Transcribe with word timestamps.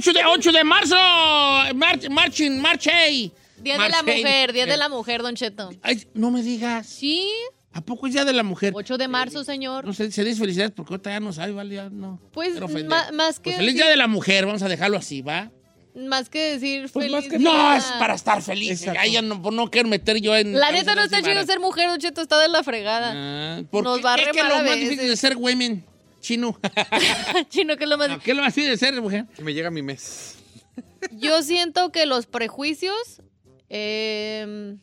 8 0.00 0.12
de, 0.12 0.24
8 0.24 0.52
de 0.52 0.64
marzo. 0.64 0.96
March, 1.74 2.08
marching, 2.08 2.60
marche. 2.60 3.30
Día 3.58 3.76
de 3.76 3.88
la 3.88 4.02
mujer, 4.02 4.52
Día 4.52 4.66
de 4.66 4.76
la 4.76 4.88
mujer, 4.88 5.22
Don 5.22 5.34
Cheto. 5.34 5.70
Ay, 5.82 6.06
no 6.14 6.30
me 6.30 6.42
digas. 6.42 6.86
Sí, 6.86 7.30
¿A 7.72 7.80
poco 7.82 8.06
es 8.08 8.12
Día 8.14 8.24
de 8.24 8.32
la 8.32 8.42
Mujer? 8.42 8.72
8 8.74 8.98
de 8.98 9.06
marzo, 9.08 9.44
señor. 9.44 9.84
No 9.84 9.92
sé, 9.92 10.10
se 10.10 10.24
dice 10.24 10.40
felicidades 10.40 10.72
porque 10.74 10.94
ahorita 10.94 11.10
ya 11.10 11.20
no 11.20 11.32
sabe, 11.32 11.52
¿vale? 11.52 11.76
Ya 11.76 11.88
no. 11.88 12.20
Pues, 12.32 12.54
más 13.12 13.38
que 13.38 13.50
Pues 13.50 13.56
feliz 13.56 13.58
decir- 13.58 13.74
Día 13.74 13.88
de 13.88 13.96
la 13.96 14.08
Mujer, 14.08 14.46
vamos 14.46 14.62
a 14.62 14.68
dejarlo 14.68 14.96
así, 14.98 15.22
¿va? 15.22 15.50
Más 15.94 16.28
que 16.30 16.52
decir 16.52 16.82
Pues 16.92 17.04
feliz 17.06 17.10
más 17.12 17.26
que- 17.28 17.38
No, 17.38 17.74
es 17.74 17.84
para 17.98 18.14
estar 18.14 18.42
feliz. 18.42 18.86
Ay, 18.98 19.12
ya 19.12 19.22
no, 19.22 19.36
no 19.50 19.70
quiero 19.70 19.88
meter 19.88 20.20
yo 20.20 20.36
en... 20.36 20.52
La 20.58 20.72
neta 20.72 20.94
no 20.94 21.02
está 21.02 21.22
chido 21.22 21.44
ser 21.44 21.60
mujer, 21.60 21.88
Don 21.88 21.98
Cheto, 21.98 22.20
está 22.22 22.38
de 22.40 22.48
la 22.48 22.62
fregada. 22.64 23.12
Ah, 23.14 23.62
¿por 23.70 23.84
Nos 23.84 23.98
qué? 23.98 24.04
va 24.04 24.14
a 24.14 24.16
¿Qué- 24.16 24.22
qué 24.24 24.30
es 24.30 24.36
remar 24.36 24.64
lo 24.64 24.70
más 24.70 24.76
difícil 24.78 25.08
de 25.08 25.16
ser 25.16 25.36
women? 25.36 25.84
Chino. 26.20 26.58
Chino, 27.50 27.76
que 27.76 27.84
es 27.84 27.90
lo 27.90 27.98
más... 27.98 28.08
No, 28.08 28.18
¿Qué 28.20 28.32
es 28.32 28.36
lo 28.36 28.42
más 28.42 28.54
difícil 28.54 28.70
de 28.72 28.76
ser 28.78 29.00
mujer? 29.00 29.26
Que 29.34 29.42
me 29.42 29.54
llega 29.54 29.70
mi 29.70 29.82
mes. 29.82 30.36
Yo 31.12 31.42
siento 31.42 31.90
que 31.92 32.04
los 32.06 32.26
prejuicios... 32.26 33.22
eh, 33.68 34.76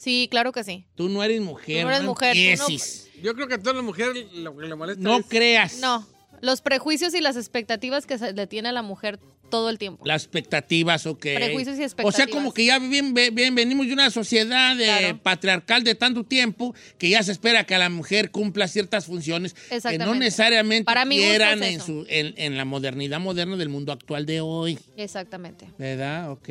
sí, 0.00 0.26
claro 0.30 0.50
que 0.52 0.64
sí. 0.64 0.86
Tú 0.94 1.08
no 1.08 1.22
eres 1.22 1.40
mujer. 1.40 1.82
Tú 1.82 1.86
no 1.88 1.90
eres 1.94 2.02
mujer, 2.04 2.34
tú 2.34 2.40
no- 2.42 2.50
empieces. 2.68 3.08
Yo 3.22 3.34
creo 3.34 3.46
que 3.48 3.54
a 3.54 3.58
todas 3.58 3.76
las 3.76 3.84
mujeres 3.84 4.26
lo 4.32 4.56
que 4.56 4.66
le 4.66 4.74
molesta 4.74 5.02
No 5.02 5.18
es... 5.18 5.26
creas. 5.28 5.78
No, 5.78 6.06
los 6.40 6.62
prejuicios 6.62 7.14
y 7.14 7.20
las 7.20 7.36
expectativas 7.36 8.06
que 8.06 8.16
se 8.18 8.32
le 8.32 8.46
tiene 8.46 8.70
a 8.70 8.72
la 8.72 8.82
mujer 8.82 9.18
todo 9.50 9.68
el 9.68 9.78
tiempo. 9.78 10.06
Las 10.06 10.22
expectativas, 10.22 11.06
ok. 11.06 11.20
Prejuicios 11.34 11.74
y 11.76 11.82
O 11.82 11.82
sea, 11.82 11.84
expectativas. 11.86 12.30
como 12.30 12.54
que 12.54 12.66
ya 12.66 12.78
bien, 12.78 13.12
bien, 13.12 13.54
venimos 13.54 13.86
de 13.88 13.92
una 13.92 14.08
sociedad 14.10 14.76
de 14.76 14.84
Claro. 14.84 15.22
patriarcal 15.22 15.82
de 15.82 15.96
tanto 15.96 16.22
tiempo 16.24 16.72
que 16.98 17.10
ya 17.10 17.22
se 17.24 17.32
espera 17.32 17.64
que 17.64 17.76
la 17.76 17.90
mujer 17.90 18.30
cumpla 18.30 18.68
ciertas 18.68 19.06
funciones 19.06 19.54
que 19.54 19.60
no 19.70 19.76
Exactamente. 19.76 20.18
necesariamente 20.20 20.84
Para 20.84 21.04
mi 21.04 21.16
gusto 21.16 21.30
quieran 21.30 21.62
es 21.64 21.68
en, 21.68 21.74
eso. 21.76 21.84
su, 21.86 22.06
en, 22.08 22.32
en 22.36 22.56
la 22.56 22.64
modernidad 22.64 23.18
moderna 23.18 23.56
del 23.56 23.68
mundo 23.70 23.90
actual 23.92 24.24
de 24.24 24.40
hoy. 24.40 24.78
Exactamente. 24.96 25.66
¿Verdad? 25.78 26.30
Ok. 26.30 26.48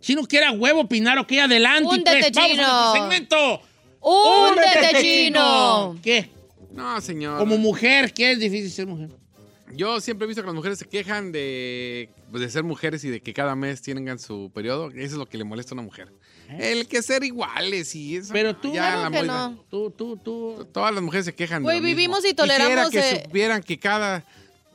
Chino 0.00 0.22
quiere 0.26 0.46
a 0.46 0.52
huevo 0.52 0.80
opinar, 0.80 1.18
ok, 1.18 1.32
adelante. 1.42 1.88
Húndete, 1.88 2.18
pues, 2.20 2.32
vamos 2.32 2.50
Chino. 2.50 2.62
a 2.66 2.82
nuestro 2.82 3.02
segmento. 3.02 3.62
¡Húndete, 4.00 5.02
chino! 5.02 5.98
¿Qué? 6.02 6.30
No, 6.72 7.00
señor. 7.00 7.38
Como 7.38 7.58
mujer, 7.58 8.12
¿qué 8.14 8.32
es 8.32 8.38
difícil 8.38 8.70
ser 8.70 8.86
mujer? 8.86 9.10
Yo 9.72 10.00
siempre 10.00 10.24
he 10.24 10.28
visto 10.28 10.42
que 10.42 10.46
las 10.46 10.54
mujeres 10.54 10.78
se 10.78 10.88
quejan 10.88 11.30
de, 11.32 12.08
pues, 12.30 12.42
de 12.42 12.48
ser 12.50 12.64
mujeres 12.64 13.04
y 13.04 13.10
de 13.10 13.20
que 13.20 13.32
cada 13.32 13.54
mes 13.54 13.82
tengan 13.82 14.18
su 14.18 14.50
periodo. 14.52 14.88
Eso 14.90 14.98
es 15.00 15.12
lo 15.12 15.26
que 15.26 15.38
le 15.38 15.44
molesta 15.44 15.72
a 15.72 15.74
una 15.74 15.82
mujer. 15.82 16.08
El 16.58 16.88
que 16.88 17.02
ser 17.02 17.22
iguales 17.22 17.94
y 17.94 18.16
eso. 18.16 18.28
¿Eh? 18.28 18.32
Pero 18.32 18.56
tú, 18.56 18.72
ya 18.72 18.92
Claro 18.94 19.10
la 19.10 19.20
que 19.20 19.26
no. 19.26 19.64
Tú, 19.70 19.90
tú, 19.90 20.16
tú. 20.16 20.68
Todas 20.72 20.92
las 20.92 21.02
mujeres 21.02 21.26
se 21.26 21.34
quejan. 21.34 21.62
de 21.62 21.64
Güey, 21.66 21.80
mismo. 21.80 21.86
vivimos 21.86 22.18
y 22.20 22.34
Quisiera 22.34 22.58
toleramos, 22.58 22.90
que 22.90 22.98
eh, 22.98 23.22
supieran 23.24 23.62
que 23.62 23.78
cada 23.78 24.24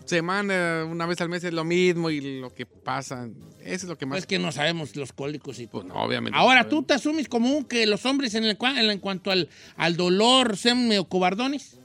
semana, 0.05 0.85
una 0.89 1.05
vez 1.05 1.19
al 1.19 1.29
mes 1.29 1.43
es 1.43 1.53
lo 1.53 1.63
mismo 1.65 2.09
y 2.09 2.39
lo 2.39 2.53
que 2.53 2.65
pasa. 2.65 3.27
Eso 3.65 3.85
es 3.85 3.89
lo 3.89 3.97
que 3.97 4.05
más. 4.05 4.17
Pues 4.17 4.27
que 4.27 4.39
no 4.39 4.51
sabemos 4.51 4.95
los 4.95 5.11
cólicos 5.11 5.59
y 5.59 5.67
Pues 5.67 5.85
todo. 5.85 5.93
no, 5.93 6.03
obviamente. 6.03 6.37
Ahora, 6.37 6.63
no 6.63 6.69
¿tú 6.69 6.83
te 6.83 6.93
asumes 6.93 7.27
común 7.27 7.65
que 7.65 7.85
los 7.87 8.05
hombres 8.05 8.35
en, 8.35 8.45
el, 8.45 8.57
en, 8.61 8.99
cuanto 8.99 9.31
al, 9.31 9.49
al 9.75 9.97
dolor 9.97 10.55
sean 10.55 10.87
medio 10.87 11.05
cobardones? 11.05 11.79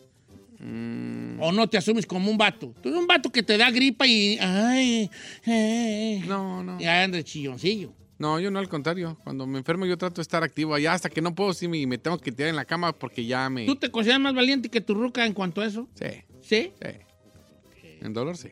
Mm, 0.59 1.41
¿O 1.41 1.53
no 1.53 1.69
te 1.69 1.79
asumes 1.79 2.05
como 2.07 2.31
un 2.31 2.37
vato? 2.37 2.75
Tú 2.83 2.91
eres 2.91 3.01
un 3.01 3.07
vato 3.07 3.33
que 3.33 3.43
te 3.43 3.57
da 3.57 3.71
gripa 3.71 4.07
y... 4.07 4.39
Ay, 4.41 5.11
eh, 5.47 6.23
No, 6.27 6.63
no. 6.63 6.79
Y 6.81 6.85
anda 6.85 7.17
de 7.17 7.25
chilloncillo. 7.25 7.93
No, 8.19 8.39
yo 8.39 8.51
no, 8.51 8.59
al 8.59 8.69
contrario. 8.69 9.19
Cuando 9.25 9.47
me 9.47 9.57
enfermo, 9.57 9.87
yo 9.87 9.97
trato 9.97 10.17
de 10.17 10.23
estar 10.23 10.43
activo. 10.43 10.75
Allá 10.75 10.93
hasta 10.93 11.09
que 11.09 11.23
no 11.23 11.35
puedo, 11.35 11.55
sí 11.55 11.67
me, 11.67 11.87
me 11.87 11.97
tengo 11.97 12.19
que 12.19 12.31
tirar 12.31 12.51
en 12.51 12.57
la 12.57 12.67
cama 12.67 12.93
porque 12.93 13.25
ya 13.25 13.49
me. 13.49 13.65
¿Tú 13.65 13.77
te 13.77 13.91
consideras 13.91 14.21
más 14.21 14.35
valiente 14.35 14.69
que 14.69 14.83
tu 14.83 14.93
ruca 14.93 15.25
en 15.25 15.33
cuanto 15.33 15.63
a 15.63 15.67
eso? 15.67 15.89
Sí, 15.95 16.25
¿Sí? 16.43 16.73
sí. 16.83 17.89
En 18.03 18.13
dolor, 18.13 18.37
sí. 18.37 18.51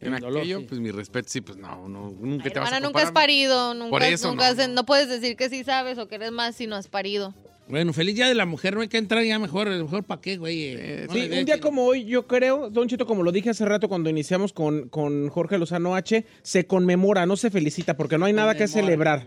En, 0.00 0.18
dolor, 0.18 0.38
aquello, 0.40 0.60
sí. 0.60 0.66
pues 0.68 0.80
mi 0.80 0.90
respeto, 0.90 1.28
sí, 1.28 1.40
pues 1.42 1.58
no, 1.58 1.86
no 1.88 2.10
nunca 2.18 2.48
te 2.48 2.58
vas 2.58 2.72
a 2.72 2.80
nunca 2.80 3.02
has 3.02 3.12
parido. 3.12 3.74
Nunca, 3.74 3.90
Por 3.90 4.02
eso 4.02 4.28
nunca 4.30 4.52
no, 4.54 4.62
has- 4.62 4.68
no 4.70 4.86
puedes 4.86 5.08
decir 5.08 5.36
que 5.36 5.48
sí 5.50 5.62
sabes 5.62 5.98
o 5.98 6.08
que 6.08 6.14
eres 6.14 6.32
más 6.32 6.56
si 6.56 6.66
no 6.66 6.76
has 6.76 6.88
parido. 6.88 7.34
Bueno, 7.68 7.92
feliz 7.92 8.16
día 8.16 8.26
de 8.26 8.34
la 8.34 8.46
mujer. 8.46 8.74
No 8.74 8.80
hay 8.80 8.88
que 8.88 8.98
entrar 8.98 9.22
ya 9.24 9.38
mejor. 9.38 9.68
Mejor 9.68 10.02
para 10.02 10.20
qué, 10.20 10.38
güey. 10.38 10.64
Eh, 10.74 11.04
No 11.06 11.14
sí, 11.14 11.28
un 11.30 11.44
día 11.44 11.60
como 11.60 11.84
hoy, 11.84 12.04
yo 12.04 12.26
creo, 12.26 12.68
Don 12.70 12.88
Chito, 12.88 13.06
como 13.06 13.22
lo 13.22 13.30
dije 13.30 13.50
hace 13.50 13.64
rato 13.64 13.88
cuando 13.88 14.10
iniciamos 14.10 14.52
con, 14.52 14.88
con 14.88 15.28
Jorge 15.28 15.56
Lozano 15.58 15.94
H, 15.94 16.24
se 16.42 16.66
conmemora, 16.66 17.26
no 17.26 17.36
se 17.36 17.50
felicita, 17.50 17.96
porque 17.96 18.18
no 18.18 18.24
hay 18.24 18.32
nada 18.32 18.56
que 18.56 18.66
celebrar. 18.66 19.26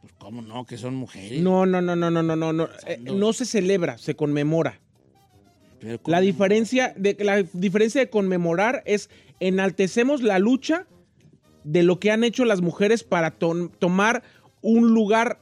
Pues 0.00 0.12
cómo 0.16 0.40
no, 0.40 0.64
que 0.64 0.78
son 0.78 0.94
mujeres. 0.94 1.40
No, 1.42 1.66
no, 1.66 1.82
no, 1.82 1.94
no, 1.94 2.10
no, 2.10 2.22
no, 2.22 2.36
no, 2.36 2.52
no. 2.52 2.68
Eh, 2.86 2.98
no 3.02 3.32
se 3.34 3.44
celebra, 3.44 3.98
se 3.98 4.14
conmemora. 4.14 4.80
La 6.06 6.20
diferencia 6.20 6.92
de 6.96 7.16
la 7.20 7.42
diferencia 7.52 8.00
de 8.00 8.10
conmemorar 8.10 8.82
es 8.86 9.10
enaltecemos 9.40 10.22
la 10.22 10.38
lucha 10.38 10.86
de 11.64 11.82
lo 11.82 12.00
que 12.00 12.10
han 12.10 12.24
hecho 12.24 12.44
las 12.44 12.60
mujeres 12.60 13.04
para 13.04 13.30
to- 13.30 13.70
tomar 13.78 14.22
un 14.60 14.88
lugar 14.92 15.38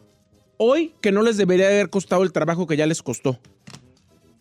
hoy 0.58 0.92
que 1.00 1.12
no 1.12 1.22
les 1.22 1.36
debería 1.36 1.66
haber 1.68 1.88
costado 1.90 2.22
el 2.22 2.32
trabajo 2.32 2.66
que 2.66 2.76
ya 2.76 2.86
les 2.86 3.02
costó. 3.02 3.38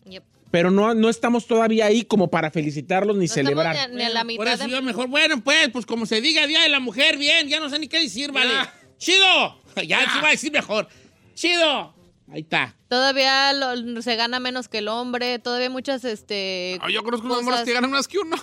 Yep. 0.08 0.22
Pero 0.50 0.70
no, 0.70 0.94
no 0.94 1.08
estamos 1.08 1.46
todavía 1.46 1.86
ahí 1.86 2.02
como 2.02 2.28
para 2.30 2.50
felicitarlos 2.50 3.16
ni 3.16 3.26
No 3.26 3.32
celebrar. 3.32 3.74
ni 3.74 3.80
a- 3.80 3.88
ni 3.88 4.02
a 4.02 4.08
la 4.10 4.20
Por 4.20 4.26
mitad 4.26 4.52
eso 4.54 4.64
de- 4.64 4.70
yo 4.70 4.82
mejor, 4.82 5.08
bueno, 5.08 5.42
pues, 5.42 5.70
pues 5.70 5.86
como 5.86 6.04
se 6.06 6.20
diga 6.20 6.46
Día 6.46 6.62
de 6.62 6.68
la 6.68 6.80
Mujer, 6.80 7.16
bien, 7.16 7.48
ya 7.48 7.58
no 7.60 7.70
sé 7.70 7.78
ni 7.78 7.88
qué 7.88 8.00
decir, 8.00 8.32
vale. 8.32 8.52
¡Chido! 8.98 9.60
Ya 9.86 10.00
se 10.12 10.20
va 10.20 10.28
a 10.28 10.30
decir 10.32 10.52
mejor. 10.52 10.88
¡Chido! 11.34 11.94
Ahí 12.30 12.40
está. 12.42 12.76
Todavía 12.88 13.52
lo- 13.52 14.02
se 14.02 14.16
gana 14.16 14.40
menos 14.40 14.68
que 14.68 14.78
el 14.78 14.88
hombre. 14.88 15.38
Todavía 15.38 15.70
muchas, 15.70 16.04
este... 16.04 16.78
Ah, 16.82 16.90
yo 16.90 17.02
conozco 17.02 17.26
unos 17.26 17.42
moros 17.42 17.60
que 17.62 17.72
ganan 17.72 17.90
más 17.90 18.08
que 18.08 18.18
uno. 18.18 18.36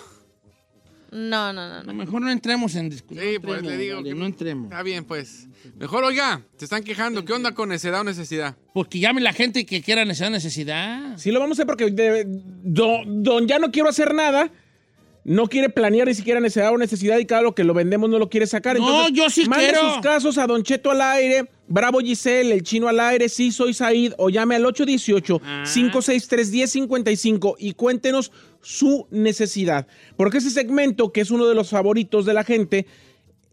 No, 1.12 1.52
no, 1.52 1.68
no. 1.68 1.74
A 1.74 1.82
no. 1.82 1.92
lo 1.92 1.94
mejor 1.94 2.22
no 2.22 2.30
entremos 2.30 2.74
en 2.74 2.90
discusión. 2.90 3.24
Sí, 3.24 3.34
no 3.34 3.40
pues 3.42 3.58
entremos, 3.58 3.78
le 3.78 3.84
digo 3.84 3.96
vale, 3.96 4.08
que- 4.08 4.14
no 4.16 4.26
entremos. 4.26 4.64
Está 4.64 4.82
bien, 4.82 5.04
pues. 5.04 5.46
Mejor, 5.76 6.02
oiga, 6.02 6.42
te 6.58 6.64
están 6.64 6.82
quejando. 6.82 7.24
¿Qué 7.24 7.32
onda 7.32 7.52
con 7.54 7.68
necedad 7.68 8.00
o 8.00 8.04
necesidad? 8.04 8.56
Porque 8.72 8.98
llame 8.98 9.20
la 9.20 9.32
gente 9.32 9.64
que 9.64 9.80
quiera 9.80 10.02
esa 10.02 10.28
necesidad. 10.28 11.16
Sí 11.16 11.30
lo 11.30 11.38
vamos 11.40 11.56
a 11.58 11.62
hacer 11.62 11.66
porque 11.66 11.90
de- 11.90 12.24
don, 12.26 13.22
don 13.22 13.46
ya 13.46 13.58
no 13.60 13.70
quiero 13.70 13.88
hacer 13.88 14.12
nada. 14.12 14.50
No 15.26 15.46
quiere 15.48 15.70
planear 15.70 16.06
ni 16.06 16.12
siquiera 16.14 16.38
necesidad 16.38 16.70
o 16.72 16.76
necesidad 16.76 17.18
y 17.18 17.24
cada 17.24 17.40
lo 17.40 17.54
que 17.54 17.64
lo 17.64 17.72
vendemos 17.72 18.10
no 18.10 18.18
lo 18.18 18.28
quiere 18.28 18.46
sacar. 18.46 18.78
No, 18.78 19.08
yo 19.08 19.30
sí 19.30 19.48
mande 19.48 19.68
quiero. 19.70 19.94
sus 19.94 20.02
casos 20.02 20.36
a 20.36 20.46
Don 20.46 20.62
Cheto 20.62 20.90
al 20.90 21.00
aire, 21.00 21.48
Bravo 21.66 22.00
Giselle, 22.00 22.52
el 22.52 22.62
chino 22.62 22.88
al 22.88 23.00
aire, 23.00 23.30
sí 23.30 23.50
soy 23.50 23.72
Said 23.72 24.12
o 24.18 24.28
llame 24.28 24.56
al 24.56 24.64
818-563-1055 24.66 27.54
y 27.58 27.72
cuéntenos 27.72 28.32
su 28.60 29.06
necesidad. 29.10 29.86
Porque 30.16 30.38
ese 30.38 30.50
segmento, 30.50 31.12
que 31.12 31.20
es 31.22 31.30
uno 31.30 31.46
de 31.46 31.54
los 31.54 31.70
favoritos 31.70 32.26
de 32.26 32.34
la 32.34 32.44
gente, 32.44 32.86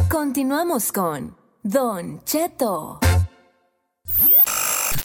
Continuamos 0.09 0.91
con 0.91 1.35
Don 1.63 2.23
Cheto. 2.25 3.06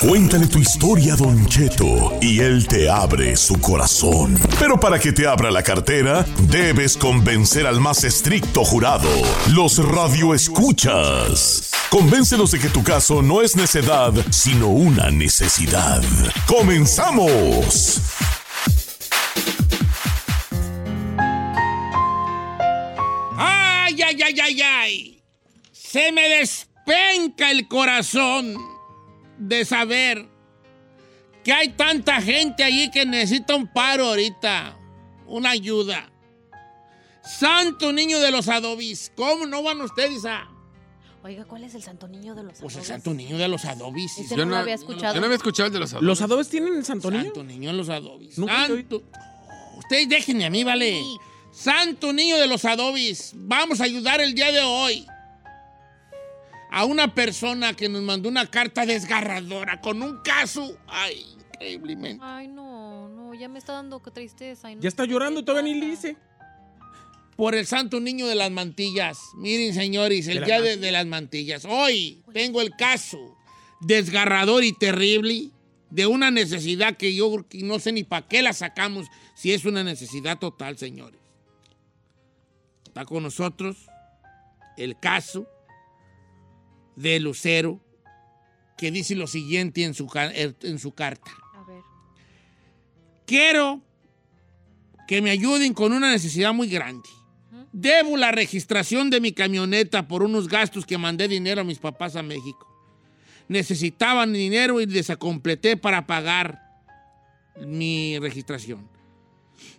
Cuéntale 0.02 0.48
tu 0.48 0.58
historia 0.58 1.12
a 1.14 1.16
Don 1.16 1.46
Cheto 1.46 2.18
y 2.20 2.40
él 2.40 2.66
te 2.66 2.90
abre 2.90 3.36
su 3.36 3.60
corazón. 3.60 4.36
Pero 4.58 4.80
para 4.80 4.98
que 4.98 5.12
te 5.12 5.28
abra 5.28 5.48
la 5.52 5.62
cartera, 5.62 6.26
debes 6.48 6.96
convencer 6.96 7.68
al 7.68 7.80
más 7.80 8.02
estricto 8.02 8.64
jurado, 8.64 9.08
los 9.54 9.78
radioescuchas. 9.78 11.70
Convéncelos 11.88 12.50
de 12.50 12.58
que 12.58 12.68
tu 12.68 12.82
caso 12.82 13.22
no 13.22 13.42
es 13.42 13.54
necedad, 13.54 14.12
sino 14.30 14.66
una 14.70 15.12
necesidad. 15.12 16.02
¡Comenzamos! 16.48 18.00
¡Ay, 23.38 24.02
ay, 24.02 24.20
ay, 24.20 24.40
ay, 24.40 24.62
ay! 24.62 25.22
Se 25.70 26.10
me 26.10 26.28
despenca 26.28 27.52
el 27.52 27.68
corazón 27.68 28.71
de 29.38 29.64
saber 29.64 30.28
que 31.44 31.52
hay 31.52 31.70
tanta 31.70 32.20
gente 32.20 32.62
allí 32.62 32.90
que 32.90 33.04
necesita 33.04 33.54
un 33.56 33.66
paro 33.66 34.06
ahorita, 34.06 34.76
una 35.26 35.50
ayuda. 35.50 36.10
Santo 37.24 37.92
niño 37.92 38.20
de 38.20 38.30
los 38.30 38.48
adobis, 38.48 39.12
¿cómo 39.16 39.46
no 39.46 39.62
van 39.62 39.80
ustedes 39.80 40.24
a...? 40.24 40.48
Oiga, 41.24 41.44
¿cuál 41.44 41.62
es 41.62 41.74
el 41.76 41.82
santo 41.82 42.08
niño 42.08 42.34
de 42.34 42.42
los 42.42 42.58
Pues 42.58 42.74
el 42.74 42.80
adobes? 42.80 42.88
santo 42.88 43.14
niño 43.14 43.38
de 43.38 43.46
los 43.46 43.64
adobis. 43.64 44.12
Yo 44.28 44.44
no 44.44 44.56
había 44.56 44.74
escuchado. 44.74 45.14
yo 45.14 45.20
no 45.20 45.26
había 45.26 45.36
escuchado 45.36 45.68
el 45.68 45.72
de 45.72 45.78
los 45.78 45.92
adultos. 45.92 46.06
¿Los 46.06 46.20
adobes 46.22 46.48
tienen 46.48 46.74
el 46.74 46.84
Santo 46.84 47.12
Niño? 47.12 47.24
Santo 47.24 47.44
niño 47.44 47.70
de 47.70 47.76
los 47.76 47.88
adobis. 47.88 48.34
Santo... 48.34 49.02
Ustedes 49.78 50.08
déjenme 50.08 50.46
a 50.46 50.50
mí, 50.50 50.64
vale. 50.64 51.00
Sí. 51.00 51.16
Santo 51.52 52.12
niño 52.12 52.38
de 52.38 52.48
los 52.48 52.64
adobis. 52.64 53.32
Vamos 53.36 53.80
a 53.80 53.84
ayudar 53.84 54.20
el 54.20 54.34
día 54.34 54.50
de 54.50 54.62
hoy 54.62 55.06
a 56.72 56.86
una 56.86 57.14
persona 57.14 57.74
que 57.74 57.90
nos 57.90 58.00
mandó 58.00 58.30
una 58.30 58.50
carta 58.50 58.86
desgarradora 58.86 59.82
con 59.82 60.02
un 60.02 60.22
caso. 60.22 60.78
Ay, 60.88 61.22
increíblemente. 61.52 62.24
Ay, 62.24 62.48
no, 62.48 63.10
no, 63.10 63.34
ya 63.34 63.46
me 63.50 63.58
está 63.58 63.74
dando 63.74 64.00
tristeza. 64.00 64.68
ay, 64.68 64.76
no 64.76 64.80
Ya 64.80 64.88
está 64.88 65.04
llorando 65.04 65.44
todavía 65.44 65.74
ni 65.74 65.78
dice. 65.78 66.16
Por 67.36 67.54
el 67.54 67.66
santo 67.66 68.00
niño 68.00 68.26
de 68.26 68.36
las 68.36 68.50
mantillas. 68.50 69.18
Miren, 69.36 69.74
señores, 69.74 70.26
el 70.28 70.40
De 70.40 70.46
día 70.46 70.62
de, 70.62 70.78
de 70.78 70.92
las 70.92 71.04
mantillas. 71.04 71.66
Hoy 71.66 72.22
tengo 72.32 72.62
el 72.62 72.74
caso 72.74 73.36
desgarrador 73.82 74.64
y 74.64 74.72
terrible 74.72 75.50
de 75.90 76.06
una 76.06 76.30
necesidad 76.30 76.96
que 76.96 77.14
yo 77.14 77.44
no 77.52 77.80
sé 77.80 77.92
ni 77.92 78.02
para 78.02 78.26
qué 78.26 78.40
la 78.40 78.54
sacamos 78.54 79.08
si 79.34 79.52
es 79.52 79.66
una 79.66 79.84
necesidad 79.84 80.38
total, 80.38 80.78
señores. 80.78 81.20
Está 82.86 83.04
con 83.04 83.22
nosotros 83.24 83.76
el 84.78 84.98
caso 84.98 85.46
de 86.96 87.20
Lucero 87.20 87.80
que 88.76 88.90
dice 88.90 89.14
lo 89.14 89.26
siguiente 89.26 89.84
en 89.84 89.94
su, 89.94 90.06
ca- 90.06 90.32
en 90.32 90.78
su 90.78 90.92
carta. 90.92 91.30
A 91.54 91.62
ver. 91.64 91.82
Quiero 93.26 93.80
que 95.06 95.22
me 95.22 95.30
ayuden 95.30 95.74
con 95.74 95.92
una 95.92 96.10
necesidad 96.10 96.52
muy 96.52 96.68
grande. 96.68 97.08
Debo 97.72 98.16
la 98.16 98.32
registración 98.32 99.08
de 99.08 99.20
mi 99.20 99.32
camioneta 99.32 100.06
por 100.08 100.22
unos 100.22 100.48
gastos 100.48 100.84
que 100.84 100.98
mandé 100.98 101.28
dinero 101.28 101.60
a 101.62 101.64
mis 101.64 101.78
papás 101.78 102.16
a 102.16 102.22
México. 102.22 102.68
Necesitaban 103.48 104.32
dinero 104.32 104.80
y 104.80 104.86
les 104.86 105.14
completé 105.16 105.76
para 105.76 106.06
pagar 106.06 106.60
mi 107.66 108.18
registración. 108.18 108.88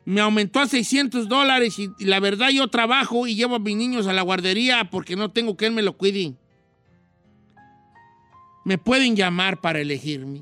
Me 0.05 0.21
aumentó 0.21 0.59
a 0.59 0.67
600 0.67 1.27
dólares 1.27 1.77
y, 1.79 1.89
y 1.99 2.05
la 2.05 2.19
verdad 2.19 2.49
yo 2.49 2.67
trabajo 2.67 3.27
y 3.27 3.35
llevo 3.35 3.55
a 3.55 3.59
mis 3.59 3.75
niños 3.75 4.07
a 4.07 4.13
la 4.13 4.21
guardería 4.21 4.89
porque 4.89 5.15
no 5.15 5.31
tengo 5.31 5.55
quien 5.57 5.73
me 5.75 5.81
lo 5.81 5.97
cuide. 5.97 6.33
¿Me 8.63 8.77
pueden 8.77 9.15
llamar 9.15 9.59
para 9.59 9.79
elegirme? 9.79 10.41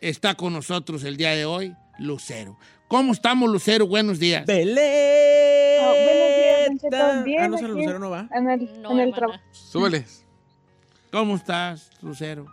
Está 0.00 0.34
con 0.34 0.52
nosotros 0.52 1.04
el 1.04 1.16
día 1.16 1.30
de 1.30 1.44
hoy 1.44 1.74
Lucero. 1.98 2.56
¿Cómo 2.88 3.12
estamos, 3.12 3.48
Lucero? 3.50 3.86
Buenos 3.86 4.18
días. 4.18 4.44
¡Beleta! 4.46 5.82
Ah, 5.82 5.92
buenos 5.92 6.82
días. 6.82 7.24
Bien, 7.24 7.42
ah, 7.42 7.48
no, 7.48 7.56
aquí. 7.56 7.66
Lucero 7.66 7.98
no 7.98 8.10
va. 8.10 8.28
En 8.34 8.50
el, 8.50 8.82
No, 8.82 8.90
en 8.92 8.98
el 9.00 9.08
hermana. 9.08 9.16
trabajo. 9.16 9.40
Súbele. 9.52 10.04
¿Cómo 11.12 11.36
estás, 11.36 11.90
Lucero? 12.02 12.46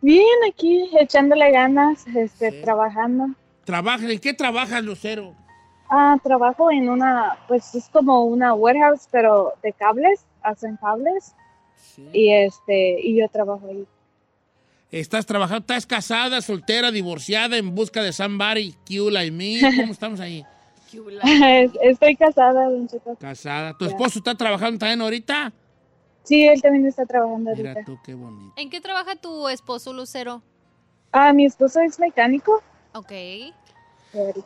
Bien, 0.00 0.24
aquí 0.50 0.88
echándole 0.98 1.50
ganas, 1.52 2.06
este, 2.08 2.50
Sí. 2.50 2.62
trabajando. 2.62 3.26
¿Trabajas? 3.64 4.10
¿En 4.10 4.18
qué 4.18 4.32
trabajas, 4.34 4.82
Lucero? 4.82 5.34
Ah, 5.88 6.16
trabajo 6.22 6.70
en 6.72 6.88
una, 6.88 7.36
pues 7.46 7.74
es 7.74 7.88
como 7.90 8.24
una 8.24 8.54
warehouse, 8.54 9.06
pero 9.10 9.52
de 9.62 9.72
cables, 9.72 10.24
hacen 10.42 10.76
cables 10.78 11.34
y 12.12 12.32
este, 12.32 13.00
y 13.00 13.16
yo 13.20 13.28
trabajo 13.28 13.66
ahí. 13.68 13.84
¿Estás 14.90 15.24
trabajando? 15.24 15.60
¿Estás 15.60 15.86
casada, 15.86 16.40
soltera, 16.42 16.90
divorciada, 16.90 17.56
en 17.56 17.74
busca 17.74 18.02
de 18.02 18.12
somebody, 18.12 18.74
Kiula 18.84 19.24
y 19.24 19.30
mí? 19.30 19.58
¿Cómo 19.76 19.92
estamos 19.92 20.20
ahí? 20.20 20.44
Estoy 21.82 22.16
casada, 22.16 22.68
Don 22.68 22.86
Cheto. 22.86 23.16
Casada. 23.16 23.76
¿Tu 23.78 23.86
Ya. 23.86 23.90
esposo 23.92 24.18
está 24.18 24.34
trabajando 24.34 24.78
también 24.78 25.00
ahorita? 25.00 25.52
Sí, 26.24 26.46
él 26.46 26.60
también 26.60 26.86
está 26.86 27.06
trabajando 27.06 27.50
Mira 27.56 27.70
ahorita. 27.72 27.86
tú, 27.90 27.98
qué 28.04 28.12
bonito. 28.14 28.52
¿En 28.56 28.68
qué 28.68 28.80
trabaja 28.80 29.16
tu 29.16 29.48
esposo, 29.48 29.92
Lucero? 29.94 30.42
Ah, 31.10 31.32
mi 31.32 31.46
esposo 31.46 31.80
es 31.80 31.98
mecánico. 31.98 32.62
Ok. 32.94 33.10
Él 33.10 33.54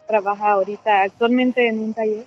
trabaja 0.07 0.53
ahorita 0.53 1.03
actualmente 1.03 1.67
en 1.69 1.81
un 1.81 1.93
taller. 1.93 2.27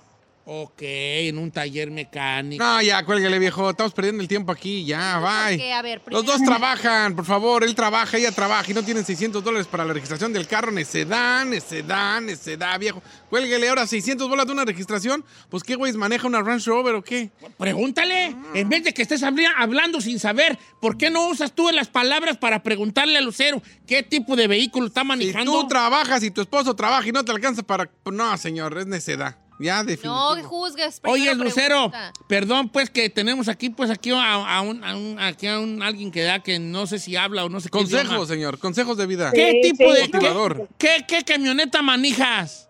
Ok, 0.52 0.82
en 0.82 1.38
un 1.38 1.52
taller 1.52 1.92
mecánico. 1.92 2.64
No, 2.64 2.82
ya, 2.82 3.06
cuélguele, 3.06 3.38
viejo. 3.38 3.70
Estamos 3.70 3.94
perdiendo 3.94 4.24
el 4.24 4.28
tiempo 4.28 4.52
aquí. 4.52 4.84
Ya, 4.84 5.20
bye. 5.20 5.56
Porque, 5.58 5.74
a 5.74 5.82
ver, 5.84 6.02
Los 6.08 6.26
dos 6.26 6.42
trabajan, 6.42 7.16
por 7.16 7.24
favor. 7.26 7.64
Él 7.64 7.76
trabaja, 7.76 8.18
ella 8.18 8.32
trabaja 8.32 8.72
y 8.72 8.74
no 8.74 8.82
tienen 8.82 9.06
600 9.06 9.44
dólares 9.44 9.68
para 9.68 9.86
la 9.86 9.94
registración 9.94 10.34
del 10.34 10.48
carro. 10.48 10.72
Necedad, 10.72 11.46
necedad, 11.46 12.20
necedad, 12.22 12.80
viejo. 12.80 13.04
Cuélguele 13.30 13.70
ahora 13.70 13.86
600 13.86 14.28
bolas 14.28 14.48
de 14.48 14.54
una 14.54 14.66
registración. 14.66 15.24
Pues, 15.50 15.62
¿qué 15.62 15.76
güey? 15.76 15.94
¿Maneja 15.94 16.26
una 16.26 16.42
Range 16.42 16.68
Rover 16.68 16.96
o 16.96 17.04
qué? 17.04 17.30
Pregúntale. 17.60 18.36
En 18.56 18.70
vez 18.70 18.84
de 18.84 18.92
que 18.92 19.04
estés 19.04 19.22
habli- 19.22 19.46
hablando 19.56 20.02
sin 20.02 20.18
saber, 20.18 20.58
¿por 20.82 20.98
qué 20.98 21.12
no 21.12 21.28
usas 21.30 21.54
tú 21.54 21.70
las 21.72 21.90
palabras 21.90 22.38
para 22.38 22.64
preguntarle 22.64 23.20
a 23.20 23.22
Lucero 23.22 23.62
qué 23.86 24.02
tipo 24.02 24.36
de 24.36 24.48
vehículo 24.48 24.88
está 24.88 25.02
Si 25.02 25.08
manejando? 25.08 25.52
tú 25.62 25.68
trabajas 25.68 26.24
y 26.24 26.32
tu 26.32 26.42
esposo 26.42 26.76
trabaja 26.76 27.08
y 27.08 27.12
no 27.12 27.24
te 27.24 27.32
alcanza 27.32 27.62
para... 27.62 27.88
No, 28.12 28.36
señor, 28.36 28.76
es 28.80 28.88
necedad. 28.88 29.38
Ya, 29.60 29.84
No 29.84 29.90
definitivo. 29.90 30.44
juzgues. 30.48 31.02
Oye, 31.04 31.36
Lucero, 31.36 31.90
pregunta. 31.92 32.14
perdón, 32.28 32.70
pues 32.70 32.90
que 32.90 33.10
tenemos 33.10 33.50
aquí, 33.50 33.70
pues 33.70 33.90
aquí 33.90 34.12
a, 34.12 34.34
a 34.58 34.62
un, 34.62 34.84
a 34.84 34.96
un- 34.96 35.20
aquí 35.20 35.48
a 35.48 35.60
un 35.60 35.84
alguien 35.84 36.12
que 36.12 36.24
da 36.24 36.40
que 36.40 36.60
no 36.60 36.88
sé 36.88 36.98
si 36.98 37.18
habla 37.18 37.44
o 37.44 37.50
no 37.50 37.60
sé. 37.60 37.70
Consejos, 37.70 38.28
señor. 38.30 38.58
Consejos 38.60 38.96
de 38.98 39.06
vida. 39.06 39.32
¿Qué 39.34 39.60
Sí, 39.62 39.72
tipo 39.72 39.94
sí. 39.94 40.02
de 40.02 40.08
Motivador. 40.08 40.70
qué, 40.78 41.04
qué 41.08 41.24
camioneta 41.24 41.82
manejas? 41.82 42.70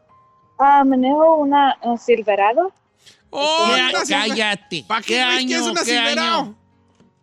Ah, 0.57 0.83
manejo 0.83 1.35
una 1.37 1.77
uh, 1.83 1.95
Silverado 1.97 2.73
Oh, 3.29 3.65
¿Qué- 3.75 3.81
anda, 3.81 4.01
Silver- 4.05 4.29
cállate. 4.29 4.83
¿Pa' 4.87 5.01
qué, 5.01 5.07
¿Qué 5.13 5.23
güey? 5.23 5.45
¿Qué 5.45 5.53
año? 5.55 5.57
es 5.57 5.67
una 5.71 5.79
¿Qué 5.83 5.91
Silverado? 5.91 6.39
año? 6.41 6.55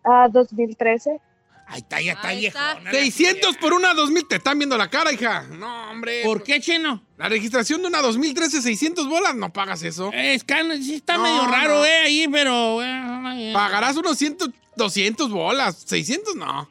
ah, 0.04 0.28
2013. 0.32 1.20
Ahí 1.68 1.80
está, 1.80 2.00
ya 2.00 2.12
está 2.12 2.32
viejona. 2.32 2.90
600 2.92 3.56
por 3.56 3.72
una 3.72 3.92
2000. 3.92 4.28
Te 4.28 4.36
están 4.36 4.56
viendo 4.58 4.78
la 4.78 4.88
cara, 4.88 5.12
hija. 5.12 5.42
No, 5.50 5.90
hombre. 5.90 6.22
¿Por 6.24 6.42
qué, 6.44 6.60
chino? 6.60 7.02
La 7.16 7.28
registración 7.28 7.82
de 7.82 7.88
una 7.88 8.00
2013, 8.02 8.62
600 8.62 9.08
bolas. 9.08 9.34
No 9.34 9.52
pagas 9.52 9.82
eso. 9.82 10.10
Es 10.12 10.44
que 10.44 10.54
sí 10.82 10.94
está 10.94 11.16
No, 11.16 11.24
medio 11.24 11.46
raro, 11.46 11.78
no. 11.80 11.84
eh, 11.84 12.02
ahí, 12.04 12.28
pero... 12.30 12.82
eh, 12.82 13.50
Pagarás 13.52 13.96
unos 13.96 14.16
100, 14.16 14.36
200 14.76 15.30
bolas. 15.30 15.82
600 15.86 16.36
no. 16.36 16.70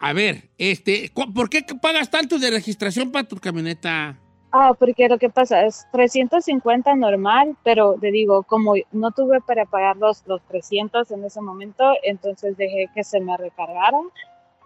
A 0.00 0.12
ver, 0.12 0.50
este, 0.58 1.10
¿por 1.14 1.48
qué 1.48 1.64
pagas 1.80 2.10
tanto 2.10 2.38
de 2.38 2.50
registración 2.50 3.12
para 3.12 3.26
tu 3.28 3.36
camioneta? 3.36 4.18
Ah, 4.56 4.72
porque 4.78 5.08
lo 5.08 5.18
que 5.18 5.30
pasa 5.30 5.66
es 5.66 5.84
350 5.90 6.94
normal, 6.94 7.56
pero 7.64 7.96
te 8.00 8.12
digo, 8.12 8.44
como 8.44 8.74
no 8.92 9.10
tuve 9.10 9.40
para 9.40 9.64
pagar 9.64 9.96
los, 9.96 10.22
los 10.28 10.40
300 10.42 11.10
en 11.10 11.24
ese 11.24 11.40
momento, 11.40 11.82
entonces 12.04 12.56
dejé 12.56 12.88
que 12.94 13.02
se 13.02 13.18
me 13.18 13.36
recargara 13.36 13.98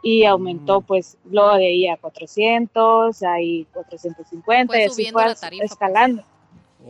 y 0.03 0.27
aumentó 0.27 0.83
pues 0.83 1.17
luego 1.25 1.57
de 1.57 1.69
ahí 1.69 1.89
a 1.89 1.97
400, 1.97 3.23
ahí 3.23 3.67
450 3.73 4.67
Fue 4.71 4.83
y 4.83 4.85
así 4.85 5.11
fue 5.11 5.35
tarifa, 5.35 5.63
pues. 5.63 5.73
escalando. 5.73 6.23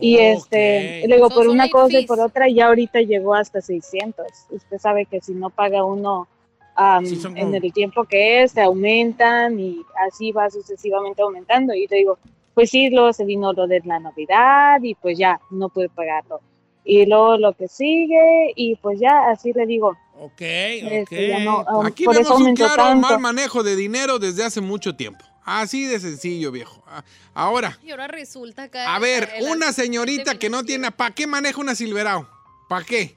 Y 0.01 0.17
este, 0.17 0.99
Ok. 1.03 1.07
luego 1.09 1.29
por 1.29 1.47
una 1.47 1.69
cosa 1.69 1.93
y 1.93 2.01
fees. 2.01 2.05
por 2.07 2.19
otra, 2.19 2.49
ya 2.49 2.67
ahorita 2.67 2.99
llegó 2.99 3.33
hasta 3.33 3.61
600. 3.61 4.27
Usted 4.49 4.77
sabe 4.77 5.05
que 5.05 5.21
si 5.21 5.33
no 5.33 5.49
paga 5.51 5.85
uno 5.85 6.27
am, 6.75 7.05
Sí, 7.05 7.17
en 7.35 7.55
el 7.55 7.71
tiempo 7.71 8.03
que 8.03 8.43
es, 8.43 8.51
se 8.51 8.61
aumentan 8.61 9.57
y 9.57 9.85
así 10.05 10.33
va 10.33 10.49
sucesivamente 10.49 11.21
aumentando. 11.21 11.73
Y 11.73 11.87
te 11.87 11.95
digo, 11.95 12.17
pues 12.53 12.69
sí, 12.69 12.89
luego 12.89 13.13
se 13.13 13.25
vino 13.25 13.53
lo 13.53 13.67
de 13.67 13.81
la 13.85 13.99
Navidad 13.99 14.79
y 14.83 14.95
pues 14.95 15.17
ya, 15.17 15.39
no 15.51 15.69
pude 15.69 15.89
pagarlo. 15.89 16.41
Y 16.83 17.05
luego 17.05 17.37
lo 17.37 17.53
que 17.53 17.67
sigue 17.67 18.53
y 18.55 18.75
pues 18.77 18.99
ya, 18.99 19.29
así 19.29 19.53
le 19.53 19.65
digo, 19.65 19.97
Ok, 20.21 20.31
ok. 20.31 20.41
este, 20.41 21.43
no, 21.45 21.63
am, 21.67 21.85
Aquí 21.85 22.03
por 22.05 22.15
eso 22.17 22.33
vemos 22.33 22.41
un 22.49 22.55
claro 22.55 22.75
tanto. 22.75 23.07
mal 23.07 23.19
manejo 23.19 23.63
de 23.63 23.75
dinero 23.75 24.19
desde 24.19 24.43
hace 24.43 24.59
mucho 24.61 24.95
tiempo. 24.95 25.23
Así 25.45 25.85
de 25.85 25.99
sencillo, 25.99 26.51
viejo. 26.51 26.83
Ah, 26.87 27.03
Ahora, 27.33 27.77
Y 27.83 27.91
ahora 27.91 28.07
resulta 28.07 28.63
acá. 28.63 28.93
a 28.93 28.99
ver, 28.99 29.29
una 29.49 29.71
señorita 29.71 30.37
que 30.37 30.49
no 30.49 30.63
tiene... 30.63 30.91
¿Para 30.91 31.15
qué 31.15 31.25
maneja 31.25 31.59
una 31.61 31.73
Silverado? 31.73 32.27
¿Para 32.67 32.85
qué? 32.85 33.15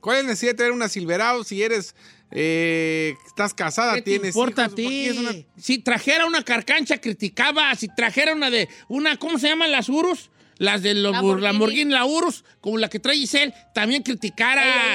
¿Cuál 0.00 0.18
es 0.18 0.22
la 0.24 0.28
necesidad 0.30 0.52
de 0.52 0.58
tener 0.58 0.72
una 0.72 0.88
Silverado 0.88 1.42
si 1.44 1.62
eres... 1.62 1.94
eh, 2.34 3.14
estás 3.26 3.54
casada, 3.54 3.94
¿Qué 3.94 4.02
te 4.02 4.10
tienes 4.12 4.28
importa 4.34 4.62
hijos? 4.62 4.72
a 4.72 4.76
¿Por 4.76 4.76
qué 4.84 5.06
es 5.08 5.12
ti? 5.14 5.18
una- 5.20 5.32
Si 5.62 5.78
trajera 5.78 6.26
una 6.26 6.42
carcancha, 6.42 6.98
criticaba. 6.98 7.74
Si 7.76 7.88
trajera 7.94 8.32
una 8.34 8.50
de... 8.50 8.68
una 8.88 9.16
¿Cómo 9.18 9.38
se 9.38 9.48
llaman 9.48 9.70
las 9.70 9.88
Urus? 9.88 10.30
Las 10.58 10.82
de 10.82 10.94
los 10.94 11.12
Lamborghini. 11.12 11.42
Lamborghini, 11.42 11.90
la 11.92 12.04
Urus, 12.04 12.44
como 12.60 12.78
la 12.78 12.88
que 12.88 13.00
trae 13.00 13.16
Giselle, 13.16 13.52
también 13.74 14.02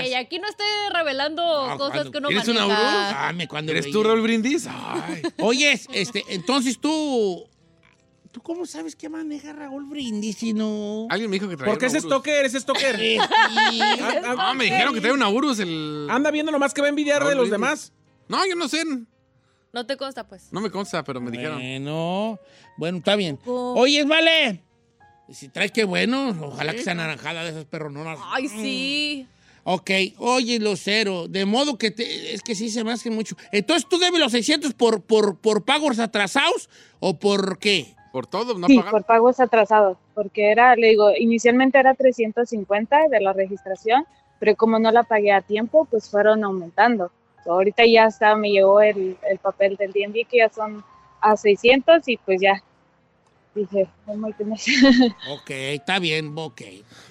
ey, 0.02 0.08
ey, 0.08 0.14
aquí 0.14 0.40
no 0.40 0.48
esté 0.48 0.64
revelando 0.94 1.42
Ah, 1.44 1.76
cosas 1.78 1.94
cuando- 1.96 2.12
que 2.12 2.18
uno 2.20 2.30
¿Eres 2.30 2.48
maneja. 2.48 2.66
una 2.66 2.76
Urus? 2.80 3.16
Ah, 3.18 3.34
me 3.36 3.48
cuando 3.50 3.72
¿Eres 3.74 3.92
tú, 3.92 4.02
Raúl 4.04 4.22
Brindis? 4.22 4.66
Ay. 4.70 5.22
Oye, 5.40 5.80
este, 5.92 6.24
entonces 6.30 6.80
tú... 6.80 7.46
¿Tú 8.38 8.44
cómo 8.44 8.68
sabes 8.68 8.96
qué 8.96 9.10
maneja 9.10 9.52
Raúl 9.52 9.86
Brindis 9.86 10.38
si 10.38 10.54
no...? 10.54 11.08
Alguien 11.10 11.28
me 11.32 11.38
dijo 11.38 11.50
que 11.50 11.58
traía 11.58 11.72
Porque 11.74 11.88
una 11.88 11.98
es 11.98 12.04
stalker, 12.04 12.46
es 12.46 12.54
stalker. 12.54 12.96
Sí. 13.00 13.18
Ah, 13.20 14.36
No, 14.38 14.54
me 14.54 14.66
dijeron 14.66 14.94
que 14.94 15.02
trae 15.02 15.12
una 15.12 15.28
Urus 15.28 15.58
el... 15.60 16.08
Anda 16.12 16.30
viendo 16.30 16.52
nomás 16.52 16.72
que 16.72 16.82
va 16.82 16.86
a 16.88 16.90
envidiar 16.92 17.24
de 17.24 17.30
los 17.34 17.50
Brindis. 17.50 17.52
demás. 17.52 17.94
No, 18.28 18.46
yo 18.46 18.56
no 18.56 18.68
sé. 18.68 18.84
No 19.74 19.86
te 19.88 19.98
consta, 19.98 20.28
pues. 20.28 20.50
No 20.54 20.62
me 20.62 20.70
consta, 20.70 21.04
pero 21.04 21.20
me 21.20 21.32
dijeron. 21.32 21.58
Bueno, 21.58 22.40
bueno, 22.78 22.98
está 23.00 23.16
bien. 23.16 23.40
Oye, 23.46 24.04
vale. 24.04 24.64
Si 25.32 25.50
traes 25.50 25.72
que 25.72 25.84
bueno, 25.84 26.30
ojalá 26.40 26.74
que 26.74 26.84
sea 26.84 26.94
naranjada 26.94 27.44
de 27.44 27.50
esas 27.50 27.66
perrononas. 27.66 28.20
Ay, 28.24 28.50
sí. 28.50 29.28
Ok, 29.64 29.90
oye, 30.20 30.60
Lucero, 30.60 31.28
de 31.28 31.44
modo 31.46 31.80
que 31.80 31.90
te- 31.90 32.36
es 32.36 32.44
que 32.44 32.54
sí 32.54 32.70
se 32.70 32.84
me 32.84 32.92
hace 32.92 33.10
mucho. 33.10 33.36
Entonces, 33.52 33.90
¿tú 33.90 33.98
debes 33.98 34.20
los 34.20 34.32
600 34.32 34.76
por, 34.76 35.02
por, 35.02 35.40
por 35.40 35.66
pagos 35.66 35.98
atrasados 35.98 36.70
o 37.00 37.18
por 37.18 37.58
qué? 37.58 37.97
Por 38.18 38.26
todo, 38.26 38.58
no 38.58 38.66
Sí, 38.66 38.82
por 38.90 39.04
pagos 39.04 39.40
atrasados, 39.40 39.96
porque 40.16 40.52
era, 40.52 40.76
le 40.76 40.88
digo, 40.88 41.12
inicialmente 41.16 41.78
era 41.78 41.94
350 41.94 43.10
de 43.10 43.22
la 43.22 43.32
registración, 43.32 44.08
pero 44.40 44.56
como 44.56 44.80
no 44.80 44.90
la 44.90 45.04
pagué 45.04 45.32
a 45.32 45.44
tiempo, 45.44 45.86
pues 45.86 46.10
fueron 46.10 46.44
aumentando. 46.44 47.12
So, 47.44 47.52
ahorita 47.52 47.86
ya 47.86 48.06
está, 48.06 48.36
me 48.36 48.50
llegó 48.50 48.82
el, 48.82 49.20
el 49.30 49.38
papel 49.38 49.76
del 49.76 49.92
DNB 49.92 50.28
que 50.28 50.38
ya 50.38 50.50
son 50.50 50.84
a 51.22 51.38
600 51.38 52.08
y 52.08 52.18
pues 52.18 52.42
ya 52.42 52.64
dije, 53.62 53.88
oh 54.06 54.16
my 54.16 54.32
goodness. 54.38 54.66
Ok, 55.30 55.50
está 55.50 56.00
bien, 56.00 56.32
ok. 56.36 56.62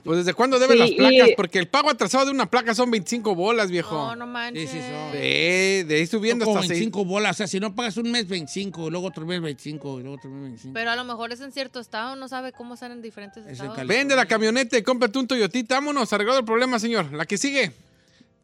Pues 0.04 0.18
¿desde 0.18 0.34
cuándo 0.34 0.58
deben 0.58 0.76
Sí, 0.76 0.80
las 0.82 0.90
placas? 0.92 1.28
y- 1.30 1.34
Porque 1.36 1.58
el 1.58 1.68
pago 1.68 1.90
atrasado 1.90 2.24
de 2.26 2.30
una 2.30 2.50
placa 2.50 2.74
son 2.74 2.90
25 2.90 3.34
bolas, 3.34 3.70
viejo. 3.70 3.94
No, 3.94 4.16
no 4.16 4.26
manches. 4.26 4.70
Sí, 4.70 4.76
sí, 4.78 4.82
son. 4.82 5.12
Sí, 5.12 5.18
de 5.18 5.96
ahí 5.98 6.06
subiendo 6.06 6.44
como 6.44 6.58
hasta 6.58 6.68
6. 6.68 6.80
25 6.80 7.04
bolas, 7.04 7.32
o 7.32 7.38
sea, 7.38 7.46
si 7.46 7.60
no 7.60 7.74
pagas 7.74 7.96
un 7.96 8.10
mes 8.10 8.28
25, 8.28 8.90
luego 8.90 9.06
otro 9.08 9.26
mes 9.26 9.40
25, 9.40 9.98
y 9.98 10.02
luego 10.02 10.16
otro 10.16 10.30
mes 10.30 10.42
25. 10.42 10.74
Pero 10.74 10.90
a 10.90 10.96
lo 10.96 11.04
mejor 11.04 11.32
es 11.32 11.40
en 11.40 11.52
cierto 11.52 11.80
estado, 11.80 12.16
no 12.16 12.28
sabe 12.28 12.52
cómo 12.52 12.74
están 12.74 12.92
en 12.92 13.02
diferentes 13.02 13.44
en 13.44 13.50
estados. 13.52 13.86
Vende 13.86 14.14
la 14.16 14.26
camioneta 14.26 14.78
y 14.78 14.82
cómprate 14.82 15.18
un 15.18 15.26
Toyotita. 15.26 15.74
Vámonos, 15.76 16.12
arreglado 16.12 16.38
el 16.38 16.44
problema, 16.44 16.78
señor. 16.78 17.12
La 17.12 17.26
que 17.26 17.36
sigue. 17.38 17.72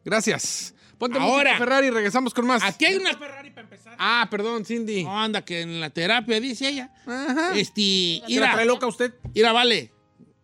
Gracias. 0.05 0.73
Ponte 0.97 1.17
Ahora. 1.19 1.57
Ferrari 1.57 1.87
y 1.87 1.89
regresamos 1.89 2.33
con 2.33 2.45
más. 2.47 2.63
Aquí 2.63 2.85
hay 2.85 2.95
una 2.95 3.13
Ferrari 3.17 3.49
para 3.49 3.61
empezar. 3.63 3.95
Ah, 3.99 4.27
perdón, 4.29 4.63
Cindy. 4.65 5.03
No, 5.03 5.19
anda, 5.21 5.43
que 5.43 5.61
en 5.61 5.79
la 5.81 5.89
terapia, 5.89 6.39
dice 6.39 6.67
ella. 6.69 6.91
Ajá. 7.05 7.57
Este, 7.57 8.21
¿Se 8.27 8.39
la 8.39 8.51
trae 8.53 8.65
loca 8.65 8.87
usted? 8.87 9.13
mira, 9.33 9.51
vale. 9.51 9.91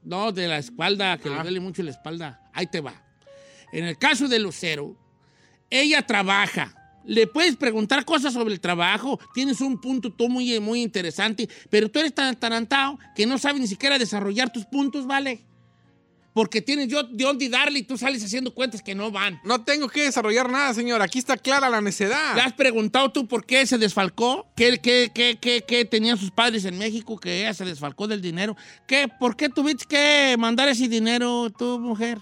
No, 0.03 0.31
de 0.31 0.47
la 0.47 0.57
espalda, 0.57 1.17
que 1.17 1.29
le 1.29 1.35
Ah. 1.35 1.43
duele 1.43 1.59
mucho 1.59 1.83
la 1.83 1.91
espalda. 1.91 2.41
Ahí 2.53 2.67
te 2.67 2.81
va. 2.81 2.93
En 3.71 3.85
el 3.85 3.97
caso 3.97 4.27
de 4.27 4.39
Lucero, 4.39 4.95
ella 5.69 6.01
trabaja. 6.05 6.75
Le 7.05 7.27
puedes 7.27 7.55
preguntar 7.55 8.05
cosas 8.05 8.33
sobre 8.33 8.53
el 8.53 8.59
trabajo. 8.59 9.19
Tienes 9.33 9.61
un 9.61 9.79
punto 9.79 10.11
tú 10.11 10.29
muy, 10.29 10.59
muy 10.59 10.81
interesante, 10.81 11.47
pero 11.69 11.89
tú 11.89 11.99
eres 11.99 12.13
tan 12.13 12.27
atarantado 12.35 12.97
que 13.15 13.25
no 13.25 13.37
sabes 13.37 13.61
ni 13.61 13.67
siquiera 13.67 13.97
desarrollar 13.97 14.51
tus 14.51 14.65
puntos, 14.65 15.05
¿vale? 15.07 15.41
Porque 16.33 16.61
tienes 16.61 16.87
yo 16.87 17.03
de 17.03 17.23
dónde 17.23 17.49
darle 17.49 17.79
y 17.79 17.83
tú 17.83 17.97
sales 17.97 18.23
haciendo 18.23 18.53
cuentas 18.53 18.81
que 18.81 18.93
no 18.95 19.11
van. 19.11 19.39
No 19.43 19.63
tengo 19.63 19.89
que 19.89 20.03
desarrollar 20.03 20.49
nada, 20.49 20.73
señor. 20.73 21.01
Aquí 21.01 21.19
está 21.19 21.37
clara 21.37 21.69
la 21.69 21.77
¿Le 21.77 21.85
necedad. 21.85 22.37
has 22.39 22.53
preguntado 22.53 23.11
tú 23.11 23.27
por 23.27 23.45
qué 23.45 23.65
se 23.65 23.77
desfalcó? 23.77 24.47
¿Qué, 24.55 24.77
qué, 24.79 25.11
qué, 25.13 25.37
qué, 25.41 25.63
qué 25.67 25.85
tenían 25.85 26.17
sus 26.17 26.31
padres 26.31 26.65
en 26.65 26.77
México 26.77 27.17
que 27.17 27.41
ella 27.41 27.53
se 27.53 27.65
desfalcó 27.65 28.07
del 28.07 28.21
dinero? 28.21 28.55
¿Qué, 28.87 29.07
¿Por 29.07 29.35
qué 29.35 29.49
tuviste 29.49 29.85
que 29.87 30.35
mandar 30.37 30.69
ese 30.69 30.87
dinero 30.87 31.49
tu 31.49 31.79
mujer? 31.79 32.19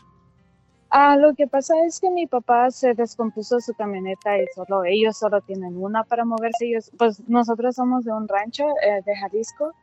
Ah, 0.90 1.18
lo 1.18 1.36
que 1.36 1.48
pasa 1.48 1.74
es 1.86 2.00
que 2.00 2.10
mi 2.10 2.28
papá 2.28 2.72
se 2.72 2.94
descompuso 2.94 3.60
su 3.60 3.74
camioneta 3.74 4.38
y 4.38 4.46
solo 4.56 4.86
ellos 4.86 5.18
solo 5.18 5.42
tienen 5.42 5.76
una 5.76 6.06
para 6.06 6.24
moverse. 6.24 6.66
Ellos, 6.66 6.92
pues 6.98 7.22
nosotros 7.28 7.76
somos 7.76 8.06
de 8.06 8.14
un 8.14 8.26
rancho 8.28 8.64
eh, 8.64 9.02
de 9.06 9.16
Jalisco 9.18 9.74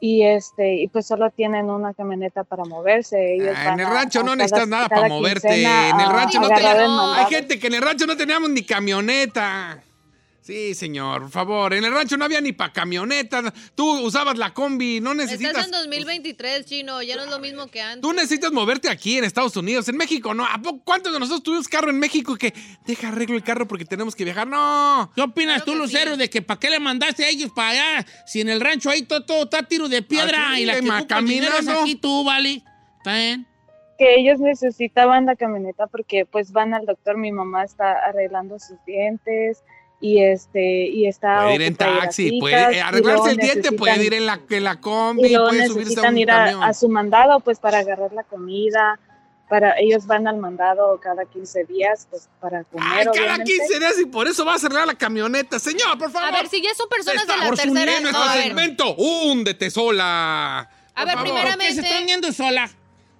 y 0.00 0.22
este 0.22 0.76
y 0.76 0.88
pues 0.88 1.06
solo 1.06 1.30
tienen 1.30 1.68
una 1.68 1.92
camioneta 1.94 2.42
para 2.44 2.64
moverse. 2.64 3.34
Ellos 3.34 3.54
Ah, 3.56 3.74
en 3.74 3.80
el 3.80 3.86
rancho 3.86 4.20
no 4.20 4.26
cada- 4.26 4.36
necesitas 4.36 4.68
nada 4.68 4.88
para 4.88 5.08
moverte. 5.08 5.62
En 5.62 6.00
el 6.00 6.08
rancho 6.10 6.40
no 6.40 6.48
te- 6.48 6.54
No. 6.62 7.12
Hay 7.14 7.26
gente 7.26 7.58
que 7.58 7.66
en 7.66 7.74
el 7.74 7.82
rancho 7.82 8.06
no 8.06 8.16
teníamos 8.16 8.48
ni 8.50 8.62
camioneta. 8.62 9.82
Sí, 10.42 10.74
señor, 10.74 11.22
por 11.22 11.30
favor. 11.30 11.74
En 11.74 11.84
el 11.84 11.92
rancho 11.92 12.16
no 12.16 12.24
había 12.24 12.40
ni 12.40 12.52
para 12.52 12.72
camioneta. 12.72 13.52
Tú 13.74 14.00
usabas 14.00 14.38
la 14.38 14.54
combi, 14.54 14.98
no 15.00 15.12
necesitas. 15.14 15.50
Estás 15.50 15.66
en 15.66 15.72
2023, 15.72 16.64
chino. 16.64 17.02
Ya 17.02 17.16
no 17.16 17.24
es 17.24 17.30
lo 17.30 17.38
mismo 17.38 17.66
que 17.66 17.82
antes. 17.82 18.00
Tú 18.00 18.12
necesitas 18.14 18.50
moverte 18.50 18.88
aquí 18.88 19.18
en 19.18 19.24
Estados 19.24 19.54
Unidos, 19.56 19.88
en 19.90 19.98
México, 19.98 20.32
¿no? 20.32 20.46
¿A 20.46 20.56
poco 20.62 20.80
cuántos 20.82 21.12
de 21.12 21.20
nosotros 21.20 21.42
tuvimos 21.42 21.68
carro 21.68 21.90
en 21.90 21.98
México 21.98 22.36
que 22.36 22.54
deja 22.86 23.08
arreglo 23.08 23.36
el 23.36 23.44
carro 23.44 23.68
porque 23.68 23.84
tenemos 23.84 24.14
que 24.16 24.24
viajar? 24.24 24.46
No. 24.46 25.12
¿Qué 25.14 25.20
opinas 25.20 25.62
Claro 25.62 25.72
tú, 25.72 25.78
Lucero, 25.78 26.12
sí. 26.14 26.18
de 26.18 26.30
que 26.30 26.40
para 26.40 26.58
qué 26.58 26.70
le 26.70 26.80
mandaste 26.80 27.24
a 27.24 27.28
ellos 27.28 27.52
para 27.54 27.70
allá? 27.98 28.06
Si 28.26 28.40
en 28.40 28.48
el 28.48 28.60
rancho 28.62 28.88
ahí 28.88 29.02
todo, 29.02 29.24
todo 29.24 29.42
está 29.44 29.58
a 29.58 29.62
tiro 29.64 29.88
de 29.88 30.00
piedra 30.02 30.52
Aquí, 30.52 30.62
y 30.62 30.64
la 30.64 30.76
que 30.76 30.82
ma, 30.82 31.06
caminando. 31.06 31.82
aquí 31.82 31.96
tú, 31.96 32.24
¿vale? 32.24 32.62
¿Está 32.98 33.14
bien? 33.14 33.46
que 33.98 34.14
ellos 34.14 34.40
necesitaban 34.40 35.26
la 35.26 35.36
camioneta 35.36 35.86
porque 35.86 36.24
pues 36.24 36.52
van 36.52 36.72
al 36.72 36.86
doctor, 36.86 37.18
mi 37.18 37.32
mamá 37.32 37.64
está 37.64 37.92
arreglando 37.92 38.58
sus 38.58 38.82
dientes 38.86 39.62
y 40.00 40.22
este 40.22 40.86
y 40.88 41.06
está 41.06 41.42
Puede 41.42 41.54
ir 41.56 41.62
en 41.62 41.76
taxi, 41.76 42.24
citas, 42.30 42.40
puede 42.40 42.60
luego 42.72 42.86
arreglarse 42.88 43.30
el 43.32 43.36
diente, 43.36 43.72
puede 43.72 44.04
ir 44.04 44.14
en 44.14 44.26
la, 44.26 44.40
en 44.48 44.64
la 44.64 44.80
combi, 44.80 45.34
y 45.34 45.36
puede 45.36 45.66
subirse 45.66 46.00
a 46.04 46.08
un 46.08 46.16
ir 46.18 46.30
a, 46.30 46.44
camión. 46.44 46.62
a 46.62 46.72
su 46.72 46.88
mandado 46.88 47.40
pues 47.40 47.58
para 47.58 47.78
agarrar 47.78 48.12
la 48.12 48.22
comida 48.24 48.98
para 49.48 49.74
ellos 49.80 50.06
van 50.06 50.28
al 50.28 50.36
mandado 50.38 50.98
cada 51.02 51.24
15 51.24 51.64
días 51.64 52.06
pues 52.08 52.28
para 52.40 52.62
comer 52.64 52.86
Ay, 52.88 53.04
cada 53.06 53.10
obviamente. 53.34 53.52
15 53.52 53.78
días 53.80 53.94
y 54.00 54.06
por 54.06 54.28
eso 54.28 54.44
va 54.44 54.54
a 54.54 54.58
cerrar 54.60 54.86
la 54.86 54.94
camioneta. 54.94 55.58
Señor, 55.58 55.98
por 55.98 56.10
favor. 56.12 56.28
A 56.28 56.32
ver, 56.32 56.46
si 56.48 56.62
ya 56.62 56.72
son 56.72 56.88
personas 56.88 57.26
de 57.26 57.36
la 57.36 57.48
tercera 57.48 57.70
uniendo 57.72 58.12
no, 58.12 58.24
este 58.30 58.42
segmento. 58.44 58.94
¡Húndete 58.96 59.68
sola! 59.70 60.60
A 60.60 60.66
Por 60.94 61.04
ver, 61.04 61.14
favor. 61.14 61.24
primera- 61.32 61.56
¿Por 61.56 61.66
qué 61.66 61.74
se 61.74 61.80
están 61.80 62.06
yendo 62.06 62.32
sola? 62.32 62.70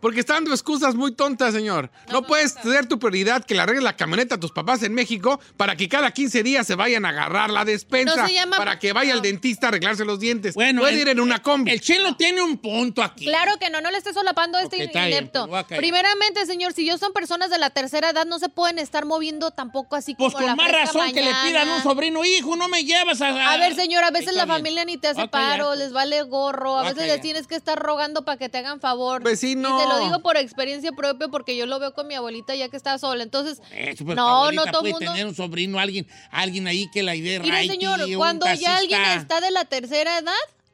Porque 0.00 0.20
está 0.20 0.34
dando 0.34 0.52
excusas 0.52 0.94
muy 0.94 1.12
tontas, 1.12 1.52
señor. 1.54 1.90
No, 2.10 2.22
puedes 2.22 2.54
tener 2.54 2.86
tu 2.86 2.98
prioridad 2.98 3.44
que 3.44 3.54
le 3.54 3.60
arregles 3.60 3.84
la 3.84 3.96
camioneta 3.96 4.36
a 4.36 4.40
tus 4.40 4.50
papás 4.52 4.82
en 4.82 4.94
México 4.94 5.40
para 5.56 5.76
que 5.76 5.88
cada 5.88 6.10
15 6.10 6.42
días 6.42 6.66
se 6.66 6.74
vayan 6.74 7.04
a 7.04 7.10
agarrar 7.10 7.50
la 7.50 7.64
despensa. 7.64 8.16
No 8.16 8.26
se 8.26 8.34
llama- 8.34 8.56
Para 8.56 8.78
que 8.78 8.92
vaya 8.92 9.12
al 9.12 9.22
dentista 9.22 9.66
a 9.66 9.68
arreglarse 9.68 10.04
los 10.04 10.18
dientes. 10.20 10.54
Bueno, 10.54 10.80
Puede 10.80 10.94
el- 10.94 11.00
ir 11.00 11.08
en 11.08 11.20
una 11.20 11.42
combi. 11.42 11.70
El 11.70 11.80
chino 11.80 12.16
tiene 12.16 12.40
un 12.42 12.58
punto 12.58 13.02
aquí. 13.02 13.26
Claro 13.26 13.52
que 13.58 13.68
no, 13.70 13.80
no 13.80 13.90
le 13.90 13.98
esté 13.98 14.12
solapando 14.12 14.58
a 14.58 14.62
este 14.62 14.76
Ok, 14.76 14.82
está 14.82 15.06
bien, 15.06 15.18
inepto. 15.18 15.44
a 15.54 15.64
callar. 15.66 15.78
Primeramente, 15.80 16.46
señor, 16.46 16.72
si 16.72 16.86
yo 16.86 16.96
son 16.98 17.12
personas 17.12 17.50
de 17.50 17.58
la 17.58 17.70
tercera 17.70 18.10
edad, 18.10 18.26
no 18.26 18.38
se 18.38 18.48
pueden 18.48 18.78
estar 18.78 19.04
moviendo 19.04 19.50
tampoco 19.50 19.96
así 19.96 20.14
Pues 20.14 20.32
como 20.32 20.38
con 20.38 20.46
la 20.46 20.56
más 20.56 20.72
razón 20.72 21.12
que 21.12 21.20
le 21.22 21.32
pidan 21.44 21.68
un 21.68 21.82
sobrino 21.82 22.24
hijo, 22.24 22.56
no 22.56 22.68
me 22.68 22.84
llevas 22.84 23.20
a... 23.20 23.52
A 23.52 23.56
ver, 23.58 23.74
señor, 23.74 24.04
a 24.04 24.10
veces 24.10 24.28
Está 24.28 24.38
la 24.38 24.44
bien. 24.46 24.56
familia 24.56 24.84
ni 24.84 24.96
te 24.96 25.08
hace 25.08 25.20
a 25.20 25.26
paro, 25.28 25.74
les 25.74 25.92
vale 25.92 26.22
gorro, 26.22 26.78
a 26.78 26.80
a 26.80 26.92
veces 26.92 27.06
les 27.06 27.20
tienes 27.20 27.46
que 27.46 27.54
estar 27.56 27.78
rogando 27.78 28.24
para 28.24 28.38
que 28.38 28.48
te 28.48 28.58
hagan 28.58 28.80
favor. 28.80 29.22
Vecino. 29.22 29.89
Lo 29.98 30.04
digo 30.04 30.20
por 30.20 30.36
experiencia 30.36 30.92
propia 30.92 31.28
porque 31.28 31.56
yo 31.56 31.66
lo 31.66 31.78
veo 31.78 31.92
con 31.94 32.06
mi 32.06 32.14
abuelita 32.14 32.54
ya 32.54 32.68
que 32.68 32.76
está 32.76 32.98
sola. 32.98 33.22
Entonces, 33.22 33.60
Eso, 33.72 34.04
pues, 34.04 34.16
no, 34.16 34.50
no 34.52 34.64
todo 34.66 34.80
puede 34.80 34.94
mundo. 34.94 35.12
tener 35.12 35.26
un 35.26 35.34
sobrino, 35.34 35.78
alguien, 35.78 36.06
alguien 36.30 36.66
ahí 36.66 36.90
que 36.90 37.02
la 37.02 37.14
idea 37.14 37.40
Mire, 37.40 37.66
señor, 37.66 38.00
cuando 38.16 38.46
ya 38.54 38.76
alguien 38.76 39.02
está 39.02 39.40
de 39.40 39.50
la 39.50 39.64
tercera 39.64 40.18
edad, 40.18 40.32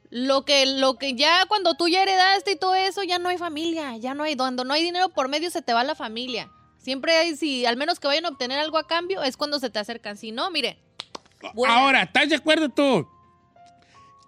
lo 0.09 0.45
que, 0.45 0.65
lo 0.65 0.97
que 0.97 1.15
ya 1.15 1.45
cuando 1.47 1.75
tú 1.75 1.87
ya 1.87 2.01
heredaste 2.01 2.51
y 2.51 2.55
todo 2.55 2.75
eso, 2.75 3.03
ya 3.03 3.19
no 3.19 3.29
hay 3.29 3.37
familia, 3.37 3.97
ya 3.97 4.13
no 4.13 4.23
hay, 4.23 4.35
cuando 4.35 4.63
no 4.63 4.73
hay 4.73 4.83
dinero 4.83 5.09
por 5.09 5.27
medio 5.27 5.49
se 5.49 5.61
te 5.61 5.73
va 5.73 5.83
la 5.83 5.95
familia. 5.95 6.49
Siempre 6.77 7.17
hay, 7.17 7.35
si 7.35 7.65
al 7.65 7.75
menos 7.75 7.99
que 7.99 8.07
vayan 8.07 8.25
a 8.25 8.29
obtener 8.29 8.59
algo 8.59 8.77
a 8.77 8.87
cambio, 8.87 9.21
es 9.21 9.35
cuando 9.35 9.59
se 9.59 9.69
te 9.69 9.79
acercan. 9.79 10.17
Si 10.17 10.31
no, 10.31 10.49
mire. 10.51 10.77
buena. 11.53 11.75
Ahora, 11.75 12.03
¿estás 12.03 12.29
de 12.29 12.35
acuerdo 12.35 12.69
tú? 12.69 13.05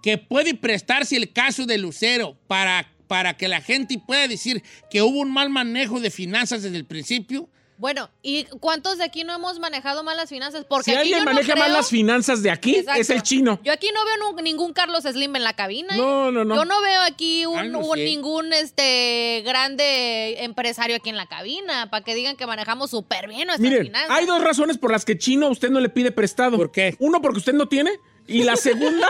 Que 0.04 0.18
puede 0.18 0.54
prestarse 0.54 1.16
el 1.16 1.32
caso 1.32 1.66
de 1.66 1.78
Lucero 1.78 2.38
para, 2.48 2.92
para 3.10 3.34
que 3.36 3.48
la 3.48 3.60
gente 3.60 4.00
pueda 4.00 4.28
decir 4.28 4.64
que 4.90 5.02
hubo 5.02 5.20
un 5.20 5.34
mal 5.34 5.50
manejo 5.50 6.00
de 6.00 6.12
finanzas 6.12 6.62
desde 6.62 6.78
el 6.78 6.86
principio. 6.86 7.50
Bueno, 7.80 8.10
¿y 8.22 8.44
cuántos 8.60 8.98
de 8.98 9.06
aquí 9.06 9.24
no 9.24 9.34
hemos 9.34 9.58
manejado 9.58 10.04
mal 10.04 10.16
las 10.18 10.30
finanzas? 10.30 10.66
Porque 10.68 10.84
Si 10.84 10.92
aquí 10.92 11.00
alguien 11.00 11.20
yo 11.20 11.26
no 11.26 11.32
maneja 11.34 11.56
mal 11.56 11.64
creo- 11.70 11.78
las 11.78 11.90
finanzas 11.90 12.44
de 12.44 12.52
aquí, 12.52 12.76
Exacto. 12.76 13.02
es 13.02 13.10
el 13.10 13.24
chino. 13.24 13.60
Yo 13.64 13.72
aquí 13.72 13.88
no 13.94 14.02
veo 14.34 14.42
ningún 14.44 14.74
Carlos 14.74 15.06
Slim 15.06 15.36
en 15.38 15.44
la 15.46 15.54
cabina. 15.54 15.96
¿eh? 15.96 15.98
No, 15.98 16.30
no, 16.30 16.44
no. 16.46 16.56
Yo 16.56 16.66
no 16.66 16.82
veo 16.82 17.02
aquí 17.04 17.46
un, 17.46 17.58
Ah, 17.58 17.64
no 17.64 17.80
un- 17.80 17.98
ningún 17.98 18.52
este 18.52 19.42
grande 19.46 20.44
empresario 20.44 20.98
aquí 20.98 21.10
en 21.10 21.18
la 21.18 21.26
cabina 21.28 21.90
para 21.90 22.04
que 22.04 22.16
digan 22.16 22.36
que 22.36 22.46
manejamos 22.46 22.92
súper 22.92 23.28
bien 23.30 23.48
nuestras 23.48 23.62
Miren, 23.72 23.86
finanzas. 23.88 24.12
hay 24.12 24.26
dos 24.26 24.42
razones 24.44 24.78
por 24.78 24.92
las 24.92 25.06
que 25.06 25.18
chino 25.18 25.48
a 25.48 25.50
usted 25.50 25.70
no 25.70 25.80
le 25.80 25.90
pide 25.90 26.12
prestado. 26.12 26.58
¿Por 26.58 26.72
qué? 26.72 26.96
Uno, 27.00 27.22
porque 27.22 27.40
usted 27.40 27.54
no 27.54 27.68
tiene. 27.70 27.92
Y 28.30 28.44
la 28.44 28.56
segunda, 28.56 29.08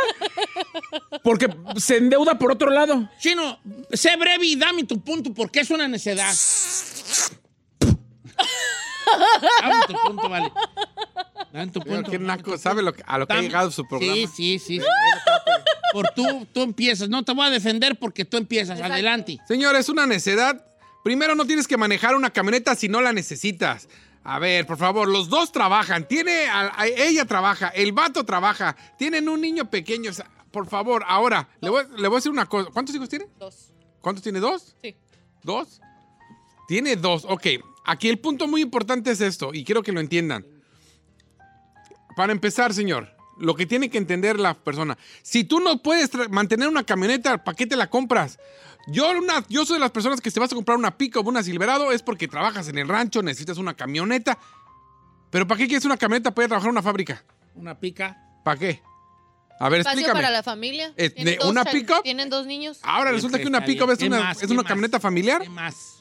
porque 1.24 1.48
se 1.78 1.98
endeuda 1.98 2.38
por 2.40 2.52
otro 2.52 2.70
lado. 2.72 3.10
Chino, 3.20 3.60
sé 3.92 4.16
breve 4.16 4.46
y 4.46 4.56
dame 4.56 4.84
tu 4.86 5.00
punto 5.02 5.34
porque 5.34 5.60
es 5.60 5.70
una 5.70 5.88
necedad. 5.88 6.34
dame 9.62 9.76
tu 9.88 9.94
punto, 10.06 10.30
vale. 10.30 10.52
Dame 11.52 11.72
tu 11.72 11.80
punto. 11.82 12.12
qué 12.12 12.18
dame 12.18 12.28
naco, 12.28 12.58
sabe 12.58 12.82
lo 12.84 12.94
que- 12.94 13.04
a 13.06 13.18
lo 13.18 13.28
que 13.28 13.34
ha 13.34 13.42
llegado 13.42 13.72
su 13.72 13.88
programa. 13.88 14.14
Sí, 14.14 14.28
sí, 14.28 14.60
sí. 14.60 14.82
Por 15.94 16.08
tú, 16.16 16.48
tú 16.54 16.62
empiezas. 16.62 17.10
No 17.10 17.24
te 17.24 17.34
voy 17.34 17.48
a 17.48 17.50
defender 17.50 17.98
porque 17.98 18.24
tú 18.26 18.38
empiezas. 18.38 18.76
Exacto. 18.78 18.94
Adelante. 18.94 19.40
Señor, 19.48 19.76
es 19.76 19.90
una 19.90 20.06
necedad. 20.06 20.64
Primero, 21.04 21.34
no 21.36 21.46
tienes 21.46 21.68
que 21.68 21.78
manejar 21.78 22.16
una 22.16 22.30
camioneta 22.30 22.76
si 22.76 22.88
no 22.90 23.02
la 23.02 23.12
necesitas. 23.14 23.88
A 24.24 24.38
ver, 24.40 24.66
por 24.68 24.78
favor, 24.78 25.08
los 25.08 25.30
dos 25.30 25.52
trabajan. 25.52 26.08
Tiene, 26.08 26.46
a- 26.48 26.74
a- 26.82 26.88
ella 26.88 27.26
trabaja, 27.26 27.70
el 27.70 27.92
vato 27.94 28.26
trabaja. 28.26 28.76
Tienen 28.98 29.28
un 29.30 29.42
niño 29.42 29.70
pequeño. 29.70 30.12
o 30.12 30.14
sea, 30.14 30.30
por 30.52 30.68
favor, 30.68 31.04
ahora, 31.08 31.48
le 31.62 31.70
voy, 31.70 31.84
le 31.98 32.08
voy 32.08 32.16
a 32.16 32.20
decir 32.20 32.32
una 32.32 32.46
cosa. 32.46 32.70
¿Cuántos 32.72 32.96
hijos 32.96 33.10
tiene? 33.10 33.28
Dos. 33.40 33.72
¿Cuántos 34.02 34.24
tiene? 34.24 34.40
¿Dos? 34.40 34.76
Sí. 34.82 34.96
¿Dos? 35.44 35.82
Tiene 36.68 36.96
dos. 36.96 37.26
Ok, 37.28 37.48
aquí 37.86 38.10
el 38.10 38.20
punto 38.20 38.48
muy 38.48 38.62
importante 38.62 39.12
es 39.12 39.22
esto, 39.22 39.52
y 39.54 39.64
quiero 39.64 39.82
que 39.84 39.92
lo 39.92 40.00
entiendan. 40.00 40.46
Para 42.16 42.32
empezar, 42.32 42.74
señor, 42.74 43.16
lo 43.38 43.56
que 43.56 43.66
tiene 43.66 43.90
que 43.90 43.98
entender 43.98 44.40
la 44.40 44.54
persona, 44.54 44.98
si 45.22 45.44
tú 45.46 45.60
no 45.60 45.82
puedes 45.82 46.10
mantener 46.30 46.68
una 46.68 46.84
camioneta, 46.84 47.44
¿para 47.44 47.56
qué 47.56 47.66
te 47.66 47.76
la 47.78 47.90
compras? 47.90 48.38
Yo, 48.92 49.10
una, 49.12 49.44
yo 49.50 49.66
soy 49.66 49.76
de 49.76 49.80
las 49.82 49.92
personas 49.92 50.20
que 50.22 50.32
si 50.32 50.40
vas 50.40 50.52
a 50.52 50.56
comprar 50.56 50.78
una 50.78 50.98
pick 50.98 51.16
o 51.18 51.22
una 51.22 51.44
Silverado 51.44 51.92
es 51.92 52.02
porque 52.02 52.28
trabajas 52.28 52.68
en 52.68 52.78
el 52.78 52.88
rancho, 52.88 53.22
necesitas 53.22 53.58
una 53.58 53.74
camioneta. 53.76 54.38
Pero 55.30 55.48
¿para 55.48 55.58
qué 55.60 55.68
quieres 55.68 55.86
una 55.86 55.98
camioneta 55.98 56.32
para 56.32 56.44
ir 56.44 56.48
a 56.48 56.50
trabajar 56.50 56.70
en 56.70 56.72
una 56.74 56.82
fábrica? 56.82 57.24
Una 57.56 57.80
pica. 57.80 58.18
¿Para 58.44 58.58
qué? 58.60 58.82
A 59.60 59.68
ver, 59.70 59.82
Espacio 59.82 60.00
explícame. 60.00 60.18
para 60.22 60.32
la 60.32 60.42
familia. 60.42 60.94
Eh, 60.96 61.10
¿Tienen 61.10 61.34
¿de 61.34 61.38
dos 61.40 61.50
una 61.52 61.66
cha- 61.66 61.72
pick-up? 61.72 62.02
¿Tienen 62.04 62.30
dos 62.30 62.46
niños? 62.46 62.80
Ahora 62.82 63.12
resulta 63.12 63.38
que 63.40 63.46
una 63.48 63.64
pick-up 63.64 63.92
es 63.92 64.00
¿Qué 64.00 64.08
una, 64.08 64.20
más? 64.22 64.38
es 64.38 64.48
¿Qué 64.48 64.54
una 64.54 64.64
más? 64.64 64.70
camioneta 64.70 65.00
familiar. 65.00 65.42
¿Qué 65.42 65.50
más? 65.50 65.98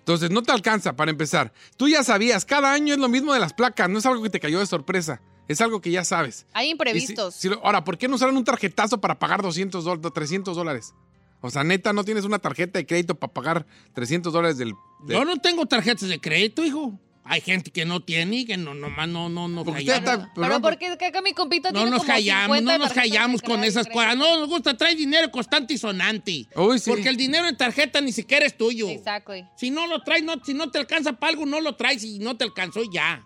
Entonces 0.00 0.30
no 0.30 0.42
te 0.42 0.52
alcanza 0.52 0.94
para 0.94 1.10
empezar. 1.10 1.52
Tú 1.76 1.88
ya 1.88 2.04
sabías, 2.04 2.44
cada 2.44 2.72
año 2.72 2.94
es 2.94 3.00
lo 3.00 3.08
mismo 3.08 3.32
de 3.34 3.40
las 3.40 3.52
placas, 3.52 3.88
no 3.90 3.98
es 3.98 4.06
algo 4.06 4.22
que 4.22 4.30
te 4.30 4.40
cayó 4.40 4.58
de 4.58 4.66
sorpresa, 4.66 5.20
es 5.48 5.60
algo 5.60 5.80
que 5.80 5.90
ya 5.90 6.04
sabes. 6.04 6.46
Hay 6.54 6.66
si- 6.66 6.70
imprevistos. 6.72 7.34
si 7.34 7.48
ahora, 7.62 7.82
¿por 7.84 7.98
qué 7.98 8.08
no 8.08 8.14
usaron 8.16 8.36
un 8.36 8.44
tarjetazo 8.44 9.00
para 9.00 9.18
pagar 9.18 9.42
200 9.42 9.84
dólares, 9.84 10.12
300 10.14 10.56
dólares? 10.56 10.94
O 11.40 11.50
sea, 11.50 11.62
neta, 11.64 11.92
no 11.92 12.04
tienes 12.04 12.24
una 12.24 12.38
tarjeta 12.38 12.78
de 12.78 12.86
crédito 12.86 13.14
para 13.14 13.32
pagar 13.32 13.66
300 13.94 14.32
dólares 14.32 14.58
del... 14.58 14.72
del- 15.06 15.16
Yo 15.18 15.24
no 15.24 15.36
tengo 15.38 15.66
tarjetas 15.66 16.08
de 16.08 16.20
crédito, 16.20 16.64
hijo. 16.64 16.98
Hay 17.30 17.42
gente 17.42 17.70
que 17.70 17.84
no 17.84 18.00
tiene 18.00 18.36
y 18.38 18.44
que 18.46 18.56
no, 18.56 18.72
nomás 18.72 19.06
no, 19.06 19.28
no, 19.28 19.48
no 19.48 19.62
Porque 19.62 19.82
está- 19.82 20.30
Pero 20.34 20.46
perdón, 20.46 20.62
¿por 20.62 20.78
qué 20.78 20.96
que 20.96 21.04
acá 21.06 21.20
mi 21.20 21.34
compita 21.34 21.70
No 21.70 21.80
tiene 21.80 21.90
nos 21.90 22.00
como 22.00 22.12
callamos, 22.14 22.56
50 22.56 22.72
no 22.72 22.84
nos 22.84 22.92
callamos 22.94 23.42
con 23.42 23.60
crédito? 23.60 23.80
esas 23.80 23.92
cosas. 23.92 24.16
No, 24.16 24.38
nos 24.40 24.48
gusta 24.48 24.74
traer 24.78 24.96
dinero 24.96 25.30
constante 25.30 25.74
y 25.74 25.78
sonante. 25.78 26.46
Uy, 26.56 26.78
sí. 26.78 26.88
Porque 26.90 27.10
el 27.10 27.18
dinero 27.18 27.46
en 27.46 27.54
tarjeta 27.56 28.00
ni 28.00 28.12
siquiera 28.12 28.46
es 28.46 28.56
tuyo. 28.56 28.88
Exacto. 28.88 29.34
Si 29.58 29.70
no 29.70 29.86
lo 29.86 30.00
traes, 30.02 30.24
no, 30.24 30.42
si 30.42 30.54
no 30.54 30.70
te 30.70 30.78
alcanza 30.78 31.12
para 31.12 31.30
algo, 31.30 31.44
no 31.44 31.60
lo 31.60 31.76
traes 31.76 32.02
y 32.02 32.18
no 32.18 32.34
te 32.38 32.44
alcanzó 32.44 32.82
y 32.82 32.88
ya. 32.94 33.22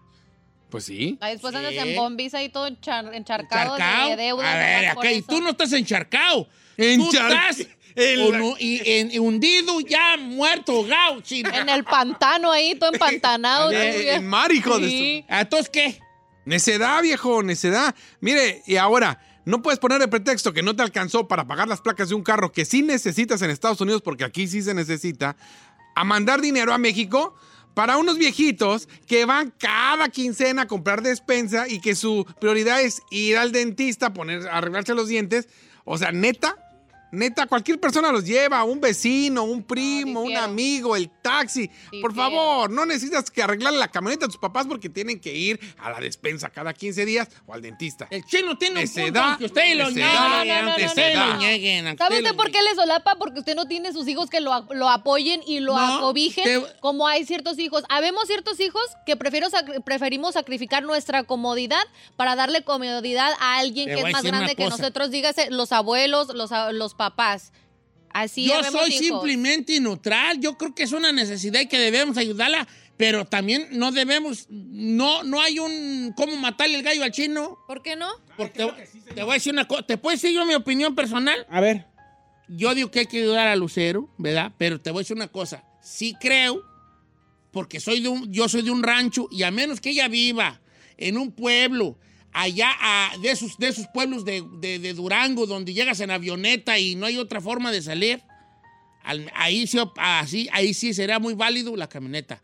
Pues 0.68 0.84
sí. 0.84 1.16
Ahí 1.20 1.34
después 1.34 1.52
Sí. 1.52 1.58
andas 1.64 1.72
en 1.86 1.94
bombis 1.94 2.34
ahí 2.34 2.48
todo 2.48 2.66
enchar- 2.66 3.14
encharcado, 3.14 3.76
Encharcado. 3.76 4.10
de 4.10 4.16
deuda. 4.16 4.52
A 4.52 4.56
ver, 4.56 4.86
acá, 4.88 5.12
y 5.12 5.22
tú 5.22 5.40
no 5.40 5.50
estás 5.50 5.72
encharcado. 5.74 6.48
Enchar- 6.76 6.96
Tú 6.96 7.10
estás 7.10 7.66
unu- 7.96 8.56
y- 8.58 8.80
en- 8.84 9.20
hundido, 9.20 9.80
ya 9.80 10.16
muerto, 10.18 10.86
chino. 11.22 11.50
En 11.52 11.68
el 11.68 11.84
pantano 11.84 12.50
ahí, 12.52 12.74
todo 12.74 12.92
empantanado. 12.92 13.70
Eh, 13.72 14.14
en 14.14 14.26
mar, 14.26 14.52
hijo 14.52 14.78
de 14.78 14.88
Sí. 14.88 15.24
¿Entonces 15.28 15.68
qué? 15.70 15.98
Necedad, 16.44 17.02
viejo, 17.02 17.42
necedad. 17.42 17.94
Mire, 18.20 18.62
y 18.66 18.76
ahora, 18.76 19.20
no 19.44 19.62
puedes 19.62 19.78
poner 19.78 19.98
de 20.00 20.08
pretexto 20.08 20.52
que 20.52 20.62
no 20.62 20.74
te 20.76 20.82
alcanzó 20.82 21.28
para 21.28 21.46
pagar 21.46 21.68
las 21.68 21.80
placas 21.80 22.08
de 22.08 22.14
un 22.14 22.22
carro 22.22 22.52
que 22.52 22.64
sí 22.64 22.82
necesitas 22.82 23.42
en 23.42 23.50
Estados 23.50 23.80
Unidos, 23.80 24.02
porque 24.02 24.24
aquí 24.24 24.46
sí 24.48 24.62
se 24.62 24.74
necesita, 24.74 25.36
a 25.94 26.04
mandar 26.04 26.40
dinero 26.40 26.72
a 26.72 26.78
México 26.78 27.34
para 27.74 27.96
unos 27.96 28.18
viejitos 28.18 28.88
que 29.06 29.24
van 29.24 29.52
cada 29.58 30.08
quincena 30.08 30.62
a 30.62 30.66
comprar 30.66 31.02
despensa 31.02 31.68
y 31.68 31.80
que 31.80 31.94
su 31.94 32.26
prioridad 32.40 32.82
es 32.82 33.02
ir 33.10 33.36
al 33.38 33.50
dentista, 33.52 34.12
poner, 34.12 34.46
arreglarse 34.48 34.94
los 34.94 35.08
dientes. 35.08 35.48
O 35.84 35.96
sea, 35.98 36.12
neta, 36.12 36.56
neta, 37.12 37.46
cualquier 37.46 37.78
persona 37.78 38.10
los 38.10 38.24
lleva, 38.24 38.64
un 38.64 38.80
vecino, 38.80 39.44
un 39.44 39.62
primo, 39.62 40.20
un 40.22 40.28
difiero. 40.28 40.44
amigo, 40.44 40.96
el 40.96 41.08
taxi. 41.22 41.70
Por 42.00 42.14
favor, 42.14 42.70
no 42.70 42.84
necesitas 42.86 43.30
que 43.30 43.42
arreglarle 43.42 43.78
la 43.78 43.88
camioneta 43.88 44.24
a 44.24 44.28
tus 44.28 44.38
papás 44.38 44.66
porque 44.66 44.88
tienen 44.88 45.20
que 45.20 45.32
ir 45.34 45.60
a 45.78 45.90
la 45.90 46.00
despensa 46.00 46.48
cada 46.50 46.72
15 46.72 47.04
días 47.04 47.28
o 47.46 47.52
al 47.54 47.62
dentista. 47.62 48.08
El 48.10 48.24
chino 48.24 48.56
tiene 48.58 48.82
un 48.82 48.88
punto, 48.90 49.20
aunque 49.20 49.44
ustedes 49.44 49.76
lo 49.76 49.90
nieguen. 49.90 50.12
No, 50.14 50.28
no, 50.28 50.44
no, 50.44 50.44
no, 50.44 50.62
no, 50.62 51.92
no. 51.92 51.96
¿Sabe 51.98 52.16
usted 52.18 52.34
por 52.34 52.50
qué 52.50 52.62
le 52.62 52.74
solapa? 52.74 53.16
Porque 53.16 53.40
usted 53.40 53.54
no 53.54 53.66
tiene 53.68 53.92
sus 53.92 54.08
hijos 54.08 54.30
que 54.30 54.40
lo, 54.40 54.66
lo 54.70 54.88
apoyen 54.88 55.42
y 55.46 55.60
lo 55.60 55.74
No, 55.76 55.96
acobijen, 55.98 56.44
te- 56.44 56.66
como 56.80 57.06
hay 57.06 57.26
ciertos 57.26 57.58
hijos. 57.58 57.84
Habemos 57.90 58.26
ciertos 58.26 58.58
hijos 58.58 58.82
que 59.04 59.16
prefiero 59.16 59.48
sac- 59.50 59.84
preferimos 59.84 60.32
sacrificar 60.34 60.82
nuestra 60.82 61.24
comodidad 61.24 61.82
para 62.16 62.36
darle 62.36 62.62
comodidad 62.64 63.32
a 63.38 63.58
alguien 63.58 63.88
Te 63.90 63.96
que 63.96 64.00
es 64.08 64.12
más 64.12 64.22
grande 64.22 64.56
que 64.56 64.66
nosotros, 64.68 65.10
dígase 65.10 65.50
los 65.50 65.72
abuelos, 65.72 66.28
los, 66.34 66.50
los 66.72 66.94
papás. 66.94 67.01
Así 68.12 68.46
Yo 68.46 68.62
soy 68.64 68.90
hijos. 68.90 69.22
simplemente 69.22 69.80
neutral. 69.80 70.38
Yo 70.38 70.58
creo 70.58 70.74
que 70.74 70.82
es 70.82 70.92
una 70.92 71.12
necesidad 71.12 71.60
y 71.60 71.66
que 71.66 71.78
debemos 71.78 72.16
ayudarla, 72.18 72.68
pero 72.96 73.24
también 73.24 73.68
no 73.72 73.90
debemos, 73.90 74.46
no, 74.50 75.22
no 75.22 75.40
hay 75.40 75.58
un 75.58 76.12
cómo 76.14 76.36
matarle 76.36 76.76
el 76.76 76.82
gallo 76.82 77.04
al 77.04 77.10
chino. 77.10 77.58
¿Por 77.66 77.82
qué 77.82 77.96
no? 77.96 78.08
Porque 78.36 78.58
te, 78.58 79.14
te 79.14 79.22
voy 79.22 79.30
a 79.30 79.34
decir 79.34 79.52
una 79.52 79.66
cosa. 79.66 79.82
¿Te 79.84 79.96
puedo 79.96 80.14
decir 80.14 80.32
yo 80.32 80.44
mi 80.44 80.54
opinión 80.54 80.94
personal? 80.94 81.46
A 81.48 81.60
ver. 81.60 81.86
Yo 82.48 82.74
digo 82.74 82.90
que 82.90 83.00
hay 83.00 83.06
que 83.06 83.18
ayudar 83.22 83.48
a 83.48 83.56
Lucero, 83.56 84.10
¿verdad? 84.18 84.52
Pero 84.58 84.78
te 84.80 84.90
voy 84.90 85.00
a 85.00 85.02
decir 85.02 85.16
una 85.16 85.28
cosa. 85.28 85.64
Sí 85.80 86.14
creo, 86.20 86.62
porque 87.50 87.80
soy 87.80 88.00
de 88.00 88.08
un, 88.08 88.30
yo 88.30 88.46
soy 88.48 88.60
de 88.62 88.70
un 88.70 88.82
rancho 88.82 89.26
y 89.30 89.42
a 89.44 89.50
menos 89.50 89.80
que 89.80 89.90
ella 89.90 90.08
viva 90.08 90.60
en 90.98 91.16
un 91.16 91.32
pueblo 91.32 91.98
allá 92.32 92.70
a- 92.80 93.16
de, 93.18 93.30
esos, 93.30 93.58
de 93.58 93.68
esos 93.68 93.86
pueblos 93.92 94.24
de, 94.24 94.42
de- 94.60 94.78
de 94.78 94.94
Durango 94.94 95.46
donde 95.46 95.72
llegas 95.74 96.00
en 96.00 96.10
avioneta 96.10 96.78
y 96.78 96.94
no 96.94 97.06
hay 97.06 97.18
otra 97.18 97.40
forma 97.40 97.70
de 97.72 97.82
salir, 97.82 98.22
al- 99.02 99.30
ahí, 99.34 99.66
sí, 99.66 99.78
así, 99.96 100.48
ahí 100.52 100.74
sí 100.74 100.94
será 100.94 101.18
muy 101.18 101.34
válido 101.34 101.76
la 101.76 101.88
camioneta. 101.88 102.40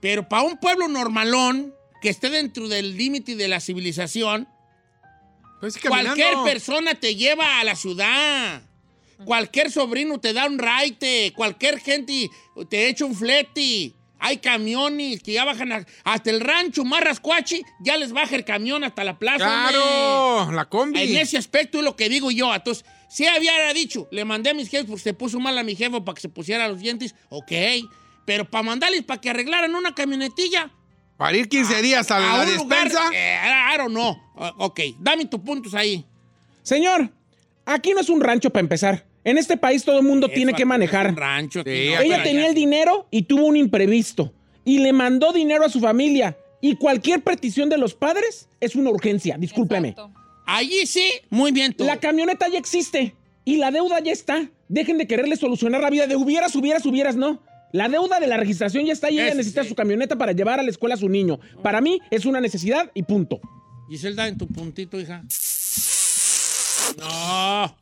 Pero 0.00 0.28
para 0.28 0.42
un 0.42 0.58
pueblo 0.58 0.86
normalón 0.88 1.74
que 2.02 2.10
esté 2.10 2.28
dentro 2.30 2.68
del 2.68 2.96
límite 2.96 3.34
de 3.36 3.48
la 3.48 3.60
civilización, 3.60 4.46
Pues. 5.60 5.78
Cualquier 6.04 6.34
persona 6.44 6.94
te 6.94 7.16
lleva 7.16 7.60
a 7.60 7.64
la 7.64 7.74
ciudad. 7.74 8.62
Cualquier 9.24 9.70
sobrino 9.70 10.18
te 10.20 10.32
da 10.34 10.44
un 10.46 10.58
raite, 10.58 11.32
cualquier 11.34 11.78
gente 11.80 12.28
te 12.68 12.88
echa 12.88 13.06
un 13.06 13.14
flete. 13.14 13.94
Hay 14.26 14.38
camiones 14.38 15.22
que 15.22 15.34
ya 15.34 15.44
bajan 15.44 15.70
a- 15.70 15.86
hasta 16.02 16.30
el 16.30 16.40
rancho 16.40 16.82
más 16.82 17.02
rascuachi, 17.02 17.62
ya 17.80 17.98
les 17.98 18.10
baja 18.12 18.34
el 18.34 18.44
camión 18.46 18.82
hasta 18.82 19.04
la 19.04 19.18
plaza. 19.18 19.36
Claro, 19.44 20.36
hombre. 20.38 20.56
la 20.56 20.64
combi. 20.64 20.98
En 21.02 21.16
ese 21.18 21.36
aspecto 21.36 21.78
es 21.78 21.84
lo 21.84 21.94
que 21.94 22.08
digo 22.08 22.30
yo. 22.30 22.54
Entonces, 22.54 22.86
si 23.10 23.26
había 23.26 23.70
dicho, 23.74 24.08
le 24.10 24.24
mandé 24.24 24.48
a 24.50 24.54
mis 24.54 24.70
jefes 24.70 24.86
porque 24.86 25.02
se 25.02 25.12
puso 25.12 25.38
mal 25.40 25.58
a 25.58 25.62
mi 25.62 25.76
jefe 25.76 26.00
para 26.00 26.14
que 26.14 26.22
se 26.22 26.30
pusiera 26.30 26.66
los 26.68 26.80
dientes, 26.80 27.14
ok. 27.28 27.52
Pero 28.24 28.48
para 28.48 28.62
mandarles 28.62 29.02
para 29.02 29.20
que 29.20 29.28
arreglaran 29.28 29.74
una 29.74 29.94
camionetilla. 29.94 30.70
Para 31.18 31.36
ir 31.36 31.46
15 31.48 31.82
días 31.82 32.10
a 32.10 32.18
la 32.18 32.40
un 32.44 32.56
lugar, 32.56 32.84
despensa. 32.84 33.10
eh, 33.14 33.74
I 33.74 33.76
don't 33.76 33.90
know. 33.92 34.16
Ok, 34.56 34.80
dame 35.00 35.26
tus 35.26 35.40
puntos 35.40 35.74
ahí. 35.74 36.04
Señor, 36.62 37.10
aquí 37.66 37.92
no 37.92 38.00
es 38.00 38.08
un 38.08 38.22
rancho 38.22 38.48
para 38.48 38.60
empezar. 38.62 39.06
En 39.24 39.38
este 39.38 39.56
país 39.56 39.84
todo 39.84 39.98
el 39.98 40.04
mundo 40.04 40.28
tiene 40.28 40.52
que 40.52 40.64
manejar. 40.64 41.08
un 41.08 41.16
rancho, 41.16 41.62
Sí, 41.64 41.70
Ella 41.70 42.22
tenía 42.22 42.42
allá- 42.42 42.48
el 42.48 42.54
dinero 42.54 43.08
y 43.10 43.22
tuvo 43.22 43.46
un 43.46 43.56
imprevisto. 43.56 44.32
Y 44.64 44.78
le 44.78 44.92
mandó 44.92 45.32
dinero 45.32 45.64
a 45.64 45.68
su 45.68 45.80
familia. 45.80 46.36
Y 46.60 46.76
cualquier 46.76 47.22
petición 47.22 47.68
de 47.68 47.76
los 47.76 47.94
padres 47.94 48.48
es 48.60 48.74
una 48.74 48.90
urgencia, 48.90 49.36
discúlpeme. 49.38 49.88
Exacto. 49.90 50.12
Allí 50.46 50.86
sí, 50.86 51.10
muy 51.30 51.52
bien 51.52 51.72
tú. 51.72 51.84
La 51.84 51.98
camioneta 51.98 52.48
ya 52.48 52.58
existe 52.58 53.14
y 53.44 53.56
la 53.56 53.70
deuda 53.70 54.00
ya 54.00 54.12
está. 54.12 54.48
Dejen 54.68 54.98
de 54.98 55.06
quererle 55.06 55.36
solucionar 55.36 55.80
la 55.80 55.90
vida 55.90 56.06
de 56.06 56.16
hubieras, 56.16 56.54
hubieras, 56.56 56.84
hubieras, 56.86 57.16
no. 57.16 57.42
La 57.72 57.88
deuda 57.88 58.20
de 58.20 58.26
la 58.26 58.36
registración 58.36 58.86
ya 58.86 58.92
está 58.92 59.10
y 59.10 59.18
ella 59.18 59.34
necesita 59.34 59.62
sí. 59.62 59.70
su 59.70 59.74
camioneta 59.74 60.16
para 60.16 60.32
llevar 60.32 60.60
a 60.60 60.62
la 60.62 60.70
escuela 60.70 60.94
a 60.94 60.98
su 60.98 61.08
niño. 61.08 61.40
Para 61.62 61.80
mí 61.80 61.98
es 62.10 62.24
una 62.24 62.40
necesidad 62.40 62.90
y 62.94 63.02
punto. 63.02 63.40
Giselda, 63.90 64.28
en 64.28 64.38
tu 64.38 64.46
puntito, 64.46 64.98
hija. 65.00 65.22
No. 66.98 67.76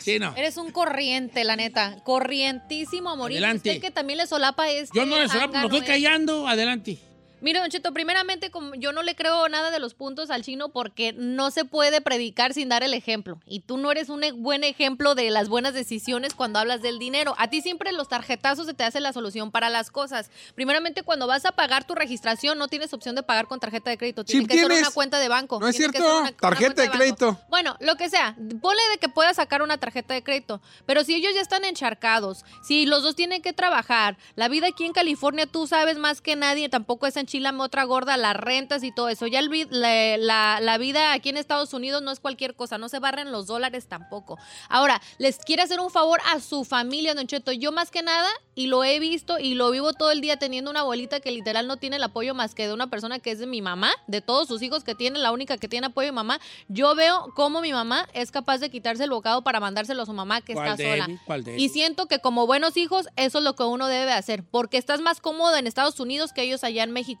Sí, 0.00 0.18
no. 0.18 0.34
Eres 0.36 0.56
un 0.56 0.70
corriente, 0.70 1.44
la 1.44 1.56
neta. 1.56 1.96
Corrientísimo 2.04 3.10
a 3.10 3.16
morir. 3.16 3.38
Adelante. 3.38 3.70
Usted 3.70 3.80
que 3.80 3.90
también 3.90 4.18
le 4.18 4.26
solapa 4.26 4.70
este 4.70 4.96
Yo 4.96 5.06
no 5.06 5.16
le 5.16 5.24
lo 5.24 5.28
zángano, 5.28 5.66
estoy 5.66 5.82
callando. 5.82 6.46
Adelante. 6.46 6.98
Mire, 7.40 7.60
Don 7.60 7.70
Cheto, 7.70 7.92
primeramente, 7.92 8.50
como 8.50 8.74
yo 8.74 8.92
no 8.92 9.02
le 9.02 9.14
creo 9.14 9.48
nada 9.48 9.70
de 9.70 9.78
los 9.78 9.94
puntos 9.94 10.30
al 10.30 10.42
chino 10.42 10.70
porque 10.70 11.12
no 11.12 11.50
se 11.50 11.64
puede 11.64 12.00
predicar 12.00 12.52
sin 12.52 12.68
dar 12.68 12.82
el 12.82 12.94
ejemplo. 12.94 13.38
Y 13.46 13.60
tú 13.60 13.76
no 13.78 13.92
eres 13.92 14.08
un 14.08 14.24
e- 14.24 14.32
buen 14.32 14.64
ejemplo 14.64 15.14
de 15.14 15.30
las 15.30 15.48
buenas 15.48 15.72
decisiones 15.74 16.34
cuando 16.34 16.58
hablas 16.58 16.82
del 16.82 16.98
dinero. 16.98 17.34
A 17.38 17.48
ti 17.48 17.60
siempre 17.62 17.92
los 17.92 18.08
tarjetazos 18.08 18.66
se 18.66 18.74
te 18.74 18.82
hacen 18.84 19.02
la 19.04 19.12
solución 19.12 19.50
para 19.52 19.68
las 19.70 19.90
cosas. 19.90 20.30
Primeramente, 20.56 21.02
cuando 21.04 21.26
vas 21.28 21.44
a 21.44 21.52
pagar 21.52 21.84
tu 21.84 21.94
registración, 21.94 22.58
no 22.58 22.66
tienes 22.68 22.92
opción 22.92 23.14
de 23.14 23.22
pagar 23.22 23.46
con 23.46 23.60
tarjeta 23.60 23.90
de 23.90 23.98
crédito. 23.98 24.24
Tiene 24.24 24.42
Sí 24.42 24.48
que 24.48 24.54
ser 24.58 24.66
tienes. 24.68 24.82
una 24.86 24.90
cuenta 24.94 25.18
de 25.20 25.28
banco. 25.28 25.60
No 25.60 25.68
es 25.68 25.76
cierto. 25.76 25.98
ser 25.98 26.06
una- 26.12 26.32
Tarjeta 26.32 26.82
de 26.82 26.90
crédito. 26.90 27.38
Bueno, 27.48 27.76
lo 27.80 27.96
que 27.96 28.08
sea. 28.10 28.34
Ponle 28.60 28.82
de 28.92 28.98
que 28.98 29.08
puedas 29.08 29.36
sacar 29.36 29.62
una 29.62 29.78
tarjeta 29.78 30.12
de 30.14 30.22
crédito. 30.24 30.60
Pero 30.86 31.04
si 31.04 31.14
ellos 31.14 31.32
ya 31.34 31.40
están 31.40 31.64
encharcados, 31.64 32.44
si 32.64 32.84
los 32.86 33.02
dos 33.02 33.14
tienen 33.14 33.42
que 33.42 33.52
trabajar, 33.52 34.16
la 34.34 34.48
vida 34.48 34.66
aquí 34.68 34.84
en 34.84 34.92
California 34.92 35.46
tú 35.46 35.66
sabes 35.66 35.98
más 35.98 36.20
que 36.20 36.34
nadie, 36.36 36.68
tampoco 36.68 37.06
es 37.06 37.16
enchilame 37.28 37.62
otra 37.62 37.84
gorda, 37.84 38.16
las 38.16 38.34
rentas 38.34 38.82
y 38.82 38.90
todo 38.90 39.10
eso. 39.10 39.26
Ya 39.26 39.38
el 39.40 39.48
la, 39.70 40.16
la- 40.16 40.60
la 40.60 40.78
vida 40.78 41.12
aquí 41.12 41.28
en 41.28 41.36
Estados 41.36 41.74
Unidos 41.74 42.00
no 42.02 42.10
es 42.10 42.20
cualquier 42.20 42.54
cosa, 42.54 42.78
no 42.78 42.88
se 42.88 42.98
barren 42.98 43.30
los 43.32 43.46
dólares 43.46 43.86
tampoco. 43.86 44.38
Ahora, 44.70 45.00
les 45.18 45.36
quiere 45.38 45.62
hacer 45.62 45.78
un 45.80 45.90
favor 45.90 46.20
a 46.32 46.40
su 46.40 46.64
familia, 46.64 47.14
Don 47.14 47.26
Cheto. 47.26 47.52
Yo 47.52 47.70
más 47.70 47.90
que 47.90 48.02
nada, 48.02 48.28
y 48.54 48.66
lo 48.68 48.82
he 48.82 48.98
visto 48.98 49.38
y 49.38 49.54
lo 49.54 49.70
vivo 49.70 49.92
todo 49.92 50.10
el 50.10 50.20
día 50.22 50.38
teniendo 50.38 50.70
una 50.70 50.80
abuelita 50.80 51.20
que 51.20 51.30
literal 51.30 51.66
no 51.66 51.76
tiene 51.76 51.96
el 51.96 52.02
apoyo 52.02 52.34
más 52.34 52.54
que 52.54 52.66
de 52.66 52.72
una 52.72 52.88
persona 52.88 53.18
que 53.18 53.30
es 53.30 53.38
de 53.38 53.46
mi 53.46 53.60
mamá, 53.60 53.90
de 54.06 54.20
todos 54.22 54.48
sus 54.48 54.62
hijos 54.62 54.82
que 54.84 54.94
tiene, 54.94 55.18
la 55.18 55.30
única 55.32 55.58
que 55.58 55.68
tiene 55.68 55.88
apoyo 55.88 56.06
de 56.06 56.12
mamá. 56.12 56.40
Yo 56.68 56.94
veo 56.94 57.26
cómo 57.34 57.60
mi 57.60 57.72
mamá 57.72 58.08
es 58.14 58.30
capaz 58.30 58.58
de 58.58 58.70
quitarse 58.70 59.04
el 59.04 59.10
bocado 59.10 59.42
para 59.42 59.60
mandárselo 59.60 60.02
a 60.02 60.06
su 60.06 60.12
mamá 60.14 60.40
que 60.40 60.54
¿Cuál 60.54 60.68
está 60.68 60.82
sola. 61.04 61.20
Y 61.58 61.68
siento 61.68 62.06
que 62.06 62.20
como 62.20 62.46
buenos 62.46 62.76
hijos, 62.76 63.06
eso 63.16 63.38
es 63.38 63.44
lo 63.44 63.54
que 63.54 63.64
uno 63.64 63.86
debe 63.86 64.06
de 64.06 64.12
hacer, 64.12 64.44
porque 64.50 64.78
estás 64.78 65.00
más 65.00 65.20
cómodo 65.20 65.56
en 65.56 65.66
Estados 65.66 66.00
Unidos 66.00 66.32
que 66.32 66.42
ellos 66.42 66.64
allá 66.64 66.82
en 66.84 66.92
México. 66.92 67.17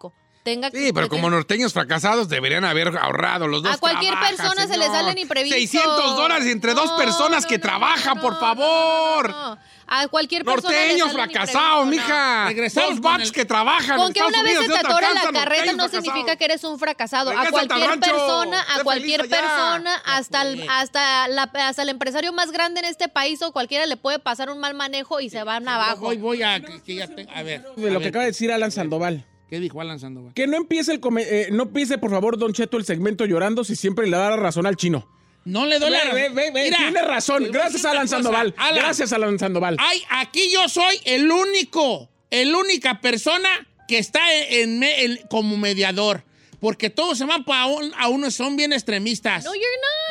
Tenga 0.48 0.70
Sí, 0.70 0.92
pero 0.94 1.10
como 1.10 1.28
norteños 1.28 1.74
fracasados 1.74 2.30
deberían 2.30 2.64
haber 2.64 2.96
ahorrado 2.96 3.46
los 3.48 3.62
dos. 3.62 3.74
A 3.74 3.76
cualquier 3.76 4.14
persona 4.18 4.66
se 4.66 4.78
le 4.78 4.86
salen 4.86 5.18
imprevistos. 5.18 5.58
600 5.60 6.16
dólares 6.16 6.46
entre 6.46 6.72
dos 6.72 6.90
personas 6.92 7.42
no, 7.42 7.48
que 7.50 7.58
no, 7.58 7.62
trabajan, 7.62 8.16
no, 8.16 8.22
por 8.22 8.40
favor. 8.40 9.28
no, 9.30 9.54
no. 9.56 9.58
A 9.90 10.06
cualquier 10.08 10.44
persona. 10.44 10.74
Norteños 10.74 11.12
fracasados, 11.12 11.86
mija. 11.86 12.46
Regresamos 12.46 13.00
Dos 13.00 13.20
el- 13.22 13.32
que 13.32 13.44
trabajan. 13.44 13.96
Con 13.98 14.12
que 14.12 14.20
una 14.22 14.42
vez 14.42 14.58
Unidos 14.58 14.66
se 14.76 14.80
te 14.82 14.86
atora 14.86 15.08
la 15.14 15.32
carreta 15.32 15.72
no 15.72 15.88
significa 15.88 16.36
que 16.36 16.44
eres 16.46 16.64
un 16.64 16.78
fracasado. 16.78 17.30
A 17.30 17.32
Regrésate 17.44 17.52
cualquier 17.68 17.88
rancho. 17.90 18.10
persona, 18.10 18.64
a 18.74 18.82
cualquier 18.84 19.28
persona, 19.28 20.02
hasta 20.06 20.42
el, 20.42 20.66
hasta, 20.70 21.28
la, 21.28 21.42
hasta 21.42 21.82
el 21.82 21.88
empresario 21.90 22.32
más 22.32 22.52
grande 22.52 22.80
en 22.80 22.86
este 22.86 23.08
país 23.08 23.40
o 23.42 23.52
cualquiera 23.52 23.84
le 23.86 23.96
puede 23.98 24.18
pasar 24.18 24.50
un 24.50 24.58
mal 24.58 24.72
manejo 24.74 25.20
y 25.20 25.28
se 25.30 25.42
van 25.42 25.68
abajo. 25.68 26.00
Voy, 26.00 26.16
voy 26.18 26.42
a. 26.42 26.60
que- 26.60 26.94
ya 26.94 27.06
te- 27.08 27.26
a 27.34 27.42
ver. 27.42 27.62
De 27.76 27.88
a 27.88 27.92
lo 27.92 27.98
ver, 27.98 28.02
que 28.02 28.08
acaba 28.08 28.24
de 28.24 28.30
decir 28.30 28.50
Alan 28.52 28.70
Sandoval. 28.72 29.24
¿Qué 29.48 29.60
dijo 29.60 29.80
Alan 29.80 29.98
Sandoval? 29.98 30.34
Que 30.34 30.46
no 30.46 30.56
empiece 30.56 30.92
el 30.92 31.00
come- 31.00 31.24
eh, 31.26 31.48
no 31.50 31.64
empiece, 31.64 31.98
por 31.98 32.10
favor, 32.10 32.36
Don 32.38 32.52
Cheto, 32.52 32.76
el 32.76 32.84
segmento 32.84 33.24
llorando 33.24 33.64
si 33.64 33.76
siempre 33.76 34.06
le 34.06 34.16
da 34.16 34.30
la 34.30 34.36
razón 34.36 34.66
al 34.66 34.76
chino. 34.76 35.08
No 35.44 35.64
le 35.64 35.78
doy 35.78 35.90
la 35.90 36.04
Ve, 36.12 36.12
ve, 36.12 36.28
ve, 36.28 36.50
ve, 36.50 36.64
Mira, 36.64 36.76
tiene 36.78 37.00
razón. 37.02 37.44
a 37.44 37.48
Gracias, 37.48 37.80
una 37.82 37.90
Alan 37.92 38.02
cosa. 38.04 38.16
Sandoval. 38.16 38.54
Alan, 38.58 38.74
Gracias, 38.84 39.12
Alan 39.14 39.38
Sandoval. 39.38 39.76
Ay, 39.78 40.02
aquí 40.10 40.50
yo 40.52 40.68
soy 40.68 41.00
el 41.06 41.30
único, 41.30 42.10
el 42.30 42.54
única 42.54 43.00
persona 43.00 43.48
que 43.86 43.96
está 43.96 44.20
en, 44.34 44.52
en 44.72 44.78
me- 44.78 45.04
en- 45.04 45.20
como 45.30 45.56
mediador. 45.56 46.24
Porque 46.60 46.90
todos 46.90 47.16
se 47.18 47.24
van 47.24 47.44
para 47.44 47.66
un, 47.66 47.92
a 47.96 48.08
uno, 48.08 48.30
son 48.32 48.56
bien 48.56 48.72
extremistas. 48.72 49.44
No, 49.44 49.54
you're 49.54 49.66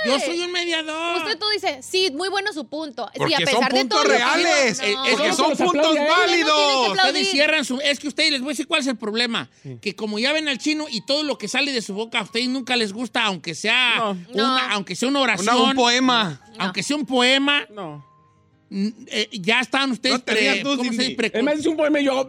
Yo 0.06 0.12
not. 0.14 0.22
soy 0.26 0.40
un 0.40 0.52
mediador. 0.54 1.18
Usted 1.18 1.38
tú 1.38 1.46
dice, 1.54 1.80
sí, 1.84 2.10
muy 2.14 2.30
bueno 2.30 2.54
su 2.54 2.66
punto. 2.70 3.10
Porque 3.18 3.36
sí, 3.36 3.44
a 3.44 3.52
son 3.52 3.66
de 3.66 3.70
puntos 3.70 4.02
todo 4.02 4.10
reales. 4.10 4.80
digo, 4.80 4.98
no. 4.98 5.06
Es 5.06 5.16
que 5.22 5.34
son 5.34 5.58
puntos 5.58 5.96
válidos. 5.96 6.90
aplaudir. 6.90 6.92
Ustedes 7.08 7.32
cierran 7.32 7.66
su... 7.66 7.82
Es 7.82 8.00
que 8.00 8.08
ustedes 8.08 8.32
les 8.32 8.40
voy 8.40 8.50
a 8.50 8.52
decir 8.54 8.66
cuál 8.68 8.80
es 8.80 8.88
el 8.88 8.96
problema. 8.96 9.50
Que 9.82 9.94
como 9.96 10.20
ya 10.20 10.32
ven 10.32 10.48
al 10.48 10.58
chino 10.58 10.86
y 10.90 11.02
todo 11.06 11.24
lo 11.24 11.38
que 11.38 11.50
sale 11.50 11.74
de 11.74 11.82
su 11.82 11.94
boca 11.94 12.20
a 12.20 12.24
ustedes 12.24 12.48
nunca 12.48 12.78
les 12.78 12.94
gusta, 12.94 13.26
aunque 13.26 13.54
sea, 13.54 13.96
No. 13.98 14.12
una, 14.34 14.68
No. 14.68 14.74
aunque 14.76 14.96
sea 14.96 15.10
una 15.10 15.20
oración, 15.20 15.54
Una- 15.56 15.70
un 15.72 15.76
poema. 15.76 16.42
aunque 16.60 16.82
sea 16.82 16.96
un 16.96 17.06
poema, 17.06 17.66
No. 17.72 18.06
eh, 18.72 19.28
ya 19.34 19.60
están 19.60 19.92
ustedes... 19.92 20.16
No 20.16 20.22
te 20.24 20.34
rías 20.34 20.60
tú, 20.62 20.78
¿cómo 20.78 20.94
se 20.94 21.04
dice? 21.04 21.32
Dice 21.56 21.70
un 21.70 21.76
poema 21.78 22.00
y 22.00 22.06
yo. 22.06 22.26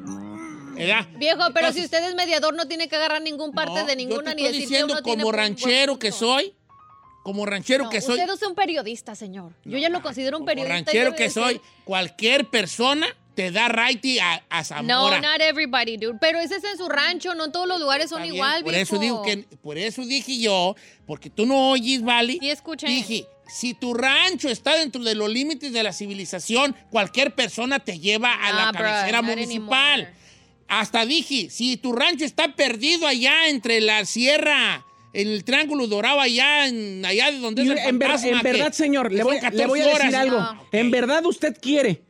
Viejo, 0.78 1.38
pero 1.52 1.68
Entonces, 1.68 1.74
si 1.74 1.84
usted 1.84 2.08
es 2.08 2.14
mediador, 2.14 2.54
no 2.54 2.66
tiene 2.68 2.88
que 2.88 2.96
agarrar 2.96 3.20
ningún 3.22 3.52
parte 3.52 3.80
no, 3.80 3.86
de 3.86 3.96
ninguna 3.96 4.30
yo 4.32 4.36
te 4.36 4.42
estoy 4.46 4.60
diciendo 4.60 4.98
como 5.02 5.32
ranchero 5.32 5.98
que 5.98 6.12
soy, 6.12 6.54
como 7.22 7.44
ranchero 7.44 7.84
No, 7.84 7.90
que 7.90 8.00
soy, 8.00 8.18
Usted 8.20 8.32
es 8.32 8.42
un 8.42 8.54
periodista, 8.54 9.14
señor. 9.14 9.52
Yo 9.64 9.76
ya 9.78 9.88
lo 9.88 10.00
considero 10.02 10.36
un 10.38 10.42
como 10.42 10.46
periodista. 10.46 10.74
ranchero 10.92 11.14
que 11.14 11.28
soy, 11.30 11.60
cualquier 11.84 12.46
persona 12.48 13.06
te 13.34 13.50
da 13.52 13.68
righty 13.68 14.18
a, 14.18 14.42
a 14.50 14.58
No, 14.60 14.64
Zamora. 14.64 15.20
not 15.20 15.40
everybody, 15.40 15.96
dude. 15.96 16.18
Pero 16.20 16.40
ese 16.40 16.56
es 16.56 16.64
en 16.64 16.76
su 16.76 16.88
rancho, 16.88 17.34
no 17.34 17.44
en 17.46 17.52
todos 17.52 17.68
los 17.68 17.78
lugares 17.80 18.10
son 18.10 18.22
Está 18.22 18.34
igual, 18.34 18.64
por 18.64 18.72
viejo. 18.72 18.82
eso 18.94 18.98
digo 18.98 19.22
que 19.22 19.44
por 19.62 19.78
eso 19.78 20.02
dije 20.02 20.40
yo, 20.40 20.74
porque 21.06 21.30
tú 21.30 21.46
no 21.46 21.70
oyes, 21.70 22.02
¿vale? 22.02 22.38
Sí, 22.40 22.50
escuché. 22.50 22.88
Dije, 22.88 23.26
si 23.46 23.74
tu 23.74 23.94
rancho 23.94 24.48
está 24.48 24.74
dentro 24.74 25.02
de 25.04 25.14
los 25.14 25.28
límites 25.30 25.72
de 25.72 25.82
la 25.84 25.92
civilización, 25.92 26.74
cualquier 26.90 27.34
persona 27.34 27.78
te 27.78 27.98
lleva 28.00 28.32
a 28.34 28.52
la 28.52 28.68
Ah, 28.68 28.72
bro, 28.72 28.82
cabecera 28.82 29.22
not 29.22 29.30
municipal. 29.30 30.12
Hasta 30.68 31.06
dije, 31.06 31.48
si 31.50 31.76
tu 31.78 31.92
rancho 31.92 32.24
está 32.24 32.54
perdido 32.54 33.06
allá 33.06 33.48
entre 33.48 33.80
la 33.80 34.04
sierra, 34.04 34.84
en 35.14 35.28
el 35.28 35.42
Triángulo 35.44 35.86
Dorado 35.86 36.20
allá, 36.20 36.66
en, 36.68 37.04
allá 37.06 37.30
de 37.30 37.38
donde 37.38 37.62
Y 37.62 37.66
es 37.66 37.72
el 37.72 37.78
en, 37.78 37.98
ver- 37.98 38.10
en 38.22 38.36
que- 38.38 38.42
verdad, 38.42 38.72
señor, 38.72 39.08
que 39.08 39.14
le 39.16 39.24
voy, 39.24 39.36
le 39.36 39.40
14 39.40 39.66
voy 39.66 39.80
a 39.80 39.84
decir 39.86 40.00
horas. 40.00 40.14
algo. 40.14 40.38
No. 40.38 40.60
En 40.72 40.90
verdad, 40.90 41.24
usted 41.24 41.56
quiere, 41.60 42.02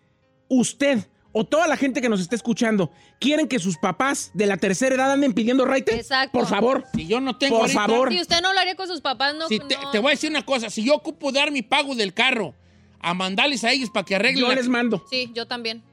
usted 0.48 1.06
o 1.32 1.44
toda 1.44 1.68
la 1.68 1.76
gente 1.76 2.00
que 2.00 2.08
nos 2.08 2.20
está 2.20 2.34
escuchando, 2.34 2.90
quieren 3.20 3.46
que 3.46 3.58
sus 3.60 3.76
papás 3.76 4.30
de 4.34 4.46
la 4.46 4.56
tercera 4.56 4.94
edad 4.96 5.12
anden 5.12 5.34
pidiendo 5.34 5.64
raite. 5.64 5.94
Exacto. 5.94 6.36
Por 6.36 6.48
favor. 6.48 6.84
Si 6.96 7.06
yo 7.06 7.20
no 7.20 7.36
tengo 7.36 7.56
Por 7.58 7.66
ahorita- 7.66 7.86
favor. 7.86 8.12
Si 8.12 8.20
usted 8.20 8.40
no 8.40 8.52
lo 8.52 8.58
haría 8.58 8.74
con 8.74 8.88
sus 8.88 9.00
papás, 9.00 9.36
no. 9.36 9.46
Si 9.46 9.60
te, 9.60 9.76
no. 9.76 9.90
te 9.92 9.98
voy 10.00 10.08
a 10.08 10.14
decir 10.14 10.30
una 10.30 10.44
cosa, 10.44 10.68
si 10.70 10.82
yo 10.82 10.94
ocupo 10.96 11.30
dar 11.30 11.52
mi 11.52 11.62
pago 11.62 11.94
del 11.94 12.12
carro 12.14 12.54
a 12.98 13.14
mandarles 13.14 13.62
a 13.62 13.70
ellos 13.70 13.90
para 13.90 14.04
que 14.04 14.16
arreglen 14.16 14.40
Yo 14.40 14.48
la- 14.48 14.54
les 14.56 14.68
mando. 14.68 15.04
Sí, 15.08 15.30
yo 15.32 15.46
también. 15.46 15.84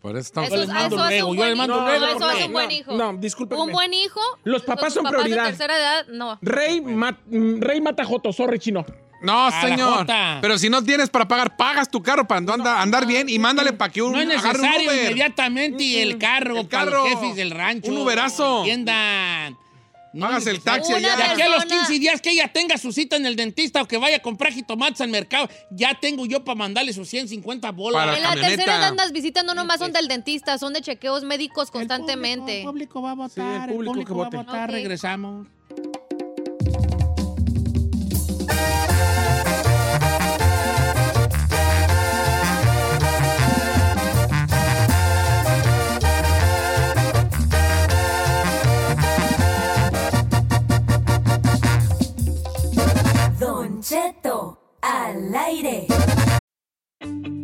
Por 0.00 0.12
eso 0.12 0.20
estamos. 0.20 0.48
Eso, 0.48 0.56
les 0.58 0.68
mando 0.68 0.96
eso 0.96 1.04
hace 1.04 1.22
un 1.22 1.36
buen 1.36 1.54
hijo. 1.56 1.66
luego, 1.66 2.04
eso 2.06 2.18
porque- 2.18 2.34
hace 2.36 2.46
un 2.46 2.52
buen 2.52 2.66
No, 2.68 2.72
hijo. 2.74 2.92
no, 2.96 3.12
discúlpenme. 3.18 3.62
Un 3.62 3.72
buen 3.72 3.92
hijo. 3.94 4.20
Los 4.44 4.62
papás 4.62 4.94
son 4.94 5.04
papás 5.04 5.20
prioridad. 5.22 5.44
de 5.44 5.48
tercera 5.50 5.76
edad, 5.78 6.06
no. 6.08 6.38
Rey, 6.40 6.80
ma- 6.80 7.18
mm, 7.26 7.60
Rey 7.60 7.80
mata 7.80 8.04
joto, 8.04 8.32
sorry, 8.32 8.58
chino. 8.58 8.84
No, 9.22 9.50
señor. 9.60 10.06
Pero 10.40 10.56
si 10.58 10.70
no 10.70 10.82
tienes 10.82 11.10
para 11.10 11.28
pagar, 11.28 11.54
pagas 11.54 11.90
tu 11.90 12.02
carro 12.02 12.26
para 12.26 12.38
andar, 12.38 12.78
andar 12.78 13.04
bien 13.06 13.28
y 13.28 13.38
mándale 13.38 13.74
para 13.74 13.92
que 13.92 14.00
un, 14.00 14.12
No 14.12 14.20
es 14.20 14.26
agarre 14.38 14.58
un 14.58 14.62
necesario 14.62 14.90
Uber. 14.90 15.04
inmediatamente 15.04 16.02
el 16.02 16.16
carro, 16.16 16.56
El 16.60 16.66
para 16.66 16.84
carro. 16.86 17.04
los 17.04 17.08
jefes 17.10 17.36
del 17.36 17.50
rancho. 17.50 17.90
Un 17.90 17.98
Uberazo. 17.98 18.60
Entiendan. 18.60 19.58
No 20.12 20.26
Pagas 20.26 20.46
el 20.48 20.60
taxi 20.60 20.92
Una 20.92 21.00
De 21.00 21.06
allá. 21.06 21.32
aquí 21.32 21.42
a 21.42 21.48
los 21.48 21.64
persona- 21.64 21.86
15 21.86 22.00
días 22.00 22.20
que 22.20 22.30
ella 22.30 22.52
tenga 22.52 22.76
su 22.78 22.92
cita 22.92 23.14
en 23.16 23.26
el 23.26 23.36
dentista 23.36 23.80
o 23.82 23.86
que 23.86 23.96
vaya 23.96 24.16
a 24.16 24.20
comprar 24.20 24.52
jitomates 24.52 25.00
al 25.00 25.08
mercado, 25.08 25.48
ya 25.70 25.98
tengo 26.00 26.26
yo 26.26 26.42
para 26.44 26.56
mandarle 26.56 26.92
sus 26.92 27.08
150 27.08 27.70
bolas. 27.70 28.00
Para 28.02 28.16
En 28.16 28.22
la 28.22 28.28
camioneta. 28.30 28.56
tercera 28.56 28.78
edad 28.78 28.94
las 28.96 29.12
visitas 29.12 29.44
no 29.44 29.54
nomás 29.54 29.78
son 29.78 29.92
del 29.92 30.08
dentista, 30.08 30.58
son 30.58 30.72
de 30.72 30.80
chequeos 30.82 31.22
médicos 31.22 31.70
constantemente. 31.70 32.60
El 32.60 32.66
público 32.66 33.00
va 33.02 33.12
a 33.12 33.14
votar. 33.14 33.30
Sí, 33.34 33.40
el 33.40 33.70
el 33.80 33.86
público 33.86 34.04
que 34.06 34.12
va 34.14 34.20
a 34.22 34.24
vote. 34.24 34.36
votar. 34.38 34.70
Ok. 34.70 34.76
Cheto 53.90 54.76
al 54.82 55.34
aire 55.34 55.86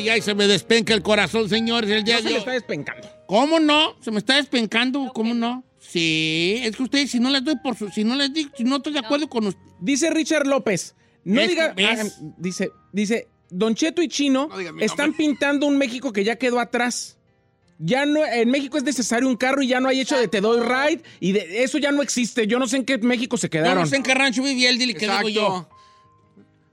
Ay, 0.00 0.08
ay, 0.08 0.20
se 0.22 0.34
me 0.34 0.46
despenca 0.46 0.94
el 0.94 1.02
corazón, 1.02 1.48
señores, 1.48 1.90
el 1.90 2.04
día 2.04 2.16
No 2.16 2.22
se 2.22 2.28
hoy. 2.28 2.34
está 2.34 2.52
despencando. 2.52 3.08
¿Cómo 3.26 3.60
no? 3.60 3.96
Se 4.00 4.10
me 4.10 4.18
está 4.18 4.36
despencando, 4.36 5.10
¿cómo 5.14 5.34
no? 5.34 5.64
Sí, 5.78 6.60
es 6.62 6.76
que 6.76 6.82
ustedes, 6.82 7.10
si 7.10 7.18
no 7.20 7.30
les 7.30 7.42
doy 7.44 7.56
por 7.62 7.76
su, 7.76 7.88
si 7.90 8.04
no 8.04 8.14
les 8.14 8.32
digo, 8.32 8.50
si 8.56 8.64
no 8.64 8.76
estoy 8.76 8.92
de 8.92 9.00
acuerdo 9.00 9.28
con 9.28 9.46
usted. 9.46 9.60
Dice 9.80 10.10
Richard 10.10 10.46
López. 10.46 10.94
No 11.24 11.40
diga. 11.46 11.74
Ah, 11.78 12.04
dice, 12.38 12.70
dice, 12.92 13.28
Don 13.50 13.74
Cheto 13.74 14.00
y 14.00 14.08
Chino 14.08 14.48
No 14.48 14.80
están 14.80 15.12
pintando 15.12 15.66
un 15.66 15.76
México 15.76 16.12
que 16.12 16.22
ya 16.24 16.36
quedó 16.36 16.60
atrás. 16.60 17.16
Ya 17.78 18.04
no, 18.04 18.24
en 18.24 18.50
México 18.50 18.76
es 18.76 18.84
necesario 18.84 19.26
un 19.26 19.36
carro 19.36 19.62
y 19.62 19.68
ya 19.68 19.80
no 19.80 19.88
hay 19.88 20.00
hecho 20.00 20.16
de 20.18 20.28
te 20.28 20.40
doy 20.42 20.60
ride 20.60 21.02
y 21.18 21.32
de 21.32 21.62
eso 21.64 21.78
ya 21.78 21.90
no 21.92 22.02
existe. 22.02 22.46
Yo 22.46 22.58
no 22.58 22.68
sé 22.68 22.76
en 22.76 22.84
qué 22.84 22.98
México 22.98 23.36
se 23.38 23.46
Yo 23.46 23.50
quedaron. 23.50 23.78
no 23.82 23.86
sé 23.86 23.96
en 23.96 24.02
qué 24.02 24.14
rancho 24.14 24.42
vivía 24.42 24.68
él, 24.68 24.78
dile 24.78 24.94
que 24.94 25.06
digo 25.08 25.28
yo. 25.30 25.68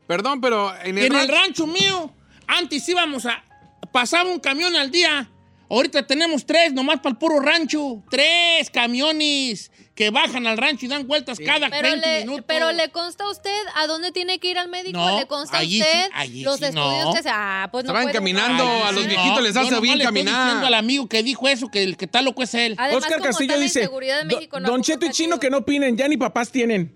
Perdón, 0.05 0.41
pero 0.41 0.71
en 0.83 0.97
el, 0.97 1.05
En 1.05 1.15
el 1.15 1.27
rancho 1.27 1.65
mío, 1.65 2.13
antes 2.47 2.87
íbamos 2.89 3.25
a. 3.25 3.43
Pasaba 3.91 4.29
un 4.29 4.39
camión 4.39 4.75
al 4.75 4.91
día. 4.91 5.29
Ahorita 5.69 6.07
tenemos 6.07 6.45
tres, 6.45 6.71
nomás 6.73 6.97
para 6.97 7.09
el 7.11 7.17
puro 7.17 7.39
rancho. 7.41 8.01
Tres 8.09 8.69
camiones 8.69 9.69
que 9.95 10.11
bajan 10.11 10.47
al 10.47 10.57
rancho 10.57 10.85
y 10.85 10.89
dan 10.89 11.07
vueltas 11.07 11.39
cada 11.43 11.69
Pero 11.69 11.89
20 11.89 12.07
le, 12.07 12.19
minutos. 12.19 12.45
pero 12.47 12.71
le 12.71 12.89
consta 12.91 13.25
a 13.25 13.31
usted 13.31 13.51
a 13.75 13.85
dónde 13.87 14.11
tiene 14.13 14.39
que 14.39 14.49
ir 14.51 14.57
al 14.59 14.69
médico. 14.69 14.97
No, 14.97 15.17
le 15.19 15.25
consta 15.25 15.57
a 15.57 15.61
usted 15.63 15.69
sí, 16.05 16.11
allí 16.13 16.43
los 16.43 16.57
sí, 16.59 16.65
estudios 16.65 17.05
no. 17.05 17.13
que 17.13 17.23
se. 17.23 17.29
Ah, 17.31 17.67
pues 17.71 17.83
no 17.83 17.89
Estaban 17.89 18.03
puede 18.03 18.13
caminando, 18.13 18.63
a 18.85 18.91
los 18.93 19.05
viejitos 19.07 19.41
les 19.41 19.57
hace 19.57 19.79
bien 19.81 19.97
le 19.97 20.03
estoy 20.05 20.19
caminar. 20.23 20.45
diciendo 20.45 20.67
al 20.67 20.73
amigo 20.75 21.09
que 21.09 21.23
dijo 21.23 21.47
eso, 21.49 21.67
que 21.69 21.83
el 21.83 21.97
que 21.97 22.05
está 22.05 22.21
loco 22.21 22.43
es 22.43 22.53
él. 22.53 22.75
Además, 22.77 23.03
Oscar 23.03 23.17
como 23.19 23.25
Castillo 23.31 23.59
dice: 23.59 23.79
inseguridad 23.81 24.23
de 24.23 24.29
"Do- 24.29 24.35
México, 24.37 24.59
no 24.61 24.69
Don 24.69 24.81
Cheto 24.83 25.05
y 25.05 25.09
Chino 25.09 25.31
partido". 25.31 25.39
que 25.41 25.49
no 25.49 25.57
opinen, 25.57 25.97
ya 25.97 26.07
ni 26.07 26.15
papás 26.15 26.49
tienen. 26.51 26.95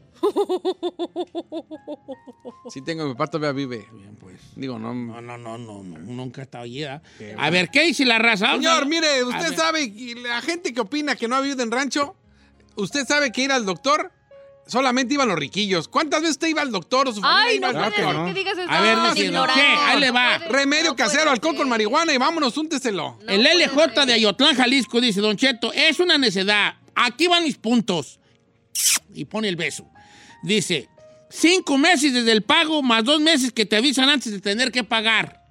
Sí 2.69 2.81
tengo, 2.81 3.05
mi 3.05 3.13
papá 3.13 3.27
todavía 3.27 3.51
vive. 3.51 3.87
Bien, 3.91 4.15
pues. 4.15 4.39
Digo, 4.55 4.79
no... 4.79 4.93
No, 4.93 5.21
no, 5.21 5.37
no, 5.37 5.57
no, 5.57 5.83
no, 5.83 5.97
nunca 5.99 6.41
estado 6.41 6.63
allí. 6.63 6.83
¿ah? 6.83 7.01
A 7.37 7.49
ver, 7.49 7.69
¿qué 7.69 7.83
dice 7.85 8.05
la 8.05 8.19
raza? 8.19 8.51
Señor, 8.53 8.85
mire, 8.87 9.23
usted 9.23 9.55
sabe, 9.55 9.83
y 9.83 10.15
la 10.15 10.41
gente 10.41 10.73
que 10.73 10.81
opina 10.81 11.15
que 11.15 11.27
no 11.27 11.35
ha 11.35 11.41
vivido 11.41 11.63
en 11.63 11.71
rancho, 11.71 12.15
usted 12.75 13.05
sabe 13.05 13.31
que 13.31 13.43
ir 13.43 13.51
al 13.51 13.65
doctor 13.65 14.11
solamente 14.67 15.13
iban 15.13 15.27
los 15.27 15.37
riquillos. 15.37 15.87
¿Cuántas 15.87 16.21
veces 16.21 16.35
usted 16.35 16.47
iba 16.47 16.61
al 16.61 16.71
doctor 16.71 17.07
o 17.09 17.13
su 17.13 17.21
familia 17.21 17.45
Ay, 17.45 17.55
iba 17.57 17.71
no 17.71 17.79
al 17.79 17.85
doctor? 17.85 18.05
ser 18.05 18.15
no. 18.15 18.25
que 18.25 18.33
digas 18.33 18.57
eso. 18.57 18.69
A 18.69 18.81
ver. 18.81 18.97
¿qué? 19.53 19.61
Ahí 19.61 19.99
le 19.99 20.11
va. 20.11 20.37
Remedio 20.37 20.91
no 20.91 20.95
casero, 20.95 21.31
alcohol 21.31 21.55
con 21.55 21.67
marihuana 21.67 22.13
y 22.13 22.17
vámonos, 22.17 22.57
únteselo. 22.57 23.17
No 23.21 23.31
el 23.31 23.43
LJ 23.43 24.05
de 24.05 24.13
Ayotlán, 24.13 24.55
Jalisco, 24.55 25.01
dice, 25.01 25.19
Don 25.21 25.35
Cheto, 25.35 25.73
es 25.73 25.99
una 25.99 26.17
necedad. 26.17 26.75
Aquí 26.95 27.27
van 27.27 27.43
mis 27.43 27.57
puntos. 27.57 28.19
Y 29.13 29.25
pone 29.25 29.49
el 29.49 29.57
beso. 29.57 29.87
Dice, 30.43 30.89
cinco 31.29 31.77
meses 31.77 32.13
desde 32.13 32.31
el 32.31 32.41
pago 32.41 32.81
más 32.81 33.03
dos 33.03 33.19
meses 33.21 33.51
que 33.51 33.65
te 33.65 33.75
avisan 33.75 34.09
antes 34.09 34.31
de 34.31 34.39
tener 34.39 34.71
que 34.71 34.83
pagar. 34.83 35.41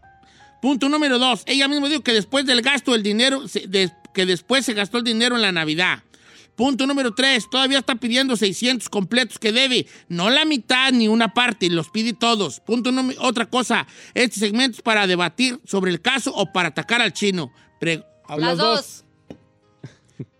Punto 0.61 0.89
número 0.89 1.19
dos. 1.19 1.43
Ella 1.47 1.69
misma 1.69 1.89
dijo 1.89 2.03
que 2.03 2.13
después 2.13 2.45
del 2.45 2.61
gasto 2.63 2.93
del 2.93 3.03
dinero, 3.03 3.43
que 4.13 4.27
después 4.27 4.65
se 4.67 4.75
gastó 4.75 4.99
el 4.99 5.05
dinero 5.05 5.37
en 5.37 5.43
la 5.43 5.53
Navidad. 5.53 6.03
Punto 6.55 6.87
número 6.87 7.15
tres. 7.15 7.49
Todavía 7.51 7.79
está 7.79 7.95
pidiendo 7.95 8.37
600 8.37 8.91
completos 8.91 9.39
que 9.39 9.53
debe. 9.53 9.87
No 10.09 10.29
la 10.29 10.45
mitad 10.45 10.93
ni 10.93 11.09
una 11.09 11.33
parte. 11.33 11.71
Los 11.71 11.89
pide 11.89 12.13
todos. 12.13 12.61
Punto 12.61 12.93
número... 12.93 13.19
Otra 13.23 13.47
cosa. 13.47 13.87
Este 14.13 14.39
segmento 14.41 14.77
es 14.77 14.83
para 14.83 15.07
debatir 15.07 15.59
sobre 15.65 15.91
el 15.91 16.03
caso 16.03 16.35
o 16.35 16.53
para 16.53 16.69
atacar 16.69 17.01
al 17.01 17.15
chino. 17.15 17.51
Pre- 17.81 18.05
Las 18.37 18.59
dos. 18.59 19.05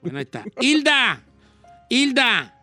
bueno, 0.03 0.19
ahí 0.19 0.25
está. 0.25 0.45
Hilda, 0.61 1.25
Hilda, 1.89 2.55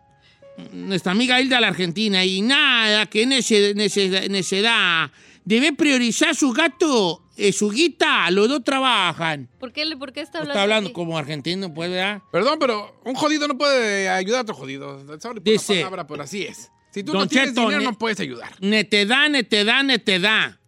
nuestra 0.72 1.12
amiga 1.12 1.40
Hilda 1.40 1.60
la 1.60 1.68
Argentina, 1.68 2.24
y 2.24 2.42
nada, 2.42 3.06
que 3.06 3.26
nece- 3.26 3.74
nece- 3.74 4.28
necedad. 4.28 5.10
Debe 5.44 5.72
priorizar 5.72 6.34
su 6.34 6.52
gato, 6.52 7.22
eh, 7.36 7.52
su 7.52 7.70
guita, 7.70 8.30
los 8.30 8.48
dos 8.48 8.62
trabajan. 8.64 9.48
¿Por 9.58 9.72
qué, 9.72 9.84
por 9.96 10.12
qué 10.12 10.20
está 10.20 10.38
hablando? 10.38 10.52
Está 10.52 10.62
hablando 10.62 10.88
así? 10.88 10.94
como 10.94 11.16
argentino, 11.16 11.72
pues, 11.72 11.90
¿verdad? 11.90 12.20
Perdón, 12.30 12.58
pero 12.58 13.00
un 13.04 13.14
jodido 13.14 13.48
no 13.48 13.56
puede 13.56 14.08
ayudar 14.10 14.40
a 14.40 14.42
otro 14.42 14.54
jodido. 14.54 14.98
Sorry 15.20 15.40
por 15.40 15.44
Dice- 15.44 15.76
la 15.76 15.80
palabra, 15.82 16.06
pero 16.06 16.22
así 16.22 16.42
es. 16.42 16.70
Si 16.90 17.02
tú 17.02 17.14
no 17.14 17.26
tienes 17.26 17.50
Cheto, 17.50 17.62
dinero, 17.62 17.78
ne- 17.80 17.84
no 17.86 17.98
puedes 17.98 18.18
ayudar. 18.20 18.54
Netedad, 18.60 19.28
netedad, 19.30 19.84
netedad. 19.84 20.58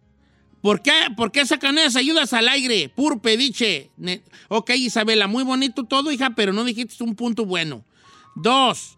¿Por 0.61 0.81
qué, 0.83 0.91
¿Por 1.17 1.31
qué 1.31 1.45
sacan 1.45 1.77
esas 1.79 1.95
ayudas 1.97 2.33
al 2.33 2.47
aire? 2.47 2.89
Puro 2.89 3.19
pediche. 3.21 3.89
Ne- 3.97 4.21
ok, 4.47 4.69
Isabela, 4.75 5.27
muy 5.27 5.43
bonito 5.43 5.83
todo, 5.83 6.11
hija, 6.11 6.31
pero 6.35 6.53
no 6.53 6.63
dijiste 6.63 7.03
un 7.03 7.15
punto 7.15 7.45
bueno. 7.45 7.83
Dos, 8.35 8.97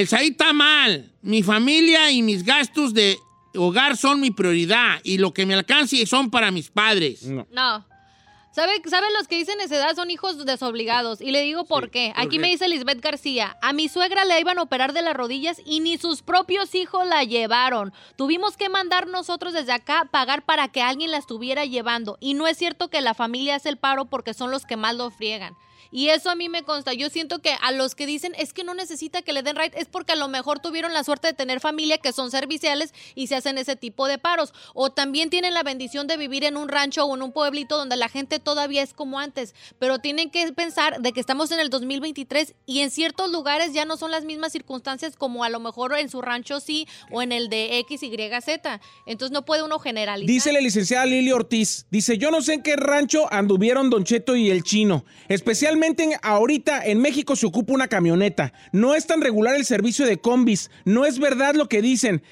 el 0.00 0.08
SAI 0.08 0.28
está 0.28 0.52
mal. 0.52 1.12
Mi 1.22 1.42
familia 1.42 2.10
y 2.10 2.22
mis 2.22 2.44
gastos 2.44 2.94
de 2.94 3.16
hogar 3.54 3.96
son 3.96 4.20
mi 4.20 4.32
prioridad 4.32 4.98
y 5.04 5.18
lo 5.18 5.32
que 5.32 5.46
me 5.46 5.54
alcance 5.54 6.04
son 6.06 6.30
para 6.30 6.50
mis 6.50 6.68
padres. 6.68 7.22
No. 7.24 7.46
No. 7.52 7.86
¿Sabe, 8.50 8.72
¿Saben 8.88 9.12
los 9.14 9.26
que 9.26 9.36
dicen 9.36 9.60
esa 9.60 9.76
edad 9.76 9.96
son 9.96 10.10
hijos 10.10 10.44
desobligados? 10.46 11.20
Y 11.20 11.30
le 11.30 11.42
digo 11.42 11.64
por 11.64 11.90
qué. 11.90 12.12
¿por 12.14 12.24
Aquí 12.24 12.38
me 12.38 12.48
dice 12.48 12.68
Lisbeth 12.68 13.00
García. 13.00 13.56
A 13.62 13.72
mi 13.72 13.88
suegra 13.88 14.24
le 14.24 14.38
iban 14.40 14.58
a 14.58 14.62
operar 14.62 14.92
de 14.92 15.02
las 15.02 15.14
rodillas 15.14 15.60
y 15.64 15.80
ni 15.80 15.96
sus 15.96 16.22
propios 16.22 16.74
hijos 16.74 17.06
la 17.06 17.24
llevaron. 17.24 17.92
Tuvimos 18.16 18.56
que 18.56 18.68
mandar 18.68 19.08
nosotros 19.08 19.52
desde 19.54 19.72
acá 19.72 20.08
pagar 20.10 20.44
para 20.44 20.68
que 20.68 20.82
alguien 20.82 21.10
la 21.10 21.18
estuviera 21.18 21.64
llevando. 21.64 22.16
Y 22.20 22.34
no 22.34 22.46
es 22.48 22.56
cierto 22.56 22.90
que 22.90 23.00
la 23.00 23.14
familia 23.14 23.56
hace 23.56 23.68
el 23.68 23.76
paro 23.76 24.06
porque 24.06 24.34
son 24.34 24.50
los 24.52 24.66
que 24.66 24.76
más 24.76 24.94
lo 24.94 25.10
friegan. 25.10 25.56
Y 25.90 26.08
eso 26.08 26.30
a 26.30 26.34
mí 26.34 26.48
me 26.48 26.62
consta. 26.62 26.92
Yo 26.92 27.08
siento 27.10 27.40
que 27.40 27.54
a 27.60 27.72
los 27.72 27.94
que 27.94 28.06
dicen 28.06 28.32
es 28.36 28.52
que 28.52 28.64
no 28.64 28.74
necesita 28.74 29.22
que 29.22 29.32
le 29.32 29.42
den 29.42 29.56
right 29.56 29.74
es 29.76 29.86
porque 29.86 30.12
a 30.12 30.16
lo 30.16 30.28
mejor 30.28 30.58
tuvieron 30.58 30.92
la 30.92 31.04
suerte 31.04 31.28
de 31.28 31.34
tener 31.34 31.60
familia 31.60 31.98
que 31.98 32.12
son 32.12 32.30
serviciales 32.30 32.92
y 33.14 33.28
se 33.28 33.36
hacen 33.36 33.58
ese 33.58 33.76
tipo 33.76 34.06
de 34.06 34.18
paros. 34.18 34.52
O 34.74 34.90
también 34.90 35.30
tienen 35.30 35.54
la 35.54 35.62
bendición 35.62 36.06
de 36.06 36.16
vivir 36.16 36.44
en 36.44 36.56
un 36.56 36.68
rancho 36.68 37.04
o 37.04 37.14
en 37.14 37.22
un 37.22 37.32
pueblito 37.32 37.76
donde 37.76 37.96
la 37.96 38.08
gente 38.08 38.38
todavía 38.38 38.82
es 38.82 38.92
como 38.94 39.18
antes. 39.18 39.54
Pero 39.78 39.98
tienen 39.98 40.30
que 40.30 40.52
pensar 40.52 41.00
de 41.00 41.12
que 41.12 41.20
estamos 41.20 41.50
en 41.50 41.60
el 41.60 41.70
2023 41.70 42.54
y 42.66 42.80
en 42.80 42.90
ciertos 42.90 43.30
lugares 43.30 43.72
ya 43.72 43.84
no 43.84 43.96
son 43.96 44.10
las 44.10 44.24
mismas 44.24 44.52
circunstancias 44.52 45.16
como 45.16 45.44
a 45.44 45.48
lo 45.48 45.60
mejor 45.60 45.96
en 45.96 46.08
su 46.08 46.22
rancho 46.22 46.60
sí 46.60 46.86
o 47.10 47.22
en 47.22 47.32
el 47.32 47.48
de 47.48 47.78
X, 47.78 48.02
Y, 48.02 48.16
Z. 48.40 48.80
Entonces 49.06 49.32
no 49.32 49.44
puede 49.44 49.62
uno 49.62 49.78
generalizar. 49.78 50.26
Dice 50.26 50.52
la 50.52 50.60
licenciada 50.60 51.06
Lili 51.06 51.32
Ortiz, 51.32 51.86
dice, 51.90 52.18
yo 52.18 52.30
no 52.30 52.40
sé 52.42 52.54
en 52.54 52.62
qué 52.62 52.76
rancho 52.76 53.32
anduvieron 53.32 53.90
Don 53.90 54.04
Cheto 54.04 54.36
y 54.36 54.50
el 54.50 54.62
chino. 54.62 55.04
En- 55.72 56.12
ahorita 56.22 56.84
en 56.84 57.00
México 57.00 57.36
se 57.36 57.46
ocupa 57.46 57.72
una 57.72 57.88
camioneta. 57.88 58.52
No 58.72 58.94
es 58.94 59.06
tan 59.06 59.20
regular 59.20 59.54
el 59.56 59.64
servicio 59.64 60.06
de 60.06 60.18
combis. 60.18 60.70
No 60.84 61.04
es 61.04 61.18
verdad 61.18 61.54
lo 61.54 61.68
que 61.68 61.82
dicen. 61.82 62.22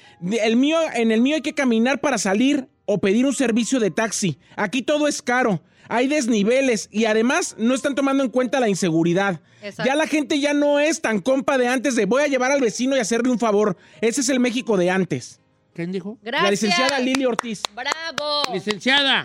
El 0.41 0.55
mío, 0.55 0.77
en 0.93 1.11
el 1.11 1.21
mío 1.21 1.35
hay 1.35 1.41
que 1.41 1.53
caminar 1.53 1.99
para 2.01 2.17
salir 2.17 2.67
o 2.85 2.99
pedir 2.99 3.25
un 3.25 3.33
servicio 3.33 3.79
de 3.79 3.91
taxi. 3.91 4.37
Aquí 4.55 4.81
todo 4.81 5.07
es 5.07 5.21
caro. 5.21 5.61
Hay 5.89 6.07
desniveles 6.07 6.87
y 6.91 7.05
además 7.05 7.55
no 7.57 7.73
están 7.75 7.93
tomando 7.95 8.23
en 8.23 8.29
cuenta 8.29 8.59
la 8.59 8.69
inseguridad. 8.69 9.41
Exacto. 9.61 9.83
Ya 9.85 9.95
la 9.95 10.07
gente 10.07 10.39
ya 10.39 10.53
no 10.53 10.79
es 10.79 11.01
tan 11.01 11.19
compa 11.19 11.57
de 11.57 11.67
antes 11.67 11.95
de 11.95 12.05
voy 12.05 12.23
a 12.23 12.27
llevar 12.27 12.51
al 12.51 12.61
vecino 12.61 12.95
y 12.95 12.99
hacerle 12.99 13.29
un 13.31 13.39
favor. 13.39 13.75
Ese 14.01 14.21
es 14.21 14.29
el 14.29 14.39
México 14.39 14.77
de 14.77 14.89
antes. 14.89 15.39
¿Quién 15.73 15.91
dijo? 15.91 16.17
Gracias. 16.21 16.43
La 16.43 16.51
licenciada 16.51 16.99
Lili 16.99 17.25
Ortiz. 17.25 17.61
Bravo. 17.75 18.53
Licenciada. 18.53 19.23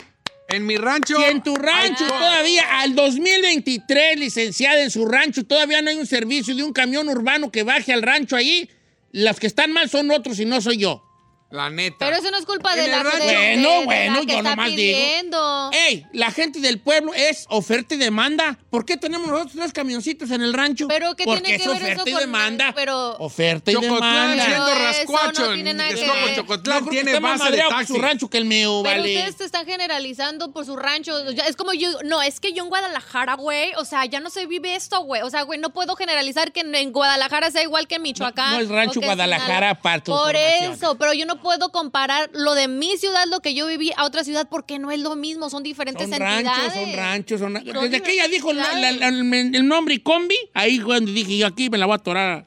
En 0.49 0.65
mi 0.67 0.77
rancho. 0.77 1.17
Si 1.17 1.25
en 1.25 1.43
tu 1.43 1.55
rancho 1.55 2.05
Ah. 2.05 2.09
todavía, 2.09 2.81
al 2.81 2.95
2023, 2.95 4.19
licenciada, 4.19 4.83
en 4.83 4.91
su 4.91 5.07
rancho 5.07 5.45
todavía 5.45 5.83
no 5.83 5.91
hay 5.91 5.97
un 5.97 6.07
servicio 6.07 6.55
de 6.55 6.63
un 6.63 6.73
camión 6.73 7.09
urbano 7.09 7.51
que 7.53 7.63
baje 7.63 7.93
al 7.93 8.03
rancho 8.03 8.35
ahí, 8.35 8.69
los 9.13 9.39
que 9.39 9.47
están 9.47 9.73
mal 9.73 9.89
son 9.89 10.11
otros 10.11 10.41
y 10.41 10.45
no 10.47 10.61
soy 10.61 10.79
yo. 10.79 11.05
La 11.51 11.71
neta. 11.71 11.97
Pero 12.01 12.17
eso 12.17 12.31
no 12.31 12.37
es 12.37 12.45
culpa 12.45 12.77
de 12.77 12.89
la, 12.89 12.99
de- 13.03 13.11
de- 13.11 13.17
Bueno, 13.21 13.69
de 13.71 13.79
la 13.79 13.85
bueno, 13.87 14.21
que 14.21 14.27
yo 14.27 14.37
está 14.39 14.51
nomás 14.51 14.77
digo. 14.77 15.71
Ey, 15.73 16.07
la 16.13 16.31
gente 16.31 16.61
del 16.61 16.79
pueblo 16.79 17.15
es 17.15 17.47
oferta 17.49 17.95
y 17.95 17.99
demanda. 17.99 18.59
¿Por 18.69 18.85
qué 18.85 18.99
tenemos 18.99 19.29
nosotros 19.29 19.55
tres 19.57 19.73
camioncitos 19.73 20.31
en 20.31 20.43
el 20.43 20.53
rancho? 20.53 20.89
Pero 20.89 21.15
¿qué 21.17 21.25
Porque 21.25 21.41
tiene 21.41 21.59
que 21.59 21.67
ver 21.69 21.77
oferta 21.79 22.03
eso 22.03 22.09
y 22.09 22.13
con- 22.13 22.21
demanda. 22.21 22.73
pero- 22.75 23.17
Oferta 23.19 23.71
y 23.71 23.75
Chocotlán 23.75 24.37
demanda. 24.37 24.45
siendo 24.45 24.67
Pero 24.67 24.89
eso 24.91 24.99
rascuacho. 24.99 25.47
no 25.49 25.55
tiene 25.55 25.75
nada 25.75 25.89
que 25.89 25.95
Texcoco, 25.97 26.25
ver. 26.27 26.35
Chocotlán 26.37 26.89
tiene 26.91 27.19
base 27.21 27.51
de 27.51 27.59
taxi. 27.69 27.87
su 27.95 27.99
rancho 27.99 28.29
que 28.29 28.37
el 28.39 28.45
mío, 28.45 28.81
Pero 28.85 29.01
vale. 29.01 29.17
ustedes 29.17 29.37
te 29.37 29.45
están 29.45 29.65
generalizando 29.65 30.53
por 30.53 30.67
su 30.67 30.77
rancho. 30.77 31.19
Es 31.19 31.57
como 31.57 31.73
yo, 31.73 31.91
no, 32.05 32.21
es 32.21 32.41
que 32.41 32.53
yo 32.53 32.63
en 32.65 32.69
Guadalajara, 32.69 33.37
güey, 33.37 33.73
o 33.79 33.87
sea, 33.87 34.05
ya 34.05 34.21
no 34.21 34.29
se 34.29 34.45
vive 34.45 34.75
esto, 34.75 35.01
güey. 35.01 35.23
O 35.23 35.31
sea, 35.31 35.43
güey, 35.43 35.59
no 35.59 35.71
puedo 35.71 35.97
generalizar 35.97 36.53
que 36.53 36.61
en, 36.61 36.93
Guadalajara 36.93 37.51
sea 37.51 37.63
igual 37.63 37.89
que 37.89 37.95
en 37.95 38.03
Michoacán. 38.03 38.51
No, 38.51 38.57
no 38.59 38.63
es 38.65 38.69
rancho 38.69 39.01
Guadalajara, 39.01 39.75
tu 40.05 40.13
Por 40.13 40.37
eso, 40.37 40.97
pero 40.99 41.15
yo 41.15 41.25
no 41.25 41.38
puedo 41.41 41.71
comparar 41.71 42.31
lo 42.35 42.55
de 42.55 42.69
mi 42.69 42.97
ciudad, 42.97 43.25
lo 43.31 43.41
que 43.41 43.55
yo 43.55 43.67
viví, 43.67 43.93
a 43.97 44.05
otra 44.05 44.25
ciudad, 44.25 44.49
porque 44.51 44.79
no 44.79 44.91
es 44.91 45.01
lo 45.01 45.17
mismo, 45.17 45.51
son 45.51 45.63
diferentes 45.63 46.09
Son 46.09 46.13
entidades. 46.23 46.45
ranchos, 46.45 46.73
son 46.75 46.93
ranchos. 46.97 47.41
Son... 47.41 47.55
Son 47.55 47.65
Desde 47.91 48.03
que 48.03 48.13
ella 48.13 48.29
dijo 48.29 48.53
la- 48.53 48.73
la- 48.75 49.09
el, 49.09 49.67
nombre 49.69 49.95
y 49.95 49.99
combi, 50.01 50.37
ahí 50.55 50.79
donde 50.79 51.13
dije 51.13 51.37
yo 51.39 51.47
aquí 51.47 51.71
me 51.71 51.79
la 51.79 51.87
voy 51.87 51.95
a 51.95 51.97
atorar 51.97 52.47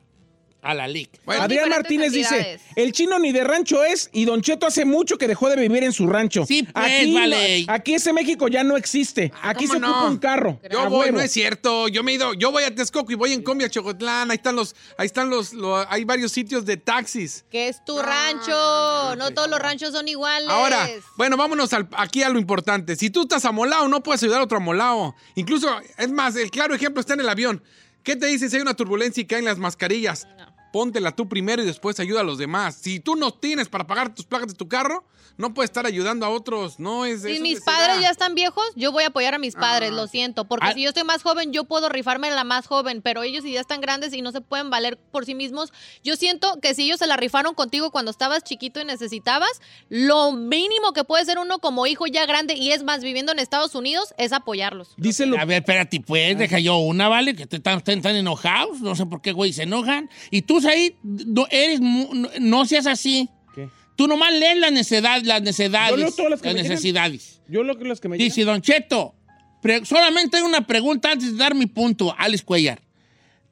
a 0.61 0.73
la 0.73 0.87
LIC. 0.87 1.09
Bueno, 1.25 1.41
Adrián 1.43 1.69
Martínez 1.69 2.11
dice, 2.11 2.59
el 2.75 2.91
chino 2.91 3.17
ni 3.19 3.31
de 3.31 3.43
rancho 3.43 3.83
es 3.83 4.09
y 4.13 4.25
Don 4.25 4.41
Cheto 4.41 4.67
hace 4.67 4.85
mucho 4.85 5.17
que 5.17 5.27
dejó 5.27 5.49
de 5.49 5.55
vivir 5.55 5.83
en 5.83 5.91
su 5.91 6.07
rancho. 6.07 6.45
Sí, 6.45 6.63
pues, 6.63 6.85
aquí, 6.85 7.13
vale. 7.15 7.65
aquí 7.67 7.93
ese 7.95 8.13
México 8.13 8.47
ya 8.47 8.63
no 8.63 8.77
existe. 8.77 9.31
Aquí 9.41 9.65
se 9.67 9.73
¿cómo 9.73 9.87
ocupa 9.87 10.01
no? 10.05 10.11
un 10.11 10.17
carro. 10.17 10.59
Yo 10.71 10.89
voy, 10.89 10.99
huevo. 11.05 11.17
no 11.17 11.23
es 11.23 11.31
cierto. 11.31 11.87
Yo 11.87 12.03
me 12.03 12.11
he 12.11 12.15
ido, 12.15 12.33
yo 12.35 12.51
voy 12.51 12.63
a 12.63 12.73
Texcoco 12.75 13.11
y 13.11 13.15
voy 13.15 13.33
en 13.33 13.41
combi 13.43 13.63
a 13.65 13.69
Chocotlán. 13.69 14.29
Ahí 14.31 14.35
están 14.37 14.55
los, 14.55 14.75
ahí 14.97 15.07
están 15.07 15.29
los, 15.29 15.53
lo- 15.53 15.89
hay 15.91 16.03
varios 16.03 16.31
sitios 16.31 16.65
de 16.65 16.77
taxis. 16.77 17.43
Que 17.49 17.67
es 17.67 17.83
tu 17.83 17.99
rancho, 17.99 19.15
no 19.17 19.31
todos 19.31 19.49
los 19.49 19.59
ranchos 19.59 19.91
son 19.91 20.07
iguales. 20.07 20.49
Ahora, 20.49 20.87
bueno, 21.17 21.37
vámonos 21.37 21.73
al- 21.73 21.87
aquí 21.93 22.23
a 22.23 22.29
lo 22.29 22.39
importante. 22.39 22.95
Si 22.95 23.09
tú 23.09 23.23
estás 23.23 23.45
amolado, 23.45 23.87
no 23.87 24.03
puedes 24.03 24.21
ayudar 24.23 24.41
a 24.41 24.43
otro 24.43 24.57
amolado. 24.57 25.15
Incluso, 25.35 25.67
es 25.97 26.11
más, 26.11 26.35
el 26.35 26.51
claro 26.51 26.73
ejemplo 26.75 27.01
está 27.01 27.13
en 27.13 27.21
el 27.21 27.29
avión. 27.29 27.63
¿Qué 28.03 28.15
te 28.15 28.25
dice 28.25 28.49
si 28.49 28.55
hay 28.55 28.61
una 28.63 28.73
turbulencia 28.73 29.21
y 29.21 29.25
caen 29.25 29.45
las 29.45 29.59
mascarillas? 29.59 30.27
Póntela 30.71 31.15
tú 31.15 31.27
primero 31.27 31.61
y 31.61 31.65
después 31.65 31.99
ayuda 31.99 32.21
a 32.21 32.23
los 32.23 32.37
demás. 32.37 32.75
Si 32.81 32.99
tú 32.99 33.15
no 33.15 33.33
tienes 33.33 33.67
para 33.69 33.87
pagar 33.87 34.13
tus 34.15 34.25
placas 34.25 34.47
de 34.49 34.53
tu 34.55 34.67
carro, 34.67 35.03
no 35.37 35.53
puedes 35.53 35.69
estar 35.69 35.85
ayudando 35.85 36.25
a 36.25 36.29
otros. 36.29 36.79
No 36.79 37.05
es 37.05 37.23
Si 37.23 37.31
eso 37.33 37.41
mis 37.41 37.61
padres 37.61 38.01
ya 38.01 38.09
están 38.09 38.35
viejos, 38.35 38.63
yo 38.75 38.91
voy 38.91 39.03
a 39.03 39.07
apoyar 39.07 39.33
a 39.33 39.37
mis 39.39 39.55
padres, 39.55 39.91
lo 39.91 40.07
siento. 40.07 40.45
Porque 40.45 40.67
Ah. 40.67 40.73
si 40.73 40.81
yo 40.83 40.89
estoy 40.89 41.03
más 41.03 41.23
joven, 41.23 41.51
yo 41.51 41.63
puedo 41.63 41.89
rifarme 41.89 42.29
la 42.31 42.43
más 42.43 42.67
joven. 42.67 43.01
Pero 43.01 43.23
ellos, 43.23 43.43
si 43.43 43.53
ya 43.53 43.61
están 43.61 43.81
grandes 43.81 44.13
y 44.13 44.21
no 44.21 44.31
se 44.31 44.41
pueden 44.41 44.69
valer 44.69 44.97
por 44.97 45.25
sí 45.25 45.33
mismos, 45.35 45.71
yo 46.03 46.15
siento 46.15 46.59
que 46.61 46.73
si 46.75 46.83
ellos 46.83 46.99
se 46.99 47.07
la 47.07 47.17
rifaron 47.17 47.53
contigo 47.55 47.91
cuando 47.91 48.11
estabas 48.11 48.43
chiquito 48.43 48.79
y 48.81 48.85
necesitabas, 48.85 49.49
lo 49.89 50.31
mínimo 50.33 50.93
que 50.93 51.03
puede 51.03 51.25
ser 51.25 51.39
uno 51.39 51.59
como 51.59 51.87
hijo 51.87 52.07
ya 52.07 52.25
grande 52.25 52.53
y 52.55 52.71
es 52.71 52.83
más 52.83 53.01
viviendo 53.03 53.31
en 53.31 53.39
Estados 53.39 53.73
Unidos 53.75 54.13
es 54.17 54.31
apoyarlos. 54.33 54.93
Dice 54.97 55.25
Lu- 55.25 55.37
A 55.37 55.45
ver, 55.45 55.59
espérate, 55.61 55.99
pues, 56.01 56.37
deja 56.37 56.59
yo 56.59 56.77
una, 56.77 57.07
¿vale? 57.07 57.35
Que 57.35 57.47
te 57.47 57.57
están, 57.57 57.77
están 57.79 58.01
tan 58.01 58.15
enojados. 58.15 58.79
No 58.81 58.95
sé 58.95 59.05
por 59.05 59.21
qué, 59.21 59.31
güey, 59.31 59.53
se 59.53 59.63
enojan. 59.63 60.09
Y 60.29 60.43
tú, 60.43 60.60
ahí, 60.65 60.95
no, 61.03 61.45
eres, 61.49 61.79
no, 61.81 62.09
no 62.39 62.65
seas 62.65 62.87
así. 62.87 63.29
¿Qué? 63.53 63.69
Tú 63.95 64.07
nomás 64.07 64.33
lees 64.33 64.57
la 64.57 64.71
necesidad, 64.71 65.21
las 65.23 65.41
necesidades. 65.41 65.91
Yo 65.91 65.97
leo 65.97 66.11
todas 66.11 66.31
las 66.31 66.41
que 66.41 66.47
las 66.47 66.55
me 66.55 66.61
llegan. 66.61 66.71
necesidades. 66.73 67.41
Yo 67.47 67.63
lo 67.63 67.77
que 67.77 67.85
los 67.85 67.99
que 68.01 68.07
me 68.09 68.17
llegan. 68.17 68.29
Dice 68.29 68.43
Don 68.45 68.61
Cheto, 68.61 69.15
solamente 69.83 70.37
hay 70.37 70.43
una 70.43 70.65
pregunta 70.65 71.11
antes 71.11 71.31
de 71.33 71.37
dar 71.37 71.53
mi 71.55 71.65
punto, 71.67 72.13
Alex 72.17 72.43
Cuellar. 72.43 72.81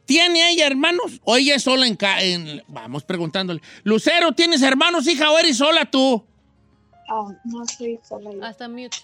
¿Tiene 0.06 0.50
ella 0.52 0.65
hermanos 0.65 1.22
o 1.24 1.36
ella 1.38 1.54
es 1.56 1.63
sola 1.63 1.86
en, 1.86 1.95
ca- 1.95 2.24
en- 2.24 2.63
Vamos 2.67 3.04
preguntándole. 3.04 3.62
Lucero, 3.84 4.32
¿tienes 4.32 4.62
hermanos, 4.63 5.06
hija, 5.08 5.30
o 5.30 5.38
eres 5.38 5.58
sola 5.58 5.86
tú? 5.86 6.26
Ah, 7.08 7.28
no 7.43 7.63
soy 7.67 8.00
sola 8.08 8.32
yo. 8.34 8.43
Hasta 8.43 8.67
mute. 8.67 8.98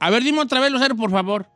A 0.00 0.10
ver, 0.10 0.24
dime 0.24 0.40
otra 0.40 0.58
vez, 0.60 0.72
Lucero, 0.72 0.96
por 0.96 1.10
favor. 1.12 1.46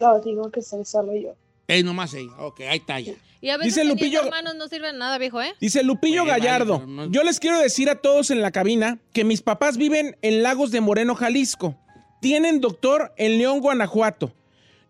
No, 0.00 0.20
digo 0.20 0.50
que 0.50 0.62
soy 0.62 0.84
solo 0.84 1.14
yo. 1.16 1.34
Eh, 1.66 1.82
nomás 1.82 2.14
ella. 2.14 2.32
Ok, 2.38 2.60
ahí 2.62 2.78
está 2.78 2.98
ya. 3.00 3.12
Y 3.42 3.48
a 3.50 3.56
veces 3.56 3.74
Dice 3.76 3.84
Lupillo- 3.86 4.22
hermanos 4.24 4.54
no 4.56 4.68
sirven 4.68 4.98
nada, 4.98 5.16
viejo, 5.18 5.40
¿eh? 5.40 5.54
Dice 5.60 5.82
Lupillo 5.82 6.22
Oye, 6.24 6.30
Gallardo. 6.32 6.84
no- 6.86 7.10
Yo 7.10 7.22
les 7.22 7.40
quiero 7.40 7.58
decir 7.58 7.88
a 7.88 7.96
todos 7.96 8.30
en 8.30 8.42
la 8.42 8.50
cabina 8.50 8.98
que 9.14 9.24
mis 9.24 9.40
papás 9.40 9.76
viven 9.78 10.16
en 10.22 10.42
Lagos 10.42 10.70
de 10.70 10.80
Moreno, 10.80 11.14
Jalisco. 11.14 11.78
Tienen 12.20 12.60
doctor 12.60 13.12
en 13.16 13.38
León, 13.38 13.60
Guanajuato. 13.60 14.34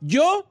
Yo 0.00 0.46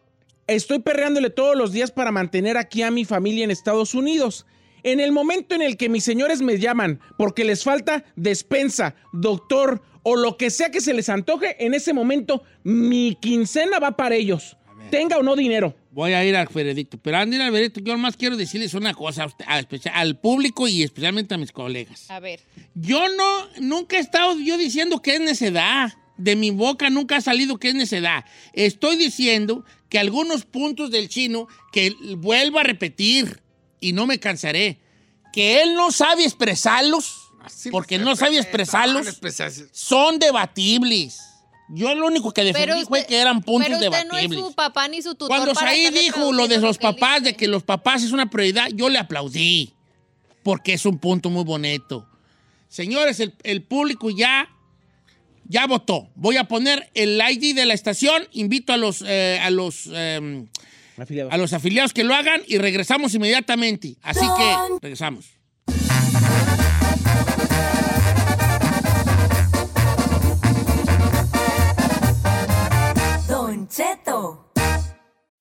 estoy 0.47 0.79
perreándole 0.79 1.29
todos 1.29 1.57
los 1.57 1.71
días 1.73 1.91
para 1.91 2.11
mantener 2.11 2.55
aquí 2.57 2.83
a 2.83 2.91
mi 2.91 3.03
familia 3.03 3.43
en 3.43 3.51
Estados 3.51 3.93
Unidos. 3.93 4.45
En 4.83 5.01
el 5.01 5.11
momento 5.11 5.53
en 5.55 5.61
el 5.61 5.75
que 5.75 5.89
mis 5.89 6.05
señores 6.05 6.41
me 6.41 6.57
llaman 6.57 7.01
porque 7.17 7.43
les 7.43 7.65
falta 7.65 8.05
despensa, 8.15 8.95
doctor 9.11 9.81
o 10.03 10.15
lo 10.15 10.37
que 10.37 10.49
sea 10.51 10.71
que 10.71 10.79
se 10.79 10.93
les 10.93 11.09
antoje, 11.09 11.57
en 11.65 11.73
ese 11.73 11.91
momento 11.91 12.43
mi 12.63 13.17
quincena 13.19 13.79
va 13.79 13.97
para 13.97 14.15
ellos. 14.15 14.55
Tenga 14.89 15.17
o 15.17 15.23
no 15.23 15.35
dinero. 15.35 15.75
Voy 15.99 16.13
a 16.13 16.23
ir 16.23 16.33
al 16.37 16.47
veredicto. 16.47 16.97
Pero 16.97 17.17
antes 17.17 17.31
de 17.31 17.35
ir 17.35 17.41
al 17.41 17.51
veredicto, 17.51 17.81
yo 17.81 17.91
nomás 17.91 18.15
quiero 18.15 18.37
decirles 18.37 18.73
una 18.73 18.93
cosa 18.93 19.23
a 19.23 19.25
usted- 19.25 19.43
a 19.45 19.99
al 19.99 20.17
público 20.17 20.65
y 20.65 20.81
especialmente 20.81 21.33
a 21.33 21.37
mis 21.37 21.51
colegas. 21.51 22.09
A 22.09 22.21
ver. 22.21 22.39
Yo 22.73 23.09
no, 23.09 23.47
nunca 23.59 23.97
he 23.97 23.99
estado 23.99 24.39
yo 24.39 24.57
diciendo 24.57 25.01
que 25.01 25.15
es 25.15 25.19
necedad. 25.19 25.91
De 26.15 26.37
mi 26.37 26.51
boca 26.51 26.89
nunca 26.89 27.17
ha 27.17 27.21
salido 27.21 27.57
que 27.57 27.67
es 27.67 27.75
necedad. 27.75 28.23
Estoy 28.53 28.95
diciendo 28.95 29.65
que 29.89 29.99
algunos 29.99 30.45
puntos 30.45 30.89
del 30.89 31.09
chino, 31.09 31.49
que 31.73 31.93
vuelvo 32.15 32.59
a 32.59 32.63
repetir 32.63 33.41
y 33.81 33.91
no 33.91 34.07
me 34.07 34.21
cansaré, 34.21 34.79
que 35.33 35.61
él 35.61 35.73
no 35.73 35.91
sabe 35.91 36.23
expresarlos, 36.23 37.29
Así 37.41 37.71
porque 37.71 37.97
no 37.97 38.15
sabe 38.15 38.37
expresarlos, 38.37 39.19
son 39.73 40.17
debatibles. 40.17 41.19
Yo 41.71 41.93
lo 41.93 42.07
único 42.07 42.31
que 42.31 42.43
defendí 42.43 42.83
fue 42.85 43.05
que 43.05 43.19
eran 43.19 43.41
puntos 43.41 43.67
pero 43.67 43.77
usted 43.77 43.91
debatibles. 43.91 44.29
no 44.29 44.35
es 44.37 44.49
su 44.49 44.55
papá 44.55 44.87
ni 44.87 45.01
su 45.01 45.11
tutor 45.11 45.27
Cuando 45.27 45.51
estarle 45.51 45.91
dijo 45.91 46.33
lo 46.33 46.47
de 46.47 46.57
los 46.57 46.77
papás, 46.77 47.23
de 47.23 47.35
que 47.35 47.47
los 47.47 47.63
papás 47.63 48.03
es 48.03 48.11
una 48.11 48.29
prioridad, 48.29 48.69
yo 48.73 48.89
le 48.89 48.97
aplaudí. 48.97 49.73
Porque 50.41 50.73
es 50.73 50.85
un 50.85 50.97
punto 50.97 51.29
muy 51.29 51.43
bonito. 51.43 52.07
Señores, 52.69 53.19
el, 53.19 53.33
el 53.43 53.61
público 53.61 54.09
ya, 54.09 54.49
ya 55.45 55.67
votó. 55.67 56.09
Voy 56.15 56.37
a 56.37 56.45
poner 56.45 56.89
el 56.95 57.21
ID 57.21 57.55
de 57.55 57.65
la 57.65 57.73
estación. 57.73 58.27
Invito 58.31 58.73
a 58.73 58.77
los, 58.77 59.03
eh, 59.05 59.39
a 59.41 59.49
los, 59.51 59.89
eh, 59.91 60.45
Afiliados. 60.97 61.33
a 61.33 61.37
los 61.37 61.53
afiliados 61.53 61.93
que 61.93 62.03
lo 62.03 62.15
hagan 62.15 62.41
y 62.47 62.57
regresamos 62.57 63.13
inmediatamente. 63.13 63.95
Así 64.01 64.25
que 64.37 64.55
regresamos. 64.81 65.38
Don 73.69 73.85
Cheto. 73.85 74.38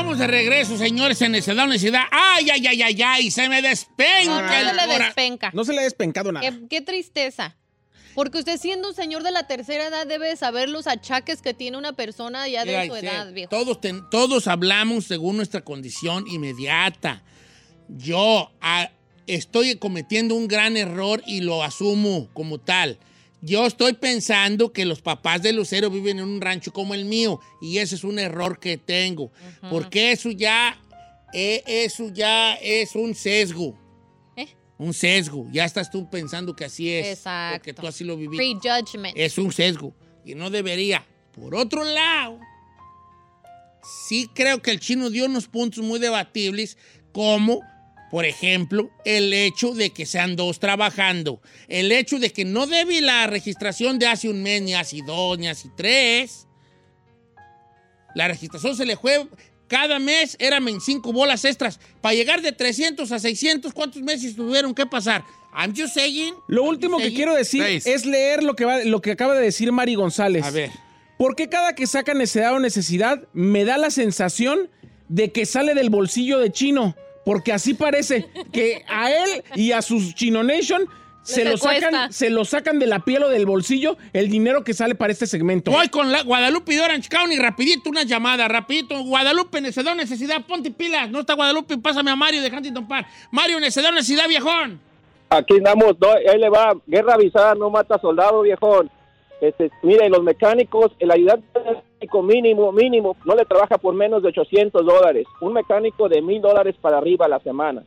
Estamos 0.00 0.18
de 0.18 0.28
regreso, 0.28 0.78
señores, 0.78 1.20
en 1.20 1.32
Necedad, 1.32 1.66
Necesidad. 1.66 2.04
¡Ay, 2.10 2.48
ay, 2.48 2.66
ay, 2.66 2.82
ay, 2.82 3.02
ay! 3.02 3.30
Se 3.30 3.50
me 3.50 3.60
despenca 3.60 4.24
No 4.24 4.48
se 4.48 4.74
le 4.88 4.98
despenca. 4.98 5.50
No 5.52 5.64
se 5.66 5.72
le 5.74 5.80
ha 5.80 5.82
despencado 5.82 6.32
nada. 6.32 6.50
Qué, 6.50 6.68
qué 6.70 6.80
tristeza. 6.80 7.54
Porque 8.14 8.38
usted 8.38 8.58
siendo 8.58 8.88
un 8.88 8.94
señor 8.94 9.22
de 9.22 9.30
la 9.30 9.46
tercera 9.46 9.88
edad 9.88 10.06
debe 10.06 10.28
de 10.28 10.36
saber 10.36 10.70
los 10.70 10.86
achaques 10.86 11.42
que 11.42 11.52
tiene 11.52 11.76
una 11.76 11.92
persona 11.92 12.48
ya 12.48 12.64
de 12.64 12.88
su 12.88 12.94
sí, 12.94 13.04
edad, 13.04 13.30
viejo. 13.30 13.50
Todos, 13.50 13.78
ten- 13.82 14.08
todos 14.10 14.46
hablamos 14.46 15.04
según 15.04 15.36
nuestra 15.36 15.60
condición 15.60 16.26
inmediata. 16.26 17.22
Yo 17.88 18.52
ah, 18.62 18.88
estoy 19.26 19.76
cometiendo 19.76 20.34
un 20.34 20.48
gran 20.48 20.78
error 20.78 21.22
y 21.26 21.42
lo 21.42 21.62
asumo 21.62 22.30
como 22.32 22.56
tal. 22.56 22.98
Yo 23.42 23.66
estoy 23.66 23.94
pensando 23.94 24.72
que 24.72 24.84
los 24.84 25.00
papás 25.00 25.42
de 25.42 25.52
Lucero 25.52 25.90
viven 25.90 26.18
en 26.18 26.24
un 26.24 26.40
rancho 26.40 26.72
como 26.72 26.94
el 26.94 27.06
mío 27.06 27.40
y 27.60 27.78
ese 27.78 27.94
es 27.94 28.04
un 28.04 28.18
error 28.18 28.58
que 28.58 28.76
tengo. 28.76 29.32
Porque 29.70 30.12
eso 30.12 30.30
ya, 30.30 30.78
eh, 31.32 31.62
eso 31.66 32.10
ya 32.12 32.54
es 32.56 32.94
un 32.94 33.14
sesgo. 33.14 33.78
¿Eh? 34.36 34.48
Un 34.78 34.92
sesgo. 34.92 35.46
Ya 35.50 35.64
estás 35.64 35.90
tú 35.90 36.08
pensando 36.10 36.54
que 36.54 36.66
así 36.66 36.92
es. 36.92 37.18
Exacto. 37.18 37.58
Porque 37.58 37.74
tú 37.74 37.86
así 37.86 38.04
lo 38.04 38.16
viviste. 38.16 38.44
Prejudgment. 38.60 39.16
Es 39.16 39.38
un 39.38 39.52
sesgo 39.52 39.94
y 40.24 40.34
no 40.34 40.50
debería. 40.50 41.06
Por 41.32 41.54
otro 41.54 41.84
lado, 41.84 42.38
sí 44.06 44.28
creo 44.34 44.60
que 44.60 44.70
el 44.70 44.80
chino 44.80 45.08
dio 45.08 45.26
unos 45.26 45.48
puntos 45.48 45.82
muy 45.82 45.98
debatibles, 45.98 46.76
como, 47.12 47.62
por 48.10 48.24
ejemplo, 48.24 48.90
el 49.04 49.32
hecho 49.32 49.72
de 49.72 49.90
que 49.90 50.04
sean 50.04 50.34
dos 50.34 50.58
trabajando, 50.58 51.40
el 51.68 51.92
hecho 51.92 52.18
de 52.18 52.30
que 52.30 52.44
no 52.44 52.66
debe 52.66 53.00
la 53.00 53.26
registración 53.26 53.98
de 53.98 54.08
hace 54.08 54.28
un 54.28 54.42
mes, 54.42 54.62
ni 54.62 54.74
hace 54.74 54.98
dos, 55.06 55.38
ni 55.38 55.48
hace 55.48 55.68
tres. 55.76 56.48
La 58.14 58.26
registración 58.26 58.76
se 58.76 58.84
le 58.84 58.96
fue 58.96 59.28
cada 59.68 60.00
mes, 60.00 60.36
eran 60.40 60.64
25 60.64 61.12
bolas 61.12 61.44
extras. 61.44 61.78
Para 62.00 62.16
llegar 62.16 62.42
de 62.42 62.50
300 62.50 63.12
a 63.12 63.18
600, 63.20 63.72
¿cuántos 63.72 64.02
meses 64.02 64.34
tuvieron 64.34 64.74
que 64.74 64.84
pasar? 64.84 65.24
I'm 65.56 65.72
just 65.76 65.94
saying. 65.94 66.34
Lo 66.48 66.64
último 66.64 66.98
que 66.98 67.14
quiero 67.14 67.34
decir 67.34 67.62
Seis. 67.62 67.86
es 67.86 68.04
leer 68.04 68.42
lo 68.42 68.54
que, 68.54 68.64
va, 68.64 68.82
lo 68.82 69.00
que 69.00 69.12
acaba 69.12 69.34
de 69.34 69.42
decir 69.42 69.70
Mari 69.70 69.94
González. 69.94 70.44
A 70.44 70.50
ver. 70.50 70.70
¿Por 71.16 71.36
qué 71.36 71.48
cada 71.48 71.74
que 71.74 71.86
saca 71.86 72.14
necesidad 72.14 72.54
o 72.54 72.58
necesidad 72.58 73.28
me 73.32 73.64
da 73.64 73.78
la 73.78 73.90
sensación 73.90 74.70
de 75.08 75.30
que 75.30 75.46
sale 75.46 75.74
del 75.74 75.90
bolsillo 75.90 76.38
de 76.38 76.50
chino? 76.50 76.96
Porque 77.24 77.52
así 77.52 77.74
parece 77.74 78.28
que 78.52 78.84
a 78.88 79.10
él 79.10 79.44
y 79.54 79.72
a 79.72 79.82
sus 79.82 80.14
Chino 80.14 80.42
Nation 80.42 80.88
se 81.22 81.44
Les 81.44 81.52
lo, 81.52 81.58
sacan, 81.58 81.80
cuesta. 81.90 82.08
se 82.12 82.30
lo 82.30 82.44
sacan 82.44 82.78
de 82.78 82.86
la 82.86 83.00
piel 83.00 83.22
o 83.22 83.28
del 83.28 83.44
bolsillo 83.44 83.98
el 84.14 84.30
dinero 84.30 84.64
que 84.64 84.72
sale 84.72 84.94
para 84.94 85.12
este 85.12 85.26
segmento. 85.26 85.70
Voy 85.70 85.88
con 85.88 86.10
la 86.10 86.22
Guadalupe 86.22 86.74
de 86.74 86.80
Orange 86.80 87.08
County, 87.10 87.38
rapidito 87.38 87.90
una 87.90 88.04
llamada, 88.04 88.48
rapidito. 88.48 88.98
Guadalupe, 89.04 89.60
necesidad, 89.60 89.94
necesidad, 89.94 90.44
ponte 90.46 90.70
pilas. 90.70 91.10
No 91.10 91.20
está 91.20 91.34
Guadalupe, 91.34 91.76
pásame 91.78 92.10
a 92.10 92.16
Mario 92.16 92.40
de 92.40 92.48
Huntington 92.48 92.88
Park. 92.88 93.06
Mario, 93.30 93.60
necesidad, 93.60 93.92
necesidad, 93.92 94.26
viejón. 94.28 94.80
Aquí 95.28 95.58
andamos, 95.58 95.94
no, 96.00 96.08
ahí 96.10 96.38
le 96.38 96.48
va, 96.48 96.72
guerra 96.86 97.14
avisada 97.14 97.54
no 97.54 97.70
mata 97.70 97.98
soldado, 98.00 98.40
viejón. 98.42 98.90
Este, 99.40 99.70
mire, 99.82 100.08
los 100.08 100.22
mecánicos, 100.22 100.92
el 100.98 101.10
ayudante 101.10 101.46
mecánico 101.58 102.22
mínimo, 102.22 102.72
mínimo, 102.72 103.16
no 103.24 103.34
le 103.34 103.44
trabaja 103.44 103.78
por 103.78 103.94
menos 103.94 104.22
de 104.22 104.28
800 104.28 104.84
dólares. 104.84 105.26
Un 105.40 105.52
mecánico 105.54 106.08
de 106.08 106.20
mil 106.20 106.40
dólares 106.42 106.74
para 106.80 106.98
arriba 106.98 107.26
a 107.26 107.28
la 107.30 107.38
semana. 107.40 107.82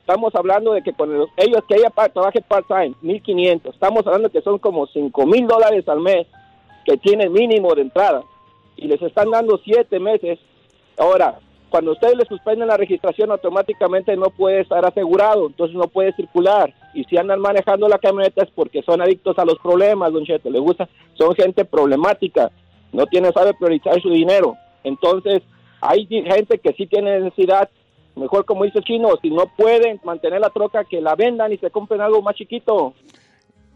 Estamos 0.00 0.34
hablando 0.34 0.72
de 0.72 0.82
que 0.82 0.92
con 0.92 1.12
los- 1.16 1.30
ellos 1.36 1.62
que 1.68 1.76
ella 1.76 1.90
trabaje 1.90 2.40
part-time, 2.42 2.94
1500. 3.02 3.74
Estamos 3.74 4.06
hablando 4.06 4.30
que 4.30 4.42
son 4.42 4.58
como 4.58 4.86
5 4.86 5.24
mil 5.26 5.46
dólares 5.46 5.88
al 5.88 6.00
mes 6.00 6.26
que 6.84 6.96
tienen 6.98 7.32
mínimo 7.32 7.74
de 7.74 7.82
entrada. 7.82 8.22
Y 8.76 8.86
les 8.86 9.00
están 9.00 9.30
dando 9.30 9.56
siete 9.64 9.98
meses. 10.00 10.38
Ahora, 10.98 11.38
cuando 11.70 11.92
ustedes 11.92 12.16
le 12.16 12.24
suspenden 12.26 12.68
la 12.68 12.76
registración, 12.76 13.30
automáticamente 13.30 14.16
no 14.16 14.30
puede 14.30 14.60
estar 14.60 14.84
asegurado, 14.84 15.46
entonces 15.46 15.76
no 15.76 15.88
puede 15.88 16.12
circular. 16.12 16.72
Y 16.94 17.04
si 17.04 17.16
andan 17.16 17.40
manejando 17.40 17.88
la 17.88 17.98
camioneta 17.98 18.44
es 18.44 18.50
porque 18.54 18.82
son 18.82 19.02
adictos 19.02 19.38
a 19.38 19.44
los 19.44 19.58
problemas, 19.58 20.12
don 20.12 20.24
Cheto, 20.24 20.48
le 20.50 20.60
gusta, 20.60 20.88
son 21.18 21.34
gente 21.34 21.64
problemática, 21.64 22.50
no 22.92 23.06
tiene, 23.06 23.32
sabe 23.32 23.52
priorizar 23.54 24.00
su 24.00 24.10
dinero. 24.10 24.56
Entonces, 24.84 25.42
hay 25.80 26.06
gente 26.06 26.58
que 26.58 26.72
sí 26.74 26.86
tiene 26.86 27.18
necesidad, 27.20 27.68
mejor 28.14 28.44
como 28.44 28.64
dice 28.64 28.80
Chino, 28.82 29.08
si 29.20 29.30
no 29.30 29.44
pueden 29.56 30.00
mantener 30.04 30.40
la 30.40 30.50
troca, 30.50 30.84
que 30.84 31.00
la 31.00 31.14
vendan 31.14 31.52
y 31.52 31.58
se 31.58 31.70
compren 31.70 32.00
algo 32.00 32.22
más 32.22 32.36
chiquito. 32.36 32.94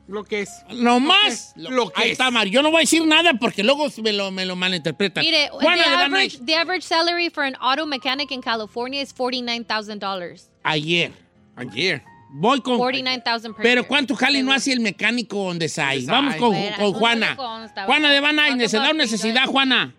Lo 0.07 0.25
que 0.25 0.41
es. 0.41 0.64
No 0.75 1.01
más. 1.01 1.53
Lo 1.55 1.91
que 1.91 2.01
Ahí 2.01 2.07
es. 2.07 2.12
está, 2.12 2.31
Mario. 2.31 2.51
Yo 2.53 2.62
no 2.62 2.71
voy 2.71 2.79
a 2.79 2.81
decir 2.81 3.05
nada 3.05 3.35
porque 3.39 3.62
luego 3.62 3.87
me 4.03 4.14
lo, 4.14 4.31
me 4.31 4.47
lo 4.47 4.57
malinterpretan. 4.57 5.23
Mire, 5.23 5.49
Juana 5.51 5.83
the 5.83 5.91
average, 5.91 6.39
the 6.47 6.55
average 6.55 6.83
salary 6.83 7.29
for 7.29 7.45
an 7.45 7.55
auto 7.61 7.85
mechanic 7.85 8.33
in 8.33 8.41
California 8.41 9.03
is 9.03 9.12
$49,000. 9.14 10.49
Ayer. 10.64 11.12
Ayer. 11.57 12.03
Voy 12.31 12.61
con... 12.61 12.76
49,000 12.79 13.55
per 13.55 13.62
Pero 13.62 13.81
year. 13.83 13.89
¿cuánto 13.89 14.14
jale 14.14 14.43
no 14.43 14.53
hace 14.53 14.72
el 14.72 14.81
mecánico 14.81 15.37
donde 15.45 15.68
sai? 15.68 16.05
Donde 16.05 16.12
Vamos 16.12 16.33
sai. 16.35 16.74
con, 16.79 16.93
Juana. 16.93 17.37
consta, 17.37 17.85
Juana 17.85 18.11
de 18.11 18.20
Van 18.20 18.37
Nuys, 18.37 18.49
Talk 18.49 18.57
necesidad 18.59 18.91
o 18.91 18.95
necesidad. 18.95 19.45
Juana. 19.47 19.95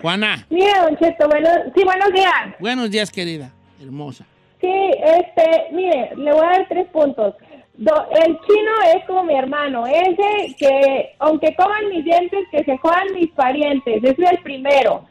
Juana. 0.00 0.46
Mira, 0.50 0.82
Don 0.84 0.96
Cheto, 0.98 1.28
bueno, 1.28 1.48
sí, 1.74 1.82
buenos 1.84 2.12
días. 2.12 2.32
Buenos 2.60 2.90
días, 2.90 3.10
querida. 3.10 3.50
Hermosa. 3.80 4.24
Sí, 4.60 4.68
este, 4.70 5.68
mire, 5.72 6.10
le 6.16 6.32
voy 6.32 6.44
a 6.44 6.50
dar 6.50 6.68
tres 6.68 6.86
puntos. 6.88 7.34
Do- 7.74 8.08
el 8.10 8.38
chino 8.40 8.72
es 8.96 9.04
como 9.06 9.24
mi 9.24 9.34
hermano, 9.34 9.86
ese 9.86 10.54
que, 10.58 11.14
aunque 11.20 11.54
coman 11.54 11.88
mis 11.90 12.04
dientes, 12.04 12.40
que 12.50 12.64
se 12.64 12.76
jodan 12.78 13.06
mis 13.14 13.30
parientes, 13.30 14.02
ese 14.02 14.22
es 14.24 14.30
el 14.32 14.38
primero. 14.42 15.04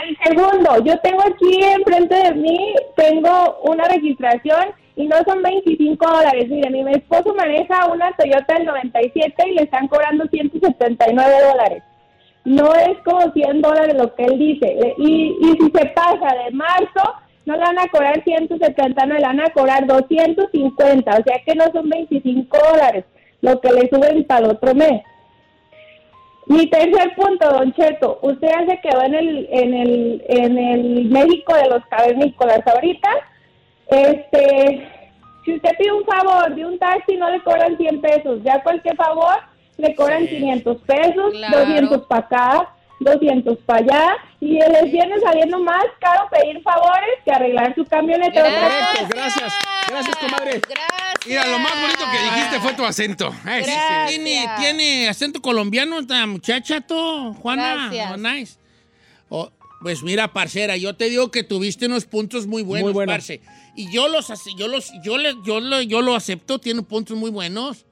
El 0.00 0.16
segundo, 0.24 0.84
yo 0.84 0.98
tengo 1.00 1.22
aquí 1.22 1.62
enfrente 1.62 2.14
de 2.14 2.34
mí, 2.34 2.74
tengo 2.96 3.58
una 3.64 3.84
registración 3.84 4.66
y 4.96 5.06
no 5.06 5.16
son 5.26 5.42
25 5.42 6.06
dólares. 6.06 6.48
Mire, 6.48 6.70
mi 6.70 6.92
esposo 6.92 7.34
maneja 7.34 7.86
una 7.86 8.12
Toyota 8.12 8.54
del 8.54 8.66
97 8.66 9.48
y 9.48 9.54
le 9.54 9.62
están 9.62 9.88
cobrando 9.88 10.26
179 10.26 11.34
dólares. 11.50 11.82
No 12.44 12.74
es 12.74 12.98
como 13.04 13.32
100 13.32 13.62
dólares 13.62 13.94
lo 13.96 14.14
que 14.14 14.24
él 14.24 14.38
dice. 14.38 14.94
Y, 14.98 15.36
y 15.40 15.52
si 15.60 15.70
se 15.70 15.86
pasa 15.86 16.34
de 16.44 16.50
marzo, 16.52 17.14
no 17.44 17.54
le 17.54 17.60
van 17.60 17.78
a 17.78 17.88
cobrar 17.88 18.22
170, 18.22 19.06
no 19.06 19.14
le 19.14 19.22
van 19.22 19.40
a 19.40 19.50
cobrar 19.50 19.86
250. 19.86 21.10
O 21.10 21.22
sea 21.22 21.40
que 21.44 21.54
no 21.54 21.64
son 21.72 21.88
25 21.88 22.58
dólares 22.72 23.04
lo 23.40 23.60
que 23.60 23.72
le 23.72 23.88
suben 23.88 24.24
para 24.24 24.46
el 24.46 24.52
otro 24.52 24.74
mes. 24.74 25.02
Mi 26.46 26.66
tercer 26.68 27.14
punto, 27.14 27.48
Don 27.50 27.72
Cheto, 27.72 28.18
usted 28.22 28.48
ya 28.48 28.66
se 28.66 28.80
quedó 28.80 29.02
en 29.02 29.14
el, 29.14 29.48
en 29.50 29.74
el, 29.74 30.24
en 30.28 30.58
el 30.58 31.04
México 31.06 31.54
de 31.54 31.68
los 31.68 31.84
cavernícolas 31.86 32.66
ahorita. 32.66 33.08
Este, 33.86 34.88
si 35.44 35.54
usted 35.54 35.70
pide 35.78 35.92
un 35.92 36.04
favor 36.04 36.54
de 36.54 36.64
un 36.66 36.78
taxi, 36.78 37.16
no 37.16 37.30
le 37.30 37.40
cobran 37.42 37.76
100 37.76 38.00
pesos. 38.00 38.40
Ya 38.42 38.62
cualquier 38.62 38.96
favor, 38.96 39.36
le 39.76 39.94
cobran 39.94 40.26
500 40.26 40.76
pesos, 40.82 41.32
Claro. 41.32 41.58
200 41.60 42.06
para 42.06 42.20
acá, 42.22 42.74
200 43.00 43.58
para 43.58 43.78
allá. 43.80 44.16
Y 44.40 44.58
les 44.58 44.90
viene 44.90 45.20
saliendo 45.20 45.58
más 45.60 45.84
caro 46.00 46.28
pedir 46.30 46.60
favores 46.62 47.10
que 47.24 47.30
arreglar 47.32 47.74
su 47.76 47.84
camioneta. 47.84 48.40
Correcto, 48.42 49.06
gracias. 49.14 49.58
Gracias, 49.88 50.16
comadre. 50.16 50.60
Gracias. 50.68 51.11
Mira, 51.26 51.46
lo 51.46 51.58
más 51.58 51.80
bonito 51.80 52.04
que 52.10 52.18
dijiste 52.34 52.60
fue 52.60 52.74
tu 52.74 52.84
acento. 52.84 53.30
Sí, 53.30 53.38
sí. 53.38 53.44
Gracias. 53.44 54.08
¿Tiene, 54.08 54.48
tiene 54.58 55.08
acento 55.08 55.40
colombiano 55.40 55.98
esta 55.98 56.26
muchacha, 56.26 56.80
tú, 56.80 57.34
Juana? 57.34 57.88
Gracias. 57.90 58.12
Oh, 58.12 58.16
nice. 58.16 58.54
Oh, 59.28 59.50
pues 59.80 60.02
mira, 60.02 60.32
parcera, 60.32 60.76
yo 60.76 60.94
te 60.94 61.08
digo 61.08 61.30
que 61.30 61.42
tuviste 61.42 61.86
unos 61.86 62.04
puntos 62.04 62.46
muy 62.46 62.62
buenos, 62.62 62.92
Muy 62.92 63.06
parce. 63.06 63.40
Y 63.74 63.90
yo 63.90 64.08
los, 64.08 64.28
yo 64.56 64.68
los, 64.68 64.92
yo 65.02 65.16
le, 65.16 65.34
yo 65.44 65.60
lo, 65.60 65.80
yo 65.82 66.02
lo 66.02 66.14
acepto, 66.14 66.58
tiene 66.58 66.82
puntos 66.82 67.16
muy 67.16 67.30
buenos. 67.30 67.86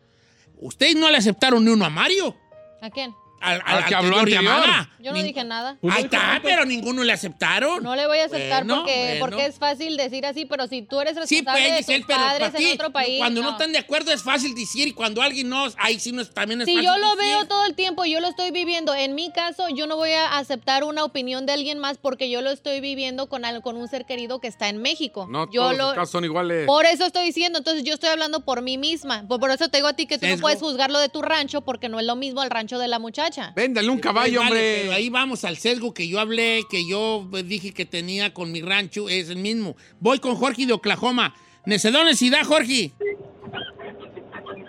Ustedes 0.60 0.94
no 0.96 1.10
le 1.10 1.16
aceptaron 1.16 1.64
ni 1.64 1.70
uno 1.70 1.84
a 1.84 1.90
Mario. 1.90 2.36
¿A 2.82 2.90
quién? 2.90 3.14
Al, 3.40 3.62
Al 3.64 3.84
que 3.86 3.94
habló 3.94 4.18
anterior. 4.18 4.42
llamada. 4.44 4.90
Yo 4.98 5.12
no 5.12 5.18
Nin- 5.18 5.22
dije 5.24 5.44
nada. 5.44 5.76
Pues 5.80 5.94
Ahí 5.96 6.04
está, 6.04 6.40
pero 6.42 6.64
ninguno 6.66 7.02
le 7.04 7.12
aceptaron. 7.12 7.82
No 7.82 7.96
le 7.96 8.06
voy 8.06 8.18
a 8.18 8.26
aceptar 8.26 8.64
Bueno, 8.64 8.82
porque, 8.82 8.98
bueno. 8.98 9.20
porque 9.20 9.46
es 9.46 9.58
fácil 9.58 9.96
decir 9.96 10.26
así, 10.26 10.44
pero 10.44 10.66
si 10.66 10.82
tú 10.82 11.00
eres 11.00 11.14
Sí, 11.26 11.36
responsable 11.40 11.68
pues, 11.68 11.86
de 11.86 11.96
tus 11.98 12.06
pero 12.06 12.20
padres 12.20 12.48
para 12.48 12.58
ti, 12.58 12.64
en 12.66 12.72
otro 12.74 12.90
país. 12.92 13.18
cuando 13.18 13.40
no. 13.40 13.46
no. 13.48 13.52
están 13.52 13.72
de 13.72 13.78
acuerdo 13.78 14.12
es 14.12 14.22
fácil 14.22 14.54
decir 14.54 14.88
y 14.88 14.92
cuando 14.92 15.22
alguien 15.22 15.48
no, 15.48 15.66
ahí 15.78 15.98
sí 15.98 16.12
no 16.12 16.20
es, 16.20 16.30
también 16.34 16.60
es 16.60 16.66
Si 16.66 16.74
fácil 16.74 16.86
yo 16.90 16.98
lo 16.98 17.16
decir. 17.16 17.32
veo 17.32 17.46
todo 17.46 17.64
el 17.64 17.74
tiempo, 17.74 18.04
yo 18.04 18.20
lo 18.20 18.28
estoy 18.28 18.50
viviendo. 18.50 18.94
En 18.94 19.14
mi 19.14 19.32
caso, 19.32 19.68
yo 19.70 19.86
no 19.86 19.96
voy 19.96 20.12
a 20.12 20.36
aceptar 20.38 20.84
una 20.84 21.02
opinión 21.04 21.46
de 21.46 21.52
alguien 21.54 21.78
más 21.78 21.96
porque 21.96 22.28
yo 22.28 22.42
lo 22.42 22.50
estoy 22.50 22.80
viviendo 22.80 23.28
con, 23.30 23.44
al- 23.46 23.62
con 23.62 23.76
un 23.76 23.88
ser 23.88 24.04
querido 24.04 24.38
que 24.40 24.48
está 24.48 24.68
en 24.68 24.82
México. 24.82 25.26
No 25.30 25.50
yo 25.50 25.62
todos 25.62 25.76
lo, 25.78 25.84
los 25.86 25.94
casos 25.94 26.10
son 26.10 26.24
iguales. 26.26 26.66
Por 26.66 26.84
eso 26.84 27.06
estoy 27.06 27.24
diciendo, 27.24 27.58
entonces 27.58 27.84
yo 27.84 27.94
estoy 27.94 28.10
hablando 28.10 28.40
por 28.44 28.60
mí 28.60 28.76
misma. 28.76 29.24
Por, 29.26 29.40
por 29.40 29.50
eso 29.50 29.68
te 29.70 29.78
digo 29.78 29.88
a 29.88 29.94
ti 29.94 30.06
que 30.06 30.18
tú 30.18 30.26
no 30.26 30.36
puedes 30.38 30.60
juzgarlo 30.60 30.98
de 30.98 31.08
tu 31.08 31.22
rancho 31.22 31.62
porque 31.62 31.88
no 31.88 31.98
es 31.98 32.04
lo 32.06 32.16
mismo 32.16 32.42
al 32.42 32.50
rancho 32.50 32.78
de 32.78 32.86
la 32.88 32.98
muchacha. 32.98 33.29
Bacha. 33.30 33.52
Véndale 33.56 33.88
un 33.88 33.98
caballo, 33.98 34.40
Vale, 34.40 34.48
hombre. 34.50 34.78
pero 34.82 34.92
ahí 34.92 35.08
vamos 35.10 35.44
al 35.44 35.56
sesgo 35.56 35.94
que 35.94 36.08
yo 36.08 36.20
hablé, 36.20 36.62
que 36.70 36.86
yo 36.88 37.26
pues, 37.30 37.46
dije 37.48 37.72
que 37.72 37.84
tenía 37.84 38.32
con 38.34 38.52
mi 38.52 38.60
rancho, 38.60 39.08
es 39.08 39.30
el 39.30 39.38
mismo. 39.38 39.76
Voy 40.00 40.18
con 40.18 40.34
Jorge 40.36 40.66
de 40.66 40.72
Oklahoma. 40.72 41.34
Necedad, 41.66 42.04
necesidad, 42.04 42.44
Jorge. 42.44 42.92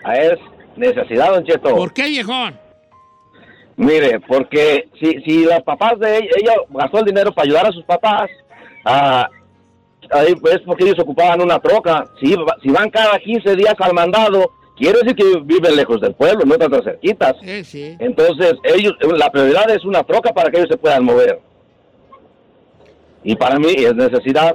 Ah, 0.04 0.14
Es 0.16 0.38
necesidad, 0.76 1.30
Don 1.32 1.44
Cheto. 1.44 1.74
¿Por 1.76 1.92
qué, 1.92 2.08
viejón? 2.08 2.58
Mire, 3.76 4.20
porque 4.20 4.88
si, 5.00 5.12
si 5.22 5.44
los 5.44 5.62
papás 5.62 5.98
de 5.98 6.18
ella, 6.18 6.28
ella 6.40 6.52
gastó 6.70 6.98
el 6.98 7.04
dinero 7.06 7.32
para 7.32 7.46
ayudar 7.46 7.66
a 7.66 7.72
sus 7.72 7.84
papás, 7.84 8.30
ah, 8.84 9.28
ahí 10.10 10.34
es 10.52 10.60
porque 10.66 10.84
ellos 10.84 10.98
ocupaban 10.98 11.40
una 11.40 11.58
troca. 11.58 12.04
Si, 12.20 12.34
si 12.62 12.68
van 12.68 12.90
cada 12.90 13.18
15 13.18 13.56
días 13.56 13.74
al 13.78 13.94
mandado, 13.94 14.52
quiere 14.76 14.98
decir 15.00 15.14
que 15.14 15.40
viven 15.44 15.76
lejos 15.76 16.00
del 16.00 16.14
pueblo, 16.14 16.44
no 16.44 16.56
tan 16.56 16.82
cerquitas. 16.82 17.34
Eh, 17.42 17.64
sí. 17.64 17.96
Entonces, 17.98 18.54
ellos, 18.64 18.94
la 19.16 19.30
prioridad 19.30 19.70
es 19.70 19.84
una 19.84 20.02
troca 20.04 20.32
para 20.32 20.50
que 20.50 20.58
ellos 20.58 20.68
se 20.70 20.76
puedan 20.76 21.04
mover. 21.04 21.40
Y 23.24 23.36
para 23.36 23.58
mí 23.58 23.74
es 23.76 23.94
necesidad. 23.94 24.54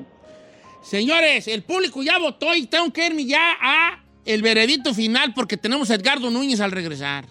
Señores, 0.82 1.48
el 1.48 1.64
público 1.64 2.04
ya 2.04 2.18
votó 2.18 2.54
y 2.56 2.66
tengo 2.68 2.92
que 2.92 3.06
irme 3.06 3.26
ya 3.26 3.58
a 3.62 4.04
el 4.26 4.42
veredicto 4.42 4.94
final 4.94 5.34
porque 5.34 5.58
tenemos 5.58 5.90
a 5.90 5.96
Edgardo 5.96 6.30
Núñez 6.30 6.60
al 6.60 6.72
regresar. 6.72 7.26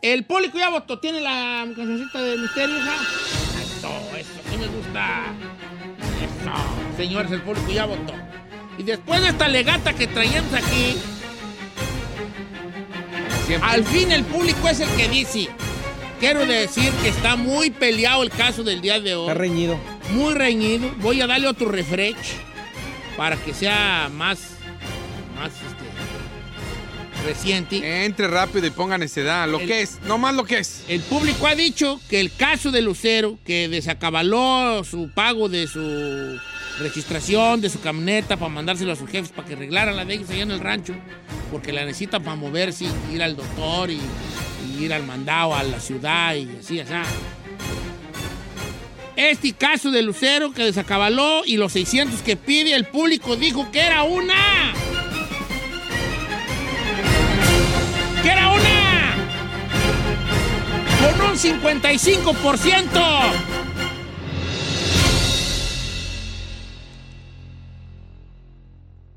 El 0.00 0.24
público 0.24 0.58
ya 0.58 0.68
votó. 0.68 0.98
¿Tiene 0.98 1.20
la 1.20 1.64
cancioncita 1.76 2.22
de 2.22 2.38
misterio, 2.38 2.76
hija? 2.76 2.94
Eso, 3.62 4.16
eso, 4.16 4.30
sí 4.50 4.56
me 4.58 4.66
gusta. 4.66 5.32
Eso. 6.22 6.96
Señores, 6.96 7.30
el 7.30 7.42
público 7.42 7.70
ya 7.70 7.86
votó. 7.86 8.12
Y 8.78 8.82
después 8.82 9.20
de 9.20 9.28
esta 9.28 9.48
legata 9.48 9.92
que 9.92 10.06
traíamos 10.08 10.52
aquí, 10.54 10.96
al 13.62 13.84
fin 13.84 14.12
el 14.12 14.24
público 14.24 14.68
es 14.68 14.80
el 14.80 14.88
que 14.90 15.08
dice. 15.08 15.48
Quiero 16.20 16.46
decir 16.46 16.90
que 17.02 17.08
está 17.08 17.34
muy 17.36 17.70
peleado 17.70 18.22
el 18.22 18.30
caso 18.30 18.62
del 18.62 18.80
día 18.80 19.00
de 19.00 19.14
hoy. 19.16 19.22
Está 19.28 19.34
reñido. 19.34 19.76
Muy 20.12 20.34
reñido. 20.34 20.88
Voy 20.98 21.20
a 21.20 21.26
darle 21.26 21.48
otro 21.48 21.68
refresh 21.70 22.16
para 23.16 23.36
que 23.36 23.52
sea 23.52 24.08
más, 24.12 24.38
más 25.36 25.50
este, 25.50 27.26
reciente. 27.26 28.04
Entre 28.04 28.28
rápido 28.28 28.66
y 28.66 28.70
ponga 28.70 28.98
necedad. 28.98 29.48
Lo 29.48 29.58
El- 29.58 29.66
que 29.66 29.82
es, 29.82 30.00
nomás 30.02 30.34
lo 30.34 30.44
que 30.44 30.58
es. 30.58 30.84
El 30.88 31.00
público 31.00 31.46
ha 31.48 31.56
dicho 31.56 32.00
que 32.08 32.20
el 32.20 32.32
caso 32.32 32.70
de 32.70 32.82
Lucero, 32.82 33.38
que 33.44 33.68
desacabaló 33.68 34.84
su 34.84 35.10
pago 35.10 35.48
de 35.48 35.66
su 35.66 36.38
registración, 36.78 37.60
de 37.60 37.68
su 37.68 37.80
camioneta 37.80 38.36
para 38.36 38.48
mandárselo 38.48 38.92
a 38.92 38.96
sus 38.96 39.10
jefes 39.10 39.30
para 39.30 39.46
que 39.46 39.54
arreglaran 39.54 39.96
la 39.96 40.04
de 40.04 40.14
ellos 40.14 40.30
allá 40.30 40.42
en 40.42 40.50
el 40.50 40.60
rancho, 40.60 40.94
porque 41.50 41.72
la 41.72 41.84
necesitan 41.84 42.22
para 42.22 42.36
moverse, 42.36 42.86
y 43.10 43.14
ir 43.14 43.22
al 43.22 43.36
doctor 43.36 43.90
y, 43.90 44.00
y 44.66 44.84
ir 44.84 44.92
al 44.92 45.04
mandado 45.04 45.54
a 45.54 45.62
la 45.62 45.80
ciudad 45.80 46.34
y 46.34 46.48
así, 46.58 46.80
así. 46.80 46.92
Este 49.14 49.52
caso 49.52 49.90
de 49.90 50.02
Lucero 50.02 50.52
que 50.52 50.64
desacabaló 50.64 51.44
y 51.44 51.56
los 51.56 51.72
600 51.72 52.22
que 52.22 52.36
pide, 52.36 52.74
el 52.74 52.86
público 52.86 53.36
dijo 53.36 53.70
que 53.70 53.80
era 53.80 54.04
una. 54.04 54.72
¡Que 58.22 58.30
era 58.30 58.50
una! 58.50 59.14
Con 61.00 61.30
un 61.30 61.36
55%. 61.36 63.61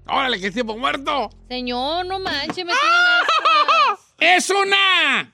¡Órale, 0.08 0.39
que 0.39 0.47
es 0.47 0.53
tiempo 0.53 0.78
muerto! 0.78 1.30
Señor, 1.49 2.06
no 2.06 2.20
manches, 2.20 2.64
me 2.66 2.74
ascuas. 2.74 4.14
¡Es 4.20 4.49
una! 4.49 5.32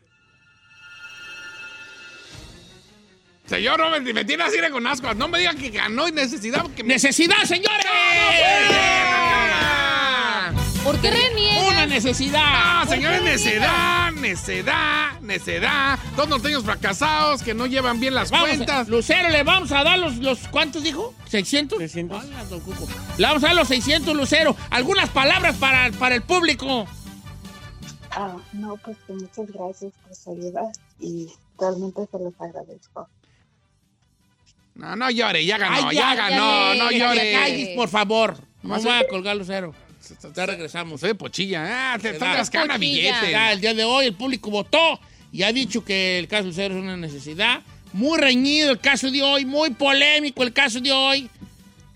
Señor, 3.46 3.80
no 3.80 3.90
me, 3.90 4.00
me 4.14 4.24
tiene 4.24 4.44
así 4.44 4.62
de 4.62 4.70
con 4.72 4.88
ascuas. 4.88 5.16
No 5.18 5.28
me 5.28 5.40
digan 5.40 5.58
que 5.58 5.70
ganó 5.72 6.08
y 6.08 6.14
necesidad. 6.14 6.62
Porque 6.62 6.84
me- 6.84 6.94
¡Necesidad, 6.94 7.44
señores! 7.44 7.86
¿Por 10.84 11.00
qué 11.00 11.12
reniegan? 11.12 11.68
¡Una 11.68 11.86
necesidad! 11.86 12.42
Ah, 12.44 12.86
señores, 12.90 13.22
necedad, 13.22 14.12
necedad, 14.14 15.20
necedad. 15.22 16.00
Dos 16.16 16.28
norteños 16.28 16.64
fracasados 16.64 17.44
que 17.44 17.54
no 17.54 17.68
llevan 17.68 18.00
bien 18.00 18.16
las 18.16 18.32
Vamos, 18.32 18.50
cuentas. 18.50 18.88
Lucero, 18.88 19.30
le 19.30 19.44
vamos 19.44 19.72
a 19.72 19.84
dar 19.84 20.00
los, 20.00 20.18
los 20.18 20.40
¿cuántos 20.48 20.82
dijo? 20.82 21.14
¿600? 21.30 21.78
600. 21.78 22.24
Hola, 22.24 22.44
don 22.46 22.60
Cuco. 22.62 22.88
Le 23.18 23.28
vamos 23.28 23.44
a 23.44 23.48
dar 23.48 23.56
los 23.56 23.68
600, 23.68 24.16
Lucero. 24.16 24.56
Algunas 24.72 25.10
palabras 25.10 25.56
para, 25.58 25.92
para 25.92 26.16
el 26.16 26.24
público. 26.24 26.88
Ah, 28.10 28.36
no, 28.54 28.76
pues 28.78 28.98
que 29.06 29.14
muchas 29.14 29.48
gracias 29.52 29.94
por 30.04 30.16
su 30.16 30.32
ayuda 30.32 30.62
y 31.00 31.28
realmente 31.60 32.02
se 32.12 32.18
los 32.18 32.34
agradezco. 32.40 33.08
No, 34.74 34.96
no 34.96 35.12
llore, 35.12 35.46
ya 35.46 35.58
ganó, 35.60 35.90
Ay, 35.90 35.96
ya, 35.96 36.16
ganó, 36.16 36.74
no 36.74 36.88
que 36.90 36.96
te 36.96 37.00
llore. 37.00 37.34
calles, 37.34 37.70
por 37.76 37.88
favor. 37.88 38.36
No 38.64 38.80
voy 38.80 38.92
a 38.92 39.08
colgar, 39.08 39.38
Lucero. 39.38 39.76
Ya 40.36 40.46
regresamos. 40.46 41.02
De 41.02 41.16
pochilla. 41.16 41.94
Ah, 41.94 42.00
te 42.00 42.12
estás 42.12 42.52
da. 42.52 42.60
gana 42.60 42.78
billete. 42.78 43.32
Ya, 43.32 43.52
el 43.52 43.62
día 43.62 43.74
de 43.74 43.84
hoy 43.84 44.08
el 44.08 44.14
público 44.14 44.50
votó 44.50 45.00
y 45.32 45.44
ha 45.44 45.52
dicho 45.52 45.84
que 45.84 46.20
el 46.20 46.28
caso 46.28 46.48
Lucero 46.48 46.76
es 46.76 46.82
una 46.82 46.98
necesidad. 46.98 47.62
Muy 47.94 48.20
reñido 48.20 48.72
el 48.72 48.80
caso 48.80 49.12
de 49.12 49.22
hoy, 49.22 49.46
muy 49.46 49.72
polémico 49.72 50.44
el 50.44 50.54
caso 50.54 50.80
de 50.80 50.92
hoy. 50.92 51.30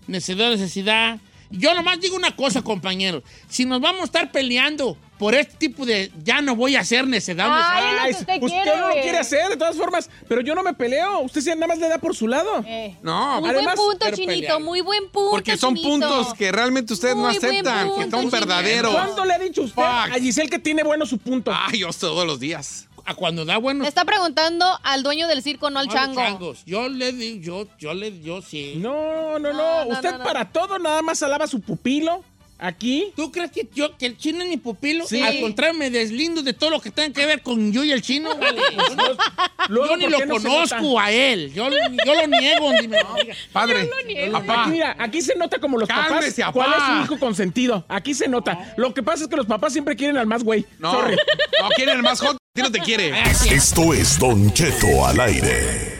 Necesidad, 0.06 0.50
necesidad. 0.50 1.18
Yo 1.50 1.74
nomás 1.74 2.00
digo 2.00 2.16
una 2.16 2.34
cosa, 2.34 2.62
compañeros. 2.62 3.22
Si 3.48 3.64
nos 3.64 3.80
vamos 3.80 4.02
a 4.02 4.04
estar 4.04 4.32
peleando 4.32 4.96
por 5.18 5.34
este 5.34 5.56
tipo 5.56 5.86
de 5.86 6.10
ya 6.22 6.42
no 6.42 6.54
voy 6.56 6.76
a 6.76 6.80
hacer 6.80 7.06
necedad, 7.06 7.48
Ay, 7.50 7.84
necesidad, 8.08 8.08
es 8.08 8.20
lo 8.20 8.26
que 8.26 8.32
usted 8.34 8.42
usted 8.58 8.62
quiere. 8.64 8.80
no 8.80 8.88
lo 8.88 8.94
quiere 9.02 9.18
hacer, 9.18 9.48
de 9.48 9.56
todas 9.56 9.76
formas. 9.76 10.10
Pero 10.28 10.40
yo 10.42 10.54
no 10.54 10.62
me 10.62 10.74
peleo. 10.74 11.20
Usted 11.20 11.40
sí 11.40 11.50
nada 11.50 11.66
más 11.68 11.78
le 11.78 11.88
da 11.88 11.98
por 11.98 12.14
su 12.14 12.28
lado. 12.28 12.62
Eh, 12.66 12.96
No, 13.02 13.40
muy 13.40 13.50
además, 13.50 13.76
buen 13.76 13.90
punto, 13.98 14.06
Chinito, 14.14 14.32
pelear. 14.32 14.60
muy 14.60 14.80
buen 14.82 15.08
punto, 15.10 15.30
porque 15.30 15.56
son 15.56 15.74
Chinito. 15.76 15.88
puntos 16.08 16.34
que 16.34 16.52
realmente 16.52 16.92
ustedes 16.92 17.16
no 17.16 17.22
Muy 17.22 17.36
aceptan, 17.36 17.88
que 17.94 18.00
son 18.02 18.10
Chinito. 18.10 18.30
verdaderos. 18.30 18.92
¿Cuándo 18.94 19.24
le 19.24 19.34
ha 19.34 19.38
dicho 19.38 19.62
usted 19.62 19.74
Fuck. 19.82 19.84
a 19.86 20.14
Giselle 20.20 20.50
que 20.50 20.58
tiene 20.58 20.82
bueno 20.82 21.06
su 21.06 21.16
punto? 21.18 21.52
Ay, 21.54 21.78
yo 21.80 21.88
todos 21.92 22.26
los 22.26 22.38
días. 22.40 22.86
A 23.06 23.14
cuando 23.14 23.44
da 23.44 23.56
buenos 23.58 23.86
Está 23.86 24.04
preguntando 24.04 24.66
al 24.82 25.02
dueño 25.02 25.28
del 25.28 25.42
circo, 25.42 25.70
no 25.70 25.78
al 25.80 25.88
chango. 25.88 26.20
changos. 26.20 26.64
Yo 26.66 26.88
le 26.88 27.12
digo, 27.12 27.40
yo, 27.42 27.66
yo 27.78 27.94
le, 27.94 28.20
yo 28.20 28.42
sí. 28.42 28.74
No, 28.76 29.38
no, 29.38 29.52
no. 29.52 29.56
No, 29.56 29.84
no, 29.84 29.90
Usted 29.92 30.12
no, 30.12 30.18
no. 30.18 30.24
para 30.24 30.50
todo 30.50 30.78
nada 30.78 31.02
más 31.02 31.22
alaba 31.22 31.44
a 31.44 31.48
su 31.48 31.60
pupilo. 31.60 32.22
Aquí. 32.58 33.12
¿Tú 33.14 33.30
crees 33.30 33.50
que 33.50 33.68
yo, 33.74 33.98
que 33.98 34.06
el 34.06 34.16
chino 34.16 34.42
es 34.42 34.48
mi 34.48 34.56
pupilo? 34.56 35.06
Sí. 35.06 35.20
Al 35.20 35.40
contrario, 35.42 35.74
me 35.78 35.90
deslindo 35.90 36.42
de 36.42 36.54
todo 36.54 36.70
lo 36.70 36.80
que 36.80 36.90
tenga 36.90 37.12
que 37.12 37.26
ver 37.26 37.42
con 37.42 37.70
yo 37.70 37.84
y 37.84 37.92
el 37.92 38.00
chino. 38.00 38.34
Vale. 38.34 38.62
Luego, 39.68 39.88
yo 39.90 39.96
ni 39.98 40.04
¿por 40.04 40.12
lo 40.12 40.26
no 40.26 40.34
conozco 40.42 40.98
a 40.98 41.10
él. 41.12 41.52
Yo, 41.52 41.68
yo 41.68 42.14
lo 42.14 42.26
niego. 42.28 42.66
donde 42.72 42.88
me 42.88 43.02
lo 43.02 43.14
diga. 43.14 43.34
Padre, 43.52 43.90
Aquí, 44.02 44.30
papá, 44.32 44.66
mira, 44.68 44.96
aquí 44.98 45.20
se 45.20 45.34
nota 45.36 45.58
como 45.58 45.76
los 45.76 45.86
Cálmese, 45.86 46.40
papás 46.42 46.52
cuál 46.54 46.72
apá. 46.72 46.78
es 46.78 46.96
su 46.96 47.04
hijo 47.12 47.20
consentido. 47.20 47.84
Aquí 47.88 48.14
se 48.14 48.26
nota. 48.26 48.72
Lo 48.78 48.94
que 48.94 49.02
pasa 49.02 49.24
es 49.24 49.28
que 49.28 49.36
los 49.36 49.46
papás 49.46 49.72
siempre 49.74 49.94
quieren 49.94 50.16
al 50.16 50.26
más 50.26 50.42
güey. 50.42 50.64
no, 50.78 50.92
Sorry. 50.92 51.14
no 51.60 51.68
quieren 51.76 51.96
el 51.96 52.02
más 52.02 52.20
hot, 52.20 52.38
ti 52.56 52.62
no 52.62 52.72
te 52.72 52.80
quiere. 52.80 53.12
Esto 53.50 53.92
es 53.92 54.18
Don 54.18 54.50
Cheto 54.50 55.06
al 55.06 55.20
aire. 55.20 55.92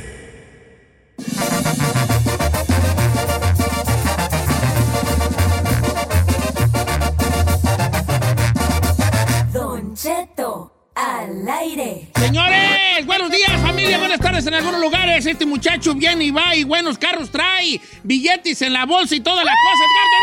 Don 9.53 9.95
Cheto 9.95 10.73
al 10.95 11.47
aire. 11.47 12.09
Señores, 12.17 13.05
buenos 13.05 13.31
días, 13.31 13.51
familia. 13.61 13.99
Buenas 13.99 14.19
tardes 14.19 14.47
en 14.47 14.55
algunos 14.55 14.81
lugares. 14.81 15.27
Este 15.27 15.45
muchacho 15.45 15.95
viene 15.95 16.25
y 16.25 16.31
va 16.31 16.57
y 16.57 16.65
buenos 16.65 16.97
carros 16.97 17.31
trae. 17.31 17.83
Billetes 18.03 18.63
en 18.63 18.73
la 18.73 18.87
bolsa 18.87 19.15
y 19.15 19.21
toda 19.21 19.45
la 19.45 19.53
cosa. 19.53 19.85
Edgardo 19.93 20.17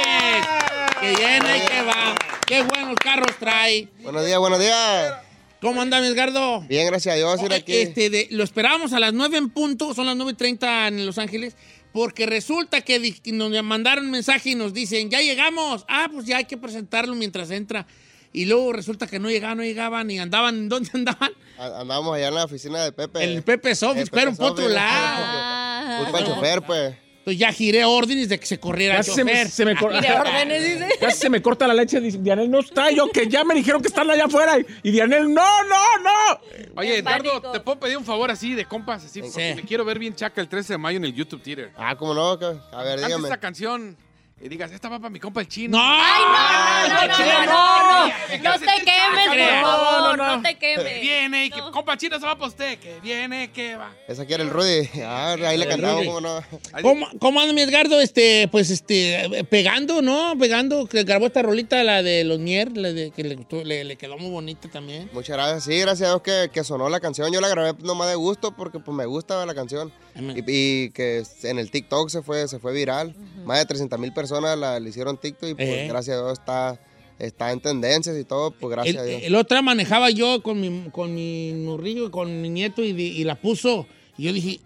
Núñez. 0.00 0.96
Que 0.98 1.14
viene 1.14 1.58
y 1.58 1.60
que 1.60 1.82
va. 1.82 2.14
Qué 2.46 2.62
buenos 2.62 2.96
carros 2.96 3.36
trae. 3.38 3.88
Buenos 4.02 4.24
días, 4.24 4.38
buenos 4.38 4.58
días. 4.58 5.25
¿Cómo 5.60 5.80
anda, 5.80 6.00
mi 6.00 6.06
Edgardo? 6.08 6.60
Bien, 6.68 6.86
gracias 6.86 7.14
a 7.14 7.16
Dios. 7.16 7.40
Mira 7.42 7.56
aquí. 7.56 7.72
Este, 7.74 8.10
de- 8.10 8.28
lo 8.30 8.44
esperábamos 8.44 8.92
a 8.92 9.00
las 9.00 9.12
9 9.14 9.38
en 9.38 9.50
punto, 9.50 9.94
son 9.94 10.06
las 10.06 10.16
9.30 10.16 10.88
en 10.88 11.06
Los 11.06 11.18
Ángeles, 11.18 11.56
porque 11.92 12.26
resulta 12.26 12.82
que 12.82 12.98
nos 13.32 13.50
mandaron 13.64 14.04
un 14.06 14.10
mensaje 14.10 14.50
y 14.50 14.54
nos 14.54 14.74
dicen, 14.74 15.10
ya 15.10 15.20
llegamos. 15.20 15.84
Ah, 15.88 16.08
pues 16.12 16.26
ya 16.26 16.36
hay 16.38 16.44
que 16.44 16.56
presentarlo 16.58 17.14
mientras 17.14 17.50
entra. 17.50 17.86
Y 18.32 18.44
luego 18.44 18.72
resulta 18.74 19.06
que 19.06 19.18
no 19.18 19.30
llegaban, 19.30 19.56
no 19.56 19.64
llegaban 19.64 20.10
y 20.10 20.18
andaban, 20.18 20.68
¿dónde 20.68 20.90
andaban? 20.92 21.32
A- 21.58 21.80
Andamos 21.80 22.14
allá 22.14 22.28
en 22.28 22.34
la 22.34 22.44
oficina 22.44 22.84
de 22.84 22.92
Pepe. 22.92 23.24
El 23.24 23.42
Pepe 23.42 23.70
Office, 23.72 24.00
El 24.02 24.10
pero 24.10 24.34
por 24.34 24.50
otro 24.52 24.68
lado. 24.68 25.24
Ah. 25.24 26.00
Culpa 26.04 26.24
chofer, 26.24 26.62
pues. 26.62 26.94
Entonces 27.26 27.40
ya 27.40 27.52
giré 27.52 27.84
órdenes 27.84 28.28
de 28.28 28.38
que 28.38 28.46
se 28.46 28.60
corriera 28.60 28.94
el 28.94 28.98
Casi 29.00 29.10
se 29.10 29.24
me, 29.24 29.32
chofer. 29.32 29.48
se 29.50 29.64
me 29.64 29.74
cor- 29.74 29.92
Mire, 29.92 30.12
órdenes, 30.12 30.62
dice. 30.62 30.88
Casi 31.00 31.18
se 31.18 31.28
me 31.28 31.42
corta 31.42 31.66
la 31.66 31.74
leche. 31.74 32.00
Dice, 32.00 32.18
Dianel 32.18 32.48
no 32.48 32.60
está. 32.60 32.88
Yo 32.92 33.08
que 33.10 33.26
ya 33.26 33.42
me 33.42 33.52
dijeron 33.52 33.82
que 33.82 33.88
están 33.88 34.08
allá 34.08 34.26
afuera. 34.26 34.56
Y, 34.60 34.64
y 34.84 34.92
Dianel, 34.92 35.34
no, 35.34 35.64
no, 35.64 35.98
no. 36.04 36.40
Oye, 36.76 37.02
pánico. 37.02 37.40
¿te 37.50 37.58
puedo 37.58 37.80
pedir 37.80 37.96
un 37.98 38.04
favor 38.04 38.30
así 38.30 38.54
de 38.54 38.64
compas? 38.64 39.04
Así, 39.04 39.22
porque 39.22 39.54
me 39.56 39.62
quiero 39.62 39.84
ver 39.84 39.98
bien 39.98 40.14
chaca 40.14 40.40
el 40.40 40.46
13 40.48 40.74
de 40.74 40.78
mayo 40.78 40.98
en 40.98 41.04
el 41.04 41.14
YouTube 41.14 41.42
Theater. 41.42 41.72
Ah, 41.76 41.96
¿cómo 41.96 42.14
no? 42.14 42.38
Que- 42.38 42.44
A 42.46 42.82
ver, 42.84 43.00
Canta 43.00 43.06
dígame. 43.08 43.24
esta 43.24 43.40
canción. 43.40 43.96
y 44.40 44.48
digas, 44.48 44.70
esta 44.70 44.88
va 44.88 44.98
para 45.00 45.10
mi 45.10 45.18
compa 45.18 45.40
el 45.40 45.48
chino. 45.48 45.78
¡No! 45.78 45.82
Ay, 45.84 46.22
no, 46.22 46.94
no, 46.94 47.06
no, 47.08 47.08
no, 47.08 47.46
no, 47.46 48.06
no, 48.06 48.42
no 48.44 48.58
te 48.60 48.66
quemes, 48.84 49.28
por 49.28 49.36
No, 49.36 49.60
favor, 49.62 50.00
no, 50.02 50.15
quemes. 50.58 51.00
Viene 51.00 51.46
y 51.46 51.50
que 51.50 51.60
compa 51.72 51.96
chino 51.96 52.18
se 52.18 52.26
va 52.26 52.34
para 52.36 52.48
usted, 52.48 52.78
que 52.78 53.00
viene, 53.00 53.50
que 53.52 53.76
va. 53.76 53.92
Esa 54.08 54.22
aquí 54.22 54.34
era 54.34 54.42
el 54.42 54.50
Rudy. 54.50 54.88
Ah, 55.04 55.36
ahí 55.46 55.60
El 55.60 55.68
cantamos, 55.68 55.96
Rudy. 55.98 56.06
¿cómo 56.06 56.20
no? 56.20 56.42
¿Cómo, 56.82 57.06
¿Cómo 57.18 57.40
anda 57.40 57.52
mi 57.52 57.60
Edgardo? 57.62 58.00
Este, 58.00 58.48
pues, 58.50 58.70
este, 58.70 59.44
pegando, 59.50 60.02
¿no? 60.02 60.34
Pegando, 60.38 60.86
que 60.86 61.02
grabó 61.04 61.26
esta 61.26 61.42
rolita, 61.42 61.82
la 61.84 62.02
de 62.02 62.24
los 62.24 62.38
Mier, 62.38 62.76
la 62.76 62.92
de, 62.92 63.10
que 63.10 63.24
le, 63.24 63.34
gustó- 63.36 63.64
le, 63.64 63.84
le 63.84 63.96
quedó 63.96 64.16
muy 64.18 64.30
bonita 64.30 64.68
también. 64.68 65.08
Muchas 65.12 65.36
gracias. 65.36 65.64
Sí, 65.64 65.78
gracias 65.80 66.08
a 66.08 66.12
Dios 66.12 66.22
que, 66.22 66.50
que 66.52 66.64
sonó 66.64 66.88
la 66.88 67.00
canción. 67.00 67.32
Yo 67.32 67.40
la 67.40 67.48
grabé 67.48 67.74
nomás 67.82 68.08
de 68.08 68.14
gusto 68.16 68.54
porque 68.56 68.78
pues 68.78 68.96
me 68.96 69.06
gusta 69.06 69.44
la 69.46 69.54
canción. 69.54 69.92
Y, 70.18 70.42
y 70.46 70.90
que 70.90 71.22
en 71.42 71.58
el 71.58 71.70
TikTok 71.70 72.08
se 72.08 72.22
fue, 72.22 72.48
se 72.48 72.58
fue 72.58 72.72
viral. 72.72 73.14
Más 73.44 73.58
de 73.58 73.66
300 73.66 73.98
mil 73.98 74.12
personas 74.12 74.56
la, 74.58 74.80
le 74.80 74.88
hicieron 74.88 75.18
TikTok 75.18 75.50
y 75.50 75.54
pues 75.54 75.68
Eh. 75.68 75.86
gracias 75.88 76.16
a 76.16 76.20
Dios 76.22 76.38
está, 76.38 76.80
está 77.18 77.52
en 77.52 77.60
tendencias 77.60 78.18
y 78.18 78.24
todo, 78.24 78.50
pues 78.50 78.70
gracias 78.70 78.96
El, 78.96 79.00
a 79.00 79.04
Dios. 79.04 79.22
el 79.24 79.34
otro 79.34 79.62
manejaba 79.62 80.10
yo 80.10 80.42
con 80.42 80.60
mi, 80.60 80.90
con 80.90 81.14
mi 81.14 81.52
nurrillo, 81.52 82.10
con 82.10 82.40
mi 82.42 82.48
nieto 82.48 82.82
y, 82.84 82.90
y 82.90 83.24
la 83.24 83.34
puso. 83.34 83.86
Y 84.18 84.24
yo 84.24 84.32
dije, 84.32 84.60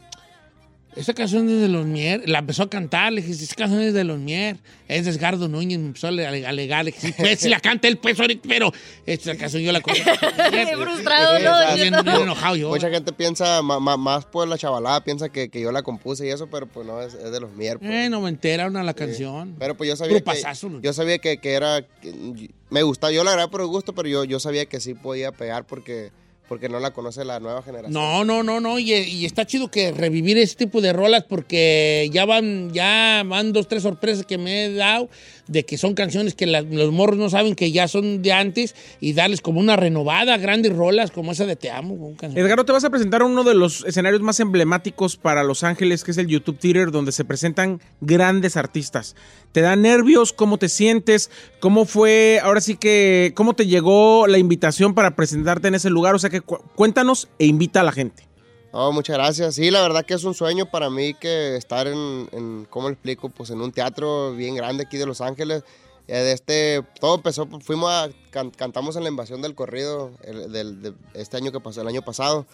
esa 0.96 1.14
canción 1.14 1.48
es 1.48 1.60
de 1.60 1.68
los 1.68 1.86
Mier. 1.86 2.28
La 2.28 2.40
empezó 2.40 2.64
a 2.64 2.70
cantar, 2.70 3.12
le 3.12 3.22
dije, 3.22 3.32
esa 3.44 3.54
canción 3.54 3.80
es 3.82 3.94
de 3.94 4.04
los 4.04 4.18
Mier. 4.18 4.56
Es 4.88 5.04
de 5.04 5.12
Edgardo 5.12 5.46
Núñez, 5.48 5.78
me 5.78 5.86
empezó 5.86 6.06
a 6.08 6.10
ale- 6.10 6.46
alegar. 6.46 6.84
Le 6.84 6.90
dije, 6.90 7.08
sí, 7.08 7.14
pues, 7.16 7.38
si 7.40 7.48
la 7.48 7.60
canta 7.60 7.86
él, 7.88 7.98
pues, 7.98 8.18
ahorita, 8.18 8.46
pero 8.48 8.72
esta 9.06 9.36
canción 9.36 9.62
yo 9.62 9.70
la 9.72 9.80
conozco. 9.80 10.04
Qué 10.50 10.76
frustrado, 10.76 11.38
¿no? 11.38 11.74
bien- 11.76 11.94
bien 12.04 12.16
enojado 12.22 12.56
yo. 12.56 12.68
Mucha 12.70 12.90
gente 12.90 13.12
piensa, 13.12 13.62
ma- 13.62 13.78
ma- 13.80 13.96
más 13.96 14.24
por 14.26 14.46
la 14.48 14.58
chavalada, 14.58 15.02
piensa 15.04 15.28
que, 15.28 15.48
que 15.48 15.60
yo 15.60 15.70
la 15.72 15.82
compuse 15.82 16.26
y 16.26 16.30
eso, 16.30 16.48
pero 16.48 16.66
pues 16.66 16.86
no, 16.86 17.00
es, 17.00 17.14
es 17.14 17.30
de 17.30 17.40
los 17.40 17.52
mier. 17.52 17.78
pues. 17.78 17.90
Eh, 17.90 18.08
no 18.10 18.20
me 18.20 18.28
entera 18.28 18.66
una 18.66 18.82
la 18.82 18.94
canción. 18.94 19.54
Pero 19.58 19.76
pues 19.76 19.88
yo 19.88 19.96
sabía 19.96 20.14
que, 20.18 20.22
Grupazazo. 20.24 20.80
yo 20.82 20.92
sabía 20.92 21.18
que, 21.18 21.38
que 21.38 21.52
era, 21.52 21.82
que- 22.02 22.50
me 22.70 22.82
gustaba, 22.82 23.12
yo 23.12 23.24
la 23.24 23.32
grabé 23.32 23.50
por 23.50 23.60
el 23.60 23.66
gusto, 23.66 23.94
pero 23.94 24.08
yo, 24.08 24.24
yo 24.24 24.38
sabía 24.40 24.66
que 24.66 24.80
sí 24.80 24.94
podía 24.94 25.32
pegar 25.32 25.66
porque, 25.66 26.10
porque 26.50 26.68
no 26.68 26.80
la 26.80 26.90
conoce 26.90 27.24
la 27.24 27.38
nueva 27.38 27.62
generación. 27.62 27.92
No, 27.92 28.24
no, 28.24 28.42
no, 28.42 28.58
no. 28.58 28.80
Y, 28.80 28.92
y 28.92 29.24
está 29.24 29.46
chido 29.46 29.70
que 29.70 29.92
revivir 29.92 30.36
ese 30.36 30.56
tipo 30.56 30.80
de 30.80 30.92
rolas 30.92 31.22
porque 31.22 32.10
ya 32.12 32.24
van, 32.24 32.72
ya 32.72 33.22
van 33.24 33.52
dos, 33.52 33.68
tres 33.68 33.84
sorpresas 33.84 34.26
que 34.26 34.36
me 34.36 34.64
he 34.64 34.74
dado 34.74 35.08
de 35.50 35.64
que 35.64 35.76
son 35.76 35.94
canciones 35.94 36.34
que 36.34 36.46
los 36.46 36.92
morros 36.92 37.18
no 37.18 37.28
saben 37.28 37.54
que 37.54 37.72
ya 37.72 37.88
son 37.88 38.22
de 38.22 38.32
antes 38.32 38.74
y 39.00 39.12
darles 39.14 39.40
como 39.40 39.58
una 39.60 39.76
renovada, 39.76 40.36
grandes 40.38 40.74
rolas 40.74 41.10
como 41.10 41.32
esa 41.32 41.44
de 41.44 41.56
Te 41.56 41.70
Amo. 41.70 42.14
Edgardo, 42.22 42.64
te 42.64 42.72
vas 42.72 42.84
a 42.84 42.90
presentar 42.90 43.22
uno 43.22 43.42
de 43.44 43.54
los 43.54 43.84
escenarios 43.84 44.22
más 44.22 44.38
emblemáticos 44.40 45.16
para 45.16 45.42
Los 45.42 45.64
Ángeles, 45.64 46.04
que 46.04 46.12
es 46.12 46.18
el 46.18 46.28
YouTube 46.28 46.58
Theater, 46.58 46.92
donde 46.92 47.10
se 47.12 47.24
presentan 47.24 47.80
grandes 48.00 48.56
artistas. 48.56 49.16
¿Te 49.52 49.60
da 49.60 49.74
nervios? 49.74 50.32
¿Cómo 50.32 50.56
te 50.58 50.68
sientes? 50.68 51.30
¿Cómo 51.58 51.84
fue, 51.84 52.38
ahora 52.42 52.60
sí 52.60 52.76
que, 52.76 53.32
cómo 53.34 53.54
te 53.54 53.66
llegó 53.66 54.28
la 54.28 54.38
invitación 54.38 54.94
para 54.94 55.16
presentarte 55.16 55.66
en 55.68 55.74
ese 55.74 55.90
lugar? 55.90 56.14
O 56.14 56.18
sea 56.20 56.30
que 56.30 56.40
cu- 56.40 56.60
cuéntanos 56.76 57.28
e 57.40 57.46
invita 57.46 57.80
a 57.80 57.84
la 57.84 57.90
gente. 57.92 58.29
Oh, 58.72 58.92
muchas 58.92 59.16
gracias. 59.16 59.56
Sí, 59.56 59.70
la 59.70 59.82
verdad 59.82 60.04
que 60.04 60.14
es 60.14 60.22
un 60.24 60.34
sueño 60.34 60.66
para 60.70 60.90
mí 60.90 61.14
que 61.14 61.56
estar 61.56 61.88
en, 61.88 62.28
en 62.32 62.66
¿cómo 62.70 62.88
explico? 62.88 63.28
Pues 63.28 63.50
en 63.50 63.60
un 63.60 63.72
teatro 63.72 64.32
bien 64.34 64.54
grande 64.54 64.84
aquí 64.84 64.96
de 64.96 65.06
Los 65.06 65.20
Ángeles. 65.20 65.64
Eh, 66.06 66.16
de 66.18 66.32
este, 66.32 66.82
todo 67.00 67.16
empezó, 67.16 67.46
fuimos 67.60 67.92
cantamos 68.30 68.96
en 68.96 69.02
la 69.04 69.08
invasión 69.10 69.42
del 69.42 69.54
corrido 69.54 70.10
el- 70.22 70.50
del, 70.52 70.82
de 70.82 70.94
este 71.14 71.36
año 71.36 71.50
que 71.52 71.60
pasó, 71.60 71.80
el 71.82 71.88
año 71.88 72.02
pasado. 72.02 72.46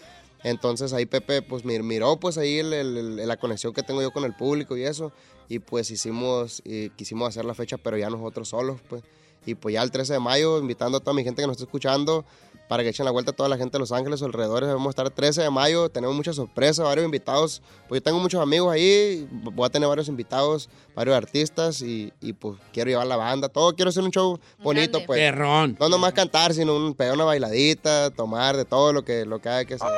Entonces 0.43 0.93
ahí 0.93 1.05
Pepe 1.07 1.43
pues 1.43 1.65
mir- 1.65 1.83
miró 1.83 2.17
pues 2.19 2.39
ahí 2.39 2.63
la 2.63 3.37
conexión 3.37 3.73
que 3.75 3.83
tengo 3.83 4.01
yo 4.03 4.11
con 4.13 4.25
el 4.25 4.35
público 4.35 4.77
y 4.77 4.85
eso. 4.85 5.13
Y 5.49 5.59
pues 5.61 5.91
hicimos, 5.91 6.63
y 6.65 6.91
quisimos 6.91 7.29
hacer 7.29 7.45
la 7.45 7.55
fecha, 7.55 7.77
pero 7.77 7.97
ya 7.97 8.11
nosotros 8.11 8.49
solos 8.49 8.81
pues. 8.89 9.03
Y 9.45 9.55
pues 9.55 9.75
ya 9.75 9.83
el 9.83 9.93
13 9.93 10.15
de 10.15 10.19
mayo, 10.19 10.59
invitando 10.59 10.99
a 10.99 11.01
toda 11.01 11.15
mi 11.15 11.23
gente 11.23 11.41
que 11.41 11.47
nos 11.47 11.57
está 11.57 11.65
escuchando 11.65 12.25
para 12.69 12.83
que 12.83 12.89
echen 12.89 13.05
la 13.05 13.13
vuelta 13.13 13.31
a 13.31 13.35
toda 13.35 13.49
la 13.49 13.57
gente 13.57 13.73
de 13.73 13.79
Los 13.79 13.93
Ángeles, 13.93 14.23
alrededores. 14.23 14.69
Vamos 14.69 14.89
a 14.89 14.91
estar 14.91 15.07
el 15.07 15.13
13 15.13 15.43
de 15.43 15.51
mayo, 15.51 15.89
tenemos 15.89 16.17
muchas 16.17 16.37
sorpresas, 16.37 16.85
varios 16.85 17.05
invitados. 17.05 17.63
Pues 17.89 18.01
yo 18.01 18.03
tengo 18.03 18.19
muchos 18.19 18.41
amigos 18.41 18.73
ahí, 18.73 19.29
voy 19.31 19.67
a 19.67 19.71
tener 19.71 19.89
varios 19.89 20.09
invitados, 20.09 20.69
varios 20.95 21.17
artistas 21.17 21.81
y, 21.81 22.13
y, 22.21 22.33
pues 22.33 22.59
quiero 22.73 22.91
llevar 22.91 23.07
la 23.07 23.17
banda, 23.17 23.49
todo. 23.49 23.75
Quiero 23.75 23.91
hacer 23.91 24.03
un 24.03 24.11
show 24.11 24.39
bonito, 24.63 24.99
pues. 25.07 25.19
Perrón. 25.19 25.77
No 25.79 25.89
nomás 25.89 26.13
cantar, 26.13 26.53
sino 26.53 26.75
un, 26.75 26.95
pegar 26.95 27.15
una 27.15 27.25
bailadita, 27.25 28.11
tomar 28.11 28.57
de 28.57 28.65
todo 28.65 28.93
lo 28.93 29.05
que, 29.05 29.25
lo 29.25 29.41
que 29.41 29.49
hay 29.49 29.67
que 29.67 29.75
hacer. 29.75 29.89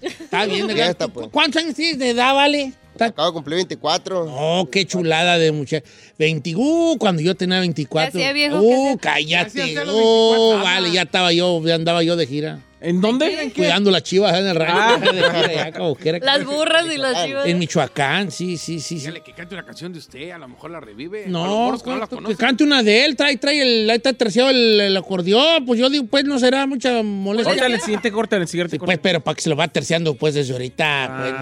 Está 0.00 0.46
bien, 0.46 0.68
Fiesta, 0.68 1.04
Edgardo. 1.04 1.12
pues. 1.12 1.28
¿Cuántos 1.30 1.62
años 1.62 1.74
tienes 1.74 1.98
de 1.98 2.10
edad, 2.10 2.34
vale? 2.34 2.72
Acabo 3.06 3.28
de 3.28 3.34
cumplir 3.34 3.56
24. 3.56 4.26
Oh, 4.28 4.68
qué 4.70 4.86
chulada 4.86 5.38
de 5.38 5.52
muchacho. 5.52 5.84
20, 6.18 6.54
uh, 6.56 6.96
cuando 6.98 7.22
yo 7.22 7.34
tenía 7.34 7.60
24. 7.60 8.12
Ya 8.18 8.26
hacía 8.30 8.32
viejo, 8.32 8.60
Uh, 8.60 8.96
cállate. 8.98 9.62
Oh, 9.88 10.52
24, 10.54 10.64
vale, 10.64 10.90
ya 10.92 11.02
estaba 11.02 11.32
yo, 11.32 11.62
ya 11.64 11.74
andaba 11.74 12.02
yo 12.02 12.16
de 12.16 12.26
gira. 12.26 12.58
¿En 12.82 13.02
dónde? 13.02 13.52
Cuidando 13.54 13.90
las 13.90 14.02
chivas 14.02 14.38
en 14.38 14.46
el 14.46 14.56
rancho. 14.56 14.74
Ah. 14.74 15.70
Las 16.22 16.44
burras 16.46 16.86
y 16.90 16.96
las 16.96 17.24
chivas. 17.26 17.46
En 17.46 17.58
Michoacán, 17.58 18.30
sí, 18.30 18.56
sí, 18.56 18.80
sí. 18.80 18.96
sí. 18.98 19.06
Dígale 19.06 19.20
que 19.22 19.32
cante 19.34 19.54
una 19.54 19.64
canción 19.66 19.92
de 19.92 19.98
usted, 19.98 20.30
a 20.30 20.38
lo 20.38 20.48
mejor 20.48 20.70
la 20.70 20.80
revive. 20.80 21.24
No, 21.26 21.76
que 21.82 21.90
no 21.90 21.98
la 21.98 22.06
que 22.06 22.36
cante 22.36 22.64
una 22.64 22.82
de 22.82 23.04
él, 23.04 23.16
trae, 23.16 23.36
trae 23.36 23.60
el, 23.60 23.90
ahí 23.90 23.96
está 23.96 24.14
terciado 24.14 24.48
el, 24.50 24.80
el 24.80 24.96
acordeón, 24.96 25.66
pues 25.66 25.78
yo 25.78 25.90
digo, 25.90 26.06
pues 26.06 26.24
no 26.24 26.38
será 26.38 26.66
mucha 26.66 27.02
molestia. 27.02 27.66
En 27.66 27.72
el 27.72 27.80
siguiente 27.80 28.10
corte, 28.10 28.36
el 28.36 28.48
siguiente 28.48 28.72
Sí, 28.76 28.78
corte. 28.78 28.86
pues, 28.96 28.98
pero 29.02 29.20
para 29.20 29.34
que 29.34 29.42
se 29.42 29.50
lo 29.50 29.56
va 29.56 29.68
terciando 29.68 30.14
pues 30.14 30.34
desde 30.34 30.52
ahorita, 30.54 31.16
pues 31.20 31.32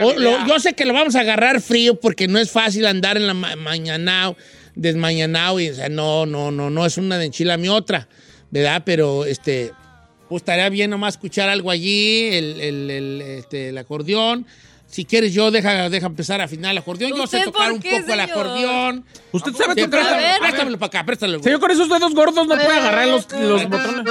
no. 0.00 0.06
O- 0.06 0.12
lo- 0.18 0.46
yo 0.46 0.60
sé 0.60 0.74
que 0.74 0.84
lo 0.86 0.92
vamos 0.94 1.14
a 1.16 1.20
agarrar 1.20 1.60
frío 1.60 2.00
porque 2.00 2.28
no 2.28 2.38
es 2.38 2.50
fácil 2.50 2.86
andar 2.86 3.16
en 3.16 3.26
la 3.26 3.34
ma 3.34 3.56
mañanao, 3.56 4.36
desmañanao, 4.74 5.60
y 5.60 5.68
o 5.68 5.74
sea, 5.74 5.88
no, 5.88 6.26
no, 6.26 6.50
no, 6.50 6.70
no 6.70 6.86
es 6.86 6.96
una 6.96 7.18
de 7.18 7.26
enchila 7.26 7.56
mi 7.56 7.68
otra, 7.68 8.08
¿verdad? 8.50 8.82
Pero 8.84 9.24
este, 9.24 9.72
pues 10.28 10.42
estaría 10.42 10.68
bien 10.68 10.90
nomás 10.90 11.14
escuchar 11.14 11.48
algo 11.48 11.70
allí, 11.70 12.28
el, 12.32 12.60
el, 12.60 12.90
el, 12.90 13.22
este, 13.22 13.68
el 13.70 13.78
acordeón. 13.78 14.46
Si 14.88 15.04
quieres 15.04 15.34
yo, 15.34 15.50
deja, 15.50 15.90
deja 15.90 16.06
empezar 16.06 16.40
a 16.40 16.44
afinar 16.44 16.70
el 16.70 16.78
acordeón. 16.78 17.10
Yo 17.10 17.26
sé 17.26 17.38
¿Usted 17.38 17.50
tocar 17.50 17.72
un 17.72 17.80
qué, 17.80 18.00
poco 18.00 18.12
el 18.12 18.20
acordeón. 18.20 19.04
¿Usted 19.32 19.52
sabe 19.52 19.74
tocar? 19.74 20.38
préstamelo, 20.40 20.78
para 20.78 20.86
acá, 20.86 21.04
préstamelo. 21.04 21.42
Señor, 21.42 21.58
con 21.58 21.70
esos 21.72 21.88
dedos 21.88 22.14
gordos 22.14 22.46
no 22.46 22.54
puede 22.54 22.78
agarrar 22.78 23.08
los, 23.08 23.30
los 23.32 23.68
botones. 23.68 24.04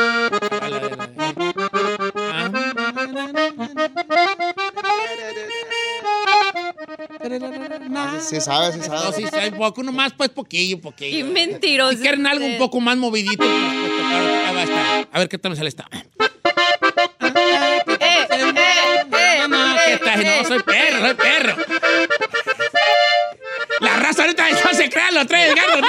Sí, 8.22 8.42
sabes, 8.42 8.74
sí 8.76 8.90
No, 8.90 9.00
sabes. 9.00 9.16
sí, 9.16 9.24
sí, 9.26 9.50
un 9.52 9.58
poco, 9.58 9.84
nomás, 9.84 10.14
pues 10.14 10.30
poquillo, 10.30 10.80
poquillo. 10.82 11.18
Qué 11.18 11.24
mentiroso. 11.32 11.94
Si 11.94 12.00
quieren 12.02 12.26
algo 12.28 12.46
un 12.46 12.58
poco 12.58 12.80
más 12.80 12.98
movidito, 12.98 13.38
pues, 13.38 13.50
pues, 13.50 13.92
tocar, 13.98 14.56
va 14.56 14.60
a 14.60 14.64
estar. 14.64 15.08
A 15.12 15.20
ver 15.20 15.30
qué 15.30 15.38
tal 15.38 15.52
me 15.52 15.58
sale 15.58 15.70
esta. 15.70 15.86
Eh, 15.92 17.82
eh, 18.00 18.28
eh, 18.32 19.46
No, 19.48 19.48
no, 19.48 19.76
¿qué 19.86 19.98
tal? 19.98 20.24
No, 20.24 20.48
soy 20.48 20.64
perro, 20.64 21.00
soy 21.06 21.14
perro. 21.16 21.56
La 23.82 23.98
raza 23.98 24.22
ahorita 24.24 24.46
no 24.66 24.74
se 24.74 24.90
crea, 24.90 25.12
lo 25.12 25.26
trae 25.28 25.52
Edgardo 25.52 25.80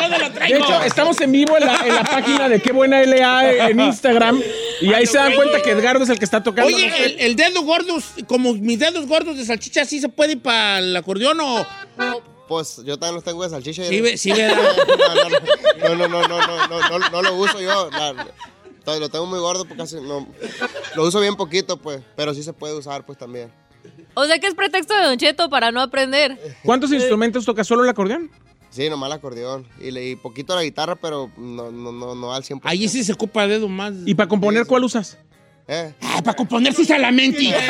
yo 0.00 0.08
no 0.08 0.18
lo 0.18 0.24
De 0.28 0.30
traigo. 0.34 0.58
hecho, 0.58 0.82
estamos 0.84 1.20
en 1.20 1.32
vivo 1.32 1.56
en 1.56 1.66
la, 1.66 1.76
en 1.86 1.94
la 1.94 2.02
página 2.04 2.48
de 2.48 2.60
Qué 2.60 2.72
Buena 2.72 3.02
LA 3.02 3.68
en 3.68 3.80
Instagram. 3.80 4.42
Y 4.80 4.92
ahí 4.94 5.06
se 5.06 5.18
dan 5.18 5.34
cuenta 5.34 5.62
que 5.62 5.70
Edgardo 5.70 6.02
es 6.04 6.10
el 6.10 6.18
que 6.18 6.24
está 6.24 6.42
tocando. 6.42 6.74
Oye, 6.74 7.04
el, 7.06 7.20
el 7.20 7.36
dedo 7.36 7.62
gordo, 7.62 7.96
como 8.26 8.54
mis 8.54 8.78
dedos 8.78 9.06
gordos 9.06 9.36
de 9.36 9.44
salchicha, 9.44 9.84
¿sí 9.84 10.00
se 10.00 10.08
puede 10.08 10.36
para 10.36 10.78
el 10.78 10.96
acordeón 10.96 11.38
o...? 11.40 11.66
Pues 12.48 12.80
yo 12.84 12.98
también 12.98 13.14
los 13.14 13.24
tengo 13.24 13.44
de 13.44 13.50
salchicha. 13.50 13.84
Sí, 13.84 14.00
ve- 14.00 14.16
sí, 14.18 14.32
¿verdad? 14.32 14.58
No, 15.80 15.94
no, 15.94 16.08
no, 16.08 16.26
no, 16.28 16.38
no, 16.46 16.66
no, 16.68 16.98
no, 16.98 17.10
no 17.10 17.22
lo 17.22 17.34
uso 17.36 17.60
yo. 17.60 17.88
lo 18.98 19.08
tengo 19.08 19.26
muy 19.26 19.38
gordo 19.38 19.64
porque 19.64 19.76
casi 19.82 19.96
no. 19.96 20.26
Lo 20.96 21.04
uso 21.04 21.20
bien 21.20 21.36
poquito, 21.36 21.76
pues. 21.76 22.02
Pero 22.16 22.34
sí 22.34 22.42
se 22.42 22.52
puede 22.52 22.74
usar, 22.74 23.06
pues 23.06 23.16
también. 23.16 23.52
O 24.14 24.24
sea 24.26 24.38
que 24.40 24.48
es 24.48 24.54
pretexto 24.54 24.94
de 24.94 25.04
Don 25.04 25.16
Cheto 25.16 25.48
para 25.48 25.70
no 25.70 25.80
aprender. 25.80 26.36
¿Cuántos 26.64 26.90
instrumentos 26.92 27.44
toca 27.44 27.62
solo 27.64 27.84
el 27.84 27.88
acordeón? 27.90 28.30
Sí, 28.70 28.88
nomás 28.88 29.08
el 29.08 29.12
acordeón. 29.14 29.66
Y, 29.80 29.90
le- 29.90 30.10
y 30.10 30.16
poquito 30.16 30.54
la 30.54 30.62
guitarra, 30.62 30.96
pero 30.96 31.30
no, 31.36 31.70
no, 31.70 31.92
no, 31.92 32.14
no 32.14 32.32
al 32.32 32.42
100%. 32.44 32.60
Allí 32.64 32.88
sí 32.88 33.02
se 33.04 33.12
ocupa 33.12 33.46
dedo 33.46 33.68
más. 33.68 33.92
¿Y 34.06 34.14
para 34.14 34.28
componer 34.28 34.66
cuál 34.66 34.84
usas? 34.84 35.18
¿Eh? 35.72 35.94
Ah, 36.02 36.20
para 36.24 36.36
componer 36.36 36.74
sus 36.74 36.88
lamenti. 36.88 37.52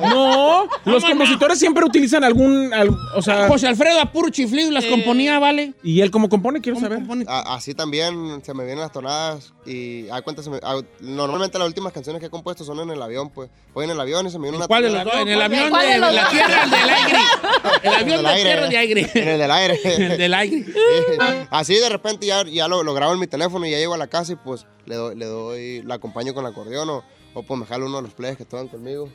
No, 0.00 0.68
los 0.84 1.04
compositores 1.04 1.58
siempre 1.58 1.82
utilizan 1.84 2.22
algún, 2.22 2.72
al- 2.74 2.90
o 3.14 3.22
sea, 3.22 3.48
José 3.48 3.66
Alfredo 3.66 3.98
a 4.00 4.12
puro 4.12 4.28
chiflido 4.28 4.70
las 4.70 4.84
componía, 4.84 5.38
¿vale? 5.38 5.72
y 5.82 6.00
él 6.02 6.10
cómo 6.10 6.28
compone, 6.28 6.60
quiero 6.60 6.78
saber. 6.78 7.00
A- 7.26 7.54
así 7.54 7.74
también 7.74 8.42
se 8.44 8.52
me 8.52 8.64
vienen 8.64 8.80
las 8.82 8.92
tonadas 8.92 9.54
y 9.64 10.08
a 10.10 10.20
cuenta 10.22 10.42
se 10.42 10.50
me- 10.50 10.58
a- 10.62 10.82
normalmente 11.00 11.58
las 11.58 11.66
últimas 11.66 11.92
canciones 11.92 12.20
que 12.20 12.26
he 12.26 12.30
compuesto 12.30 12.64
son 12.64 12.78
en 12.80 12.90
el 12.90 13.00
avión, 13.02 13.30
pues. 13.30 13.48
Voy 13.72 13.84
en 13.84 13.90
el 13.90 14.00
avión 14.00 14.26
y 14.26 14.30
se 14.30 14.38
me 14.38 14.42
viene 14.44 14.58
una 14.58 14.66
¿Cuál 14.68 14.82
de 14.82 14.90
los 14.90 14.98
tonada. 15.00 15.18
dos? 15.20 15.26
¿En 15.28 15.32
el 15.34 15.42
avión 15.42 15.70
¿Cuál 15.70 15.86
de, 15.86 15.92
de 15.94 15.98
los 15.98 16.14
la 16.14 16.22
dos? 16.22 16.30
tierra 16.32 16.64
el 16.64 16.70
del 16.70 16.90
aire? 16.90 17.18
El 17.82 17.94
avión 17.94 18.16
del 18.16 18.22
de 18.22 18.28
aire. 18.28 18.50
tierra 18.50 18.68
de 18.68 18.76
aire. 18.76 19.10
En 19.14 19.28
el 19.28 19.38
del 19.38 19.50
aire. 19.50 19.80
El 19.84 20.18
del 20.18 20.34
aire. 20.34 20.64
Sí. 20.64 21.46
Así 21.50 21.74
de 21.74 21.88
repente 21.88 22.26
ya, 22.26 22.44
ya 22.44 22.68
lo, 22.68 22.82
lo 22.82 22.94
grabo 22.94 23.12
en 23.14 23.20
mi 23.20 23.26
teléfono 23.26 23.64
y 23.66 23.70
ya 23.70 23.78
llego 23.78 23.94
a 23.94 23.98
la 23.98 24.06
casa 24.08 24.32
y 24.32 24.36
pues 24.36 24.66
le 24.86 24.94
doy, 24.94 25.16
le 25.16 25.26
doy 25.26 25.82
la 25.82 25.96
acompaño 25.96 26.32
con 26.34 26.44
el 26.46 26.52
acordeón 26.52 26.88
o, 26.90 27.04
o 27.34 27.42
pues 27.42 27.60
me 27.60 27.66
jalo 27.66 27.86
uno 27.86 27.96
de 27.98 28.02
los 28.04 28.14
players 28.14 28.36
que 28.36 28.42
estaban 28.44 28.68
conmigo. 28.68 29.08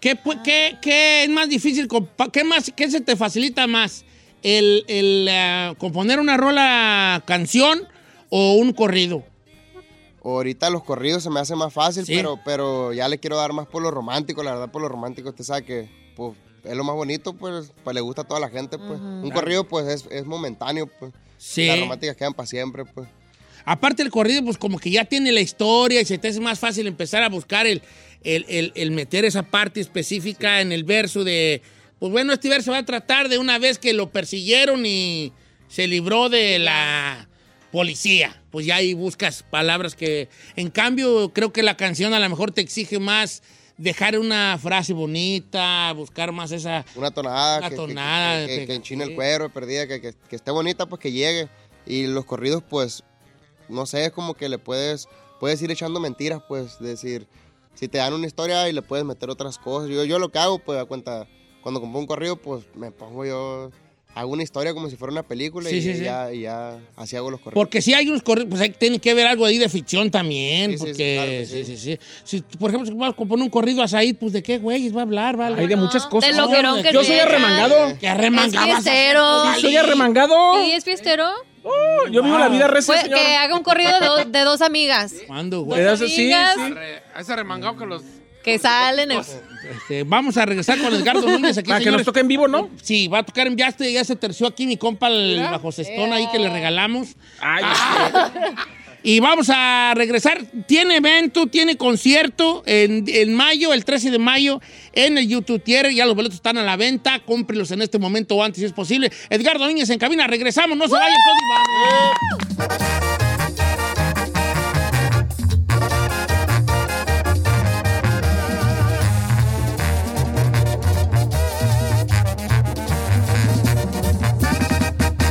¿Qué, 0.00 0.18
qué, 0.44 0.78
qué 0.80 1.24
es 1.24 1.28
más 1.30 1.48
difícil? 1.48 1.86
¿Qué, 2.32 2.42
más, 2.44 2.72
¿Qué 2.74 2.90
se 2.90 3.00
te 3.00 3.16
facilita 3.16 3.66
más? 3.66 4.04
el, 4.42 4.84
el, 4.88 5.26
eh, 5.30 5.74
componer 5.78 6.18
una 6.18 6.38
rola 6.38 7.22
canción 7.26 7.86
o 8.30 8.54
un 8.54 8.72
corrido? 8.72 9.22
Ahorita 10.24 10.68
los 10.70 10.82
corridos 10.84 11.22
se 11.22 11.30
me 11.30 11.40
hace 11.40 11.54
más 11.56 11.72
fácil, 11.72 12.04
Sí. 12.06 12.14
pero, 12.14 12.38
pero 12.44 12.92
ya 12.92 13.08
le 13.08 13.18
quiero 13.18 13.36
dar 13.36 13.52
más 13.52 13.66
por 13.66 13.82
lo 13.82 13.90
romántico. 13.90 14.42
La 14.42 14.52
verdad, 14.52 14.70
por 14.70 14.82
lo 14.82 14.88
romántico, 14.88 15.30
usted 15.30 15.44
sabe 15.44 15.64
que 15.64 15.88
pues, 16.16 16.34
es 16.64 16.76
lo 16.76 16.84
más 16.84 16.94
bonito, 16.94 17.32
pues, 17.34 17.72
pues 17.84 17.94
le 17.94 18.00
gusta 18.00 18.22
a 18.22 18.24
toda 18.24 18.40
la 18.40 18.48
gente. 18.50 18.76
pues. 18.78 19.00
Un 19.00 19.22
Claro. 19.22 19.34
corrido, 19.34 19.64
pues, 19.64 19.86
es, 19.88 20.06
es 20.10 20.24
momentáneo. 20.26 20.86
Pues. 20.98 21.12
Sí. 21.38 21.66
Las 21.66 21.80
románticas 21.80 22.16
quedan 22.16 22.34
para 22.34 22.46
siempre, 22.46 22.84
pues. 22.84 23.08
Aparte 23.64 24.02
el 24.02 24.10
corrido, 24.10 24.44
pues 24.44 24.58
como 24.58 24.78
que 24.78 24.90
ya 24.90 25.04
tiene 25.04 25.32
la 25.32 25.40
historia 25.40 26.00
y 26.00 26.04
se 26.04 26.18
te 26.18 26.28
hace 26.28 26.40
más 26.40 26.58
fácil 26.58 26.86
empezar 26.86 27.22
a 27.22 27.28
buscar 27.28 27.66
el, 27.66 27.82
el, 28.22 28.44
el- 28.48 28.72
el 28.74 28.90
meter 28.90 29.24
esa 29.24 29.42
parte 29.42 29.80
específica 29.80 30.60
en 30.60 30.72
el 30.72 30.84
verso 30.84 31.24
de, 31.24 31.62
pues 31.98 32.10
bueno, 32.12 32.32
este 32.32 32.48
verso 32.48 32.72
va 32.72 32.78
a 32.78 32.84
tratar 32.86 33.28
de 33.28 33.38
una 33.38 33.58
vez 33.58 33.78
que 33.78 33.92
lo 33.92 34.10
persiguieron 34.10 34.84
y 34.86 35.32
se 35.68 35.86
libró 35.86 36.28
de 36.28 36.58
la 36.58 37.28
policía. 37.70 38.36
Pues 38.50 38.66
ya 38.66 38.76
ahí 38.76 38.94
buscas 38.94 39.44
palabras 39.48 39.94
que, 39.94 40.28
en 40.56 40.70
cambio, 40.70 41.32
creo 41.32 41.52
que 41.52 41.62
la 41.62 41.76
canción 41.76 42.14
a 42.14 42.18
lo 42.18 42.28
mejor 42.28 42.50
te 42.50 42.60
exige 42.60 42.98
más 42.98 43.42
dejar 43.78 44.18
una 44.18 44.58
frase 44.60 44.92
bonita, 44.92 45.92
buscar 45.94 46.32
más 46.32 46.50
esa... 46.52 46.84
Una 46.96 47.10
tonada. 47.12 47.58
Una 47.58 47.70
que, 47.70 47.76
tonada, 47.76 48.40
Que, 48.46 48.52
que, 48.52 48.58
que- 48.60 48.66
que 48.66 48.74
enchine 48.74 49.04
el 49.04 49.14
cuero, 49.14 49.48
perdida, 49.52 49.86
que, 49.86 50.00
que, 50.00 50.14
que 50.28 50.36
esté 50.36 50.50
bonita, 50.50 50.86
pues 50.86 51.00
que 51.00 51.12
llegue. 51.12 51.48
Y 51.86 52.06
los 52.08 52.24
corridos, 52.24 52.62
pues, 52.68 53.04
no 53.70 53.86
sé, 53.86 54.06
es 54.06 54.12
como 54.12 54.34
que 54.34 54.48
le 54.48 54.58
puedes, 54.58 55.08
puedes 55.38 55.60
ir 55.62 55.70
echando 55.70 56.00
mentiras, 56.00 56.42
pues, 56.48 56.78
decir, 56.80 57.26
si 57.74 57.88
te 57.88 57.98
dan 57.98 58.12
una 58.12 58.26
historia 58.26 58.68
y 58.68 58.72
le 58.72 58.82
puedes 58.82 59.04
meter 59.04 59.30
otras 59.30 59.58
cosas. 59.58 59.88
Yo, 59.88 60.04
yo 60.04 60.18
lo 60.18 60.30
que 60.30 60.38
hago, 60.38 60.58
pues, 60.58 60.78
a 60.78 60.84
cuenta, 60.84 61.26
cuando 61.62 61.80
compongo 61.80 62.00
un 62.00 62.06
corrido, 62.06 62.36
pues, 62.36 62.64
me 62.74 62.90
pongo 62.90 63.24
yo, 63.24 63.70
hago 64.14 64.32
una 64.32 64.42
historia 64.42 64.74
como 64.74 64.90
si 64.90 64.96
fuera 64.96 65.12
una 65.12 65.22
película 65.22 65.70
Sí, 65.70 65.76
y, 65.76 65.82
sí, 65.82 65.90
y 65.90 65.94
sí. 65.98 66.04
ya, 66.04 66.32
y 66.32 66.40
ya, 66.40 66.78
así 66.96 67.16
hago 67.16 67.30
los 67.30 67.40
corridos. 67.40 67.54
Porque 67.54 67.80
si 67.80 67.94
hay 67.94 68.08
unos 68.08 68.22
corridos, 68.22 68.50
pues 68.50 68.60
ahí 68.60 68.70
tiene 68.70 68.98
que 68.98 69.12
haber 69.12 69.26
algo 69.26 69.44
ahí 69.44 69.56
de 69.58 69.68
ficción 69.68 70.10
también. 70.10 70.72
Sí, 70.72 70.78
sí, 70.78 70.82
sí, 70.82 70.86
porque, 70.90 71.14
claro 71.14 71.46
sí, 71.46 71.64
sí, 71.64 71.76
sí. 71.76 71.98
Si, 72.24 72.40
por 72.58 72.70
ejemplo, 72.70 72.86
si 72.86 72.92
vamos 72.92 73.14
a 73.14 73.16
componer 73.16 73.44
un 73.44 73.50
corrido 73.50 73.82
a 73.82 73.88
Said, 73.88 74.16
pues 74.16 74.32
de 74.32 74.42
qué 74.42 74.58
güeyes 74.58 74.94
va 74.94 75.00
a 75.00 75.02
hablar, 75.04 75.36
¿vale? 75.36 75.60
Hay 75.60 75.68
de 75.68 75.76
muchas 75.76 76.06
cosas. 76.06 76.30
De 76.30 76.36
lo 76.36 76.48
que 76.48 76.62
no 76.62 76.82
que 76.82 76.92
Yo 76.92 77.04
soy 77.04 77.18
arremangado. 77.18 77.98
Que 77.98 78.08
arremangado. 78.08 78.66
Es 78.66 78.72
fiestero. 78.82 79.54
Soy 79.60 79.76
arremangado. 79.76 80.64
¿Sí 80.64 80.72
es 80.72 80.84
fiestero? 80.84 81.30
Yo 82.10 82.22
vivo 82.22 82.38
la 82.38 82.48
vida 82.48 82.68
Pues, 82.68 82.84
señor. 82.86 83.18
que 83.18 83.36
haga 83.36 83.54
un 83.56 83.62
corrido 83.62 83.98
de, 84.00 84.06
dos- 84.06 84.32
de 84.32 84.40
dos 84.40 84.60
amigas. 84.62 85.14
¿Cuándo, 85.26 85.60
güey? 85.62 85.80
Sí, 85.96 86.14
amigas. 86.32 86.54
sí. 86.56 86.72
Re- 86.72 87.02
A 87.14 87.20
ese 87.20 87.36
remangado 87.36 87.76
que 87.76 87.86
los. 87.86 88.02
Que 88.42 88.58
salen. 88.58 89.10
en- 89.10 89.20
Este, 89.20 90.02
vamos 90.04 90.38
a 90.38 90.46
regresar 90.46 90.78
con 90.78 90.94
Edgardo 90.94 91.20
Núñez 91.28 91.58
aquí, 91.58 91.68
Para 91.68 91.84
que 91.84 91.90
nos 91.90 92.04
toque 92.04 92.20
en 92.20 92.28
vivo, 92.28 92.48
¿no? 92.48 92.70
Sí, 92.82 93.06
va 93.06 93.18
a 93.18 93.22
tocar 93.22 93.46
en 93.46 93.56
ya, 93.56 93.68
este- 93.68 93.92
ya 93.92 94.02
se 94.02 94.16
terció 94.16 94.46
aquí 94.46 94.66
mi 94.66 94.78
compa 94.78 95.08
el 95.08 95.36
Mira. 95.36 95.50
bajo 95.50 95.70
cestón 95.70 96.12
ahí 96.14 96.26
que 96.32 96.38
le 96.38 96.48
regalamos. 96.48 97.08
Ay, 97.40 97.62
Y 99.02 99.20
vamos 99.20 99.48
a 99.50 99.92
regresar. 99.94 100.42
Tiene 100.66 100.96
evento, 100.96 101.46
tiene 101.46 101.76
concierto 101.76 102.62
en, 102.66 103.04
en 103.08 103.34
mayo, 103.34 103.72
el 103.72 103.84
13 103.84 104.10
de 104.10 104.18
mayo, 104.18 104.60
en 104.92 105.18
el 105.18 105.28
YouTube 105.28 105.62
Theater. 105.62 105.92
Ya 105.92 106.06
los 106.06 106.14
boletos 106.14 106.36
están 106.36 106.58
a 106.58 106.62
la 106.62 106.76
venta. 106.76 107.20
Cómprelos 107.20 107.70
en 107.70 107.82
este 107.82 107.98
momento 107.98 108.36
o 108.36 108.42
antes 108.42 108.60
si 108.60 108.66
es 108.66 108.72
posible. 108.72 109.10
Edgardo 109.30 109.66
Núñez 109.66 109.90
en 109.90 109.98
cabina. 109.98 110.26
Regresamos, 110.26 110.76
no 110.76 110.86
se 110.86 110.94
vayan 110.94 111.16
vamos. 111.50 112.80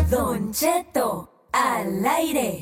Don 0.09 0.51
Cheto 0.51 1.29
al 1.51 2.05
aire. 2.05 2.61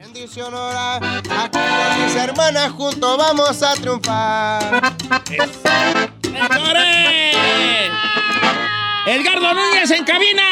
Bendición 0.00 0.54
ahora, 0.54 0.96
aquí 0.96 1.58
mis 2.02 2.16
hermanas 2.16 2.72
juntos 2.72 3.18
vamos 3.18 3.62
a 3.62 3.74
triunfar. 3.74 4.96
¡Señores! 6.22 7.36
Edgardo 9.04 9.52
Núñez 9.52 9.90
en 9.90 10.04
cabina, 10.04 10.42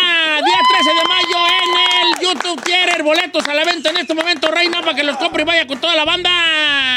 día 0.44 0.61
13 0.68 0.90
de 0.90 1.05
mayo 1.09 1.46
en 1.62 1.88
YouTube 2.20 2.62
Theater. 2.62 3.02
Boletos 3.02 3.46
a 3.48 3.54
la 3.54 3.64
venta 3.64 3.90
en 3.90 3.98
este 3.98 4.14
momento, 4.14 4.50
Reina, 4.50 4.80
para 4.80 4.94
que 4.94 5.02
los 5.04 5.16
compre 5.16 5.42
y 5.42 5.46
vaya 5.46 5.66
con 5.66 5.80
toda 5.80 5.94
la 5.96 6.04
banda. 6.04 6.30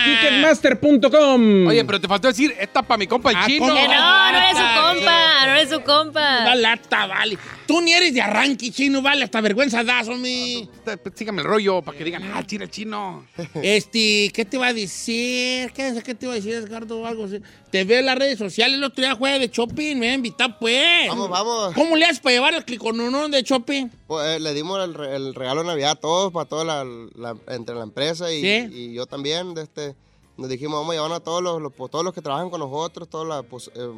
Ticketmaster.com. 0.06 1.68
Oye, 1.68 1.86
pero 1.86 2.00
te 2.02 2.08
faltó 2.08 2.28
decir, 2.28 2.56
esta 2.60 2.82
para 2.82 2.98
mi 2.98 3.08
compa 3.08 3.32
el 3.32 3.36
Ah, 3.38 3.46
chino. 3.46 3.68
¿cómo? 3.68 3.76
Que 3.80 3.88
no, 3.88 4.32
no 4.32 4.38
eres 4.38 4.58
su 4.58 4.82
compa, 4.82 5.46
no 5.46 5.52
eres 5.54 5.70
su 5.70 5.82
compa. 5.82 6.44
La 6.46 6.56
lata, 6.56 7.06
vale. 7.08 7.38
Tú 7.68 7.82
ni 7.82 7.94
eres 7.94 8.14
de 8.14 8.22
arranque, 8.22 8.72
chino, 8.72 9.02
vale. 9.02 9.24
Hasta 9.24 9.40
vergüenza 9.42 9.84
das, 9.84 10.08
hombre. 10.08 10.68
Sígame 11.16 11.42
el 11.42 11.48
rollo 11.48 11.82
para 11.82 11.98
que 11.98 12.04
digan, 12.04 12.24
ah, 12.34 12.44
chile 12.46 12.66
el 12.66 12.72
chino. 12.72 13.26
Este, 13.62 14.32
¿qué 14.34 14.46
te 14.46 14.58
va 14.58 14.68
a 14.68 14.74
decir? 14.74 15.72
¿Qué, 15.74 16.02
qué 16.04 16.16
te 16.16 16.28
va 16.28 16.34
a 16.34 16.36
decir, 16.36 16.54
Edgardo? 16.54 17.06
Algo 17.06 17.26
así. 17.26 17.40
Te 17.72 17.86
veo 17.86 18.00
en 18.00 18.06
las 18.06 18.18
redes 18.18 18.38
sociales, 18.38 18.78
el 18.78 18.84
otro 18.84 19.02
día 19.04 19.16
juega 19.16 19.40
de 19.40 19.48
shopping, 19.48 19.96
me 19.98 20.14
invita 20.14 20.60
pues. 20.60 21.08
Vamos, 21.08 21.30
vamos. 21.30 21.74
¿Cómo 21.74 21.96
le 21.96 22.04
haces 22.06 22.20
para 22.20 22.34
llevar 22.36 22.54
el 22.54 22.66
clicononón 22.66 23.32
de 23.32 23.42
shopping? 23.44 23.88
Pues, 24.08 24.28
eh, 24.28 24.40
le 24.42 24.54
dimos 24.54 24.84
el, 24.84 24.94
re- 24.94 25.16
el 25.16 25.34
regalo 25.34 25.62
de 25.62 25.68
Navidad 25.68 25.92
a 25.92 25.96
todos, 25.96 26.34
para 26.34 26.46
toda 26.50 26.66
la, 26.66 26.84
la- 27.16 27.38
entre 27.48 27.76
la 27.76 27.84
empresa 27.84 28.32
y, 28.32 28.42
Sí. 28.42 28.68
y 28.74 28.94
yo 28.94 29.06
también. 29.06 29.54
De 29.54 29.64
este, 29.64 29.96
nos 30.38 30.50
dijimos, 30.50 30.80
vamos 30.80 30.92
a 30.92 30.96
llevar 30.96 31.12
a 31.14 31.20
todos 31.22 31.42
los, 31.42 31.62
los- 31.62 31.74
todos 31.90 32.04
los 32.04 32.14
que 32.14 32.22
trabajan 32.22 32.50
con 32.50 32.60
nosotros, 32.60 33.08
todos 33.10 33.26
la, 33.28 33.42
pues, 33.44 33.72
eh, 33.76 33.90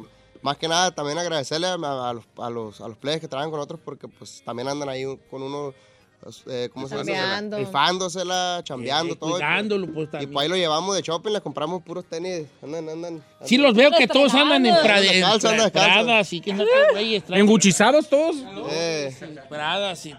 más 0.42 0.56
que 0.56 0.68
nada 0.68 0.94
también 0.94 1.18
agradecerle 1.18 1.66
a, 1.66 1.72
a 1.74 2.12
los, 2.12 2.24
a, 2.38 2.50
los, 2.50 2.80
a 2.80 2.86
los 2.86 2.96
players 2.98 3.20
que 3.22 3.28
trabajan 3.28 3.50
con 3.50 3.58
nosotros 3.58 3.80
porque 3.84 4.06
pues 4.06 4.42
también 4.44 4.68
andan 4.68 4.88
ahí 4.88 5.04
con 5.30 5.42
uno, 5.42 5.72
eh, 6.48 6.68
¿cómo 6.72 6.88
se 6.88 6.94
llama? 6.96 7.04
Chambeando. 7.06 7.58
Rifándosela, 7.58 8.60
chambeando, 8.64 9.14
Eh, 9.14 9.16
todo. 9.16 9.38
y, 9.38 9.86
pues, 9.86 10.08
pues, 10.10 10.22
y 10.22 10.26
pues 10.26 10.42
ahí 10.44 10.48
lo 10.48 10.56
llevamos 10.56 10.96
de 10.96 11.02
shopping, 11.02 11.32
le 11.32 11.40
compramos 11.40 11.82
puros 11.82 12.04
tenis, 12.08 12.46
andan, 12.62 12.88
andan. 12.88 13.24
Sí, 13.44 13.58
los 13.58 13.74
veo 13.74 13.90
que 13.90 14.06
todos 14.06 14.32
andan 14.34 14.64
en, 14.64 14.74
Prada, 14.82 15.04
en 15.04 15.12
Descalzo, 15.20 15.48
anda 15.48 15.64
descalzo. 15.64 15.88
Pradas 16.04 16.32
y 16.32 16.40
que 16.40 16.52
no 16.54 16.64
¿Enguchizados 17.28 18.08
todos? 18.08 18.36
Eh, 18.70 19.14
Pradas 19.48 20.06
y, 20.06 20.14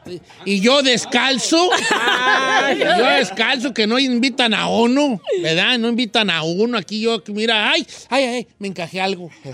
y 0.46 0.60
yo 0.62 0.82
descalzo. 0.84 1.70
yo 2.80 3.06
descalzo 3.18 3.74
que 3.74 3.88
no 3.88 3.98
invitan 4.00 4.54
a 4.54 4.68
uno, 4.68 5.20
¿verdad? 5.42 5.78
No 5.80 5.90
invitan 5.90 6.30
a 6.30 6.44
uno. 6.44 6.78
Aquí 6.78 7.02
yo, 7.02 7.22
mira, 7.28 7.72
ay, 7.72 7.86
ay, 8.10 8.24
ay, 8.24 8.48
me 8.60 8.68
encajé 8.68 9.02
algo. 9.02 9.30
¿Qué? 9.44 9.52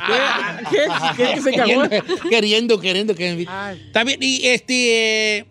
¿Qué, 1.17 1.33
qué 1.35 1.41
se 1.41 1.51
cagó? 1.53 1.65
queriendo, 1.89 1.89
queriendo, 2.29 2.79
queriendo 2.79 3.15
que 3.15 3.23
me 3.25 3.31
inviten. 3.31 3.55
Está 3.87 4.03
bien, 4.03 4.19
y 4.21 4.45
este. 4.47 5.37
eh, 5.37 5.45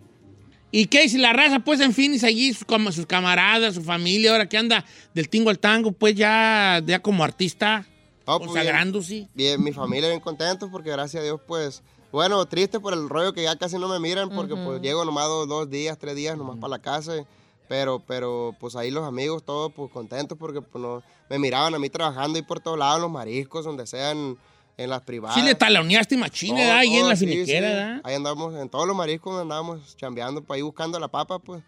¿Y 0.71 0.85
qué? 0.85 1.07
Si 1.09 1.17
la 1.17 1.33
raza, 1.33 1.59
pues, 1.59 1.79
en 1.81 1.93
fin, 1.93 2.13
y 2.19 2.25
allí 2.25 2.53
sus, 2.53 2.63
como 2.63 2.91
sus 2.91 3.05
camaradas, 3.05 3.75
su 3.75 3.83
familia, 3.83 4.31
ahora 4.31 4.47
que 4.47 4.57
anda 4.57 4.85
del 5.13 5.27
tingo 5.27 5.49
al 5.49 5.59
tango, 5.59 5.91
pues 5.91 6.15
ya, 6.15 6.81
ya 6.85 6.99
como 7.01 7.23
artista, 7.23 7.85
pues, 8.25 8.37
bien. 8.39 8.47
consagrándose. 8.47 9.27
Bien, 9.33 9.61
mi 9.61 9.73
familia 9.73 10.07
bien 10.09 10.21
contentos 10.21 10.69
porque 10.71 10.89
gracias 10.91 11.21
a 11.21 11.23
Dios, 11.25 11.41
pues, 11.45 11.83
bueno, 12.11 12.45
triste 12.45 12.79
por 12.79 12.93
el 12.93 13.09
rollo 13.09 13.33
que 13.33 13.43
ya 13.43 13.55
casi 13.57 13.77
no 13.77 13.87
me 13.87 13.99
miran 13.99 14.29
porque 14.29 14.53
pues 14.55 14.81
llego 14.81 15.03
nomás 15.05 15.27
dos, 15.27 15.47
dos 15.47 15.69
días, 15.69 15.97
tres 15.97 16.15
días 16.15 16.37
nomás 16.37 16.57
para 16.57 16.71
la 16.71 16.79
casa. 16.79 17.17
y- 17.17 17.25
Pero, 17.69 18.03
pero, 18.05 18.53
pues 18.59 18.75
ahí 18.75 18.91
los 18.91 19.05
amigos 19.05 19.43
todos 19.45 19.71
pues 19.73 19.89
contentos 19.93 20.37
porque 20.37 20.61
pues 20.61 20.81
no, 20.81 21.01
me 21.29 21.39
miraban 21.39 21.73
a 21.73 21.79
mí 21.79 21.89
trabajando 21.89 22.37
y 22.37 22.41
por 22.41 22.59
todos 22.59 22.77
lados, 22.77 22.99
los 23.01 23.09
mariscos, 23.09 23.63
donde 23.63 23.87
sean, 23.87 24.37
en 24.83 24.89
las 24.89 25.01
privadas. 25.01 25.35
Sí 25.35 25.41
le 25.41 25.55
taloneaste 25.55 26.17
machine, 26.17 26.63
Todo. 26.63 26.73
Ahí 26.73 26.95
en 26.95 27.07
la 27.07 27.15
sí. 27.15 27.25
¿verdad? 27.25 28.01
Ahí 28.03 28.15
andamos, 28.15 28.55
en 28.55 28.69
todos 28.69 28.87
los 28.87 28.95
mariscos 28.95 29.41
andábamos 29.41 29.95
chambeando, 29.97 30.41
pues 30.41 30.57
ahí 30.57 30.61
buscando 30.61 30.99
la 30.99 31.07
papa, 31.07 31.39
pues. 31.39 31.63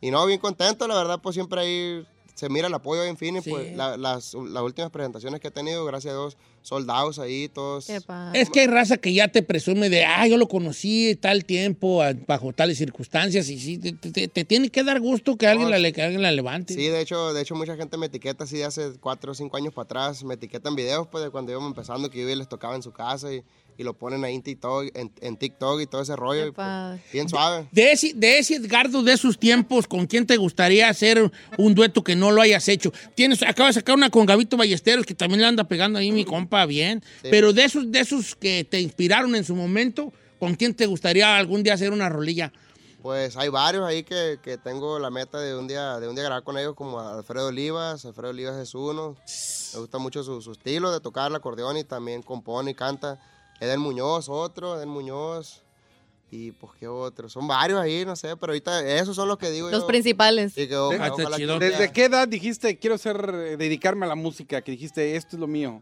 Y 0.00 0.10
no, 0.10 0.24
bien 0.26 0.38
contento, 0.38 0.86
la 0.86 0.94
verdad, 0.94 1.18
pues 1.20 1.34
siempre 1.34 1.60
ahí 1.60 2.06
se 2.38 2.48
mira 2.48 2.68
el 2.68 2.74
apoyo 2.74 3.02
en 3.04 3.16
fin, 3.16 3.36
y 3.36 3.40
pues 3.50 3.76
la- 3.76 3.96
las, 3.96 4.32
las 4.34 4.62
últimas 4.62 4.90
presentaciones 4.92 5.40
que 5.40 5.48
he 5.48 5.50
tenido, 5.50 5.84
gracias 5.84 6.14
a 6.14 6.16
Dios, 6.16 6.36
soldados 6.62 7.18
ahí, 7.18 7.48
todos. 7.48 7.86
Es 8.34 8.48
que 8.50 8.60
hay 8.60 8.66
raza 8.68 8.96
que 8.98 9.12
ya 9.12 9.26
te 9.28 9.42
presume 9.42 9.88
de, 9.88 10.04
ah, 10.04 10.26
yo 10.28 10.36
lo 10.36 10.46
conocí 10.48 11.16
tal 11.20 11.44
tiempo, 11.44 12.00
bajo 12.26 12.52
tales 12.52 12.78
circunstancias, 12.78 13.48
y 13.48 13.58
sí, 13.58 13.78
te, 13.78 13.92
te- 13.92 14.28
te 14.28 14.44
tiene 14.44 14.70
que 14.70 14.84
dar 14.84 15.00
gusto 15.00 15.36
que 15.36 15.46
alguien, 15.46 15.70
la, 15.70 15.92
que 15.92 16.02
alguien 16.02 16.22
la 16.22 16.30
levante. 16.30 16.74
Sí, 16.74 16.86
de 16.88 17.00
hecho, 17.00 17.32
de 17.34 17.42
hecho 17.42 17.54
mucha 17.56 17.76
gente 17.76 17.96
me 17.96 18.06
etiqueta 18.06 18.44
así 18.44 18.58
de 18.58 18.64
hace 18.66 18.92
cuatro 19.00 19.32
o 19.32 19.34
cinco 19.34 19.56
años 19.56 19.74
para 19.74 19.84
atrás, 19.84 20.22
me 20.22 20.34
etiquetan 20.34 20.76
videos 20.76 21.08
pues 21.08 21.24
de 21.24 21.30
cuando 21.30 21.50
íbamos 21.50 21.68
empezando 21.70 22.08
que 22.10 22.20
yo 22.20 22.36
les 22.36 22.48
tocaba 22.48 22.76
en 22.76 22.82
su 22.82 22.92
casa 22.92 23.32
y, 23.32 23.42
y 23.78 23.84
lo 23.84 23.94
ponen 23.94 24.24
ahí 24.24 24.34
en 24.34 24.42
TikTok, 24.42 24.90
en, 24.94 25.12
en 25.20 25.36
TikTok 25.36 25.80
y 25.80 25.86
todo 25.86 26.02
ese 26.02 26.16
rollo, 26.16 26.48
y, 26.48 26.50
pues, 26.50 27.00
bien 27.12 27.28
suave. 27.28 27.68
De 27.70 27.92
ese, 27.92 28.12
de 28.12 28.38
ese 28.38 28.56
Edgardo 28.56 29.04
de 29.04 29.12
esos 29.12 29.38
tiempos, 29.38 29.86
¿con 29.86 30.06
quién 30.08 30.26
te 30.26 30.36
gustaría 30.36 30.88
hacer 30.88 31.30
un 31.56 31.74
dueto 31.76 32.02
que 32.02 32.16
no 32.16 32.32
lo 32.32 32.42
hayas 32.42 32.66
hecho? 32.68 32.92
Tienes, 33.14 33.40
acabas 33.44 33.76
de 33.76 33.80
sacar 33.80 33.94
una 33.94 34.10
con 34.10 34.26
Gabito 34.26 34.56
Ballesteros, 34.56 35.06
que 35.06 35.14
también 35.14 35.42
le 35.42 35.46
anda 35.46 35.62
pegando 35.62 36.00
ahí 36.00 36.10
mi 36.10 36.24
compa 36.24 36.66
bien. 36.66 37.04
Sí. 37.22 37.28
Pero 37.30 37.52
de 37.52 37.64
esos, 37.64 37.90
de 37.92 38.00
esos 38.00 38.34
que 38.34 38.64
te 38.64 38.80
inspiraron 38.80 39.36
en 39.36 39.44
su 39.44 39.54
momento, 39.54 40.12
¿con 40.40 40.56
quién 40.56 40.74
te 40.74 40.86
gustaría 40.86 41.36
algún 41.36 41.62
día 41.62 41.74
hacer 41.74 41.92
una 41.92 42.08
rolilla? 42.08 42.52
Pues 43.00 43.36
hay 43.36 43.48
varios 43.48 43.84
ahí 43.84 44.02
que, 44.02 44.40
que 44.42 44.58
tengo 44.58 44.98
la 44.98 45.10
meta 45.10 45.38
de 45.38 45.56
un 45.56 45.68
día 45.68 46.00
de 46.00 46.08
un 46.08 46.16
día 46.16 46.24
grabar 46.24 46.42
con 46.42 46.58
ellos, 46.58 46.74
como 46.74 46.98
Alfredo 46.98 47.46
Olivas. 47.46 48.04
Alfredo 48.04 48.30
Olivas 48.30 48.56
es 48.56 48.74
uno. 48.74 49.14
Me 49.72 49.78
gusta 49.78 49.98
mucho 49.98 50.24
su, 50.24 50.42
su 50.42 50.50
estilo 50.50 50.90
de 50.90 50.98
tocar 50.98 51.30
el 51.30 51.36
acordeón 51.36 51.76
y 51.76 51.84
también 51.84 52.22
compone 52.22 52.72
y 52.72 52.74
canta. 52.74 53.20
Edel 53.60 53.78
Muñoz, 53.78 54.28
otro, 54.28 54.76
Edel 54.76 54.88
Muñoz. 54.88 55.62
Y 56.30 56.52
pues 56.52 56.72
qué 56.78 56.86
otro. 56.86 57.28
Son 57.30 57.48
varios 57.48 57.80
ahí, 57.80 58.04
no 58.04 58.14
sé, 58.14 58.36
pero 58.36 58.52
ahorita 58.52 58.86
esos 58.86 59.16
son 59.16 59.28
los 59.28 59.38
que 59.38 59.50
digo 59.50 59.70
Los 59.70 59.80
yo. 59.82 59.86
principales. 59.86 60.52
Sí, 60.52 60.68
que 60.68 60.74
Ah, 60.74 60.82
ojalá- 60.82 61.12
ojalá 61.14 61.36
que 61.38 61.46
¿Desde 61.46 61.90
qué 61.92 62.04
edad 62.04 62.28
dijiste 62.28 62.78
quiero 62.78 62.98
ser, 62.98 63.16
eh, 63.34 63.56
dedicarme 63.56 64.04
a 64.04 64.10
la 64.10 64.14
música? 64.14 64.60
Que 64.60 64.72
dijiste 64.72 65.16
esto 65.16 65.36
es 65.36 65.40
lo 65.40 65.46
mío. 65.46 65.80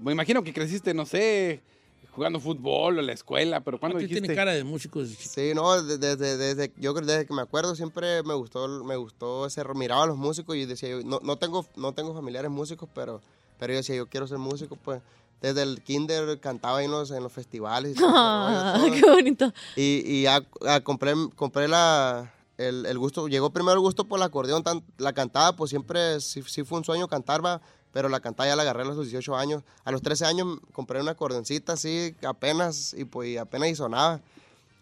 Me 0.00 0.10
imagino 0.10 0.42
que 0.42 0.52
creciste, 0.52 0.92
no 0.92 1.06
sé, 1.06 1.62
jugando 2.10 2.40
fútbol 2.40 2.96
o 2.96 3.00
en 3.00 3.06
la 3.06 3.12
escuela, 3.12 3.60
pero 3.60 3.78
¿cuándo 3.78 3.96
dijiste? 3.98 4.20
tiene 4.22 4.34
cara 4.34 4.54
de 4.54 4.64
músicos. 4.64 5.08
Sí, 5.10 5.52
no, 5.54 5.80
de- 5.80 5.98
desde, 5.98 6.36
desde, 6.36 6.72
yo 6.78 6.92
desde 6.92 7.24
que 7.24 7.32
me 7.32 7.42
acuerdo 7.42 7.76
siempre 7.76 8.24
me 8.24 8.34
gustó, 8.34 8.66
me 8.84 8.96
gustó 8.96 9.46
ese, 9.46 9.62
miraba 9.74 10.02
a 10.02 10.06
los 10.06 10.16
músicos 10.16 10.56
y 10.56 10.64
decía 10.66 10.88
yo, 10.88 11.00
no, 11.04 11.20
no 11.22 11.36
tengo, 11.36 11.64
no 11.76 11.92
tengo 11.92 12.12
familiares 12.12 12.50
músicos, 12.50 12.88
pero, 12.92 13.20
pero 13.58 13.72
yo 13.72 13.76
decía, 13.76 13.94
yo 13.94 14.06
quiero 14.08 14.26
ser 14.26 14.38
músico, 14.38 14.74
pues. 14.74 15.00
Desde 15.42 15.62
el 15.62 15.82
kinder 15.82 16.40
cantaba 16.40 16.82
en 16.82 16.90
los, 16.90 17.10
en 17.10 17.22
los 17.22 17.32
festivales. 17.32 17.96
y 17.96 18.02
Ah, 18.04 18.74
todo. 18.80 18.92
qué 18.92 19.02
bonito. 19.10 19.52
Y, 19.76 20.02
y 20.04 20.22
ya 20.22 20.42
compré, 20.82 21.14
compré 21.36 21.68
la, 21.68 22.32
el, 22.56 22.86
el 22.86 22.98
gusto, 22.98 23.28
llegó 23.28 23.50
primero 23.50 23.74
el 23.74 23.80
gusto 23.80 24.04
por 24.04 24.18
el 24.18 24.22
acordeón, 24.22 24.62
tan- 24.62 24.82
la 24.98 25.12
cantada, 25.12 25.54
pues 25.54 25.70
siempre 25.70 26.20
sí, 26.20 26.42
sí 26.46 26.64
fue 26.64 26.78
un 26.78 26.84
sueño 26.84 27.06
cantar, 27.06 27.44
va, 27.44 27.60
pero 27.92 28.08
la 28.08 28.20
cantada 28.20 28.48
ya 28.48 28.56
la 28.56 28.62
agarré 28.62 28.82
a 28.82 28.86
los 28.86 28.96
18 28.96 29.36
años. 29.36 29.62
A 29.84 29.92
los 29.92 30.02
13 30.02 30.24
años 30.24 30.58
compré 30.72 31.00
una 31.00 31.12
acordeoncita 31.12 31.74
así, 31.74 32.14
apenas, 32.26 32.94
y 32.94 33.04
pues 33.04 33.28
y 33.28 33.36
apenas 33.36 33.68
y 33.70 33.74
sonaba. 33.74 34.20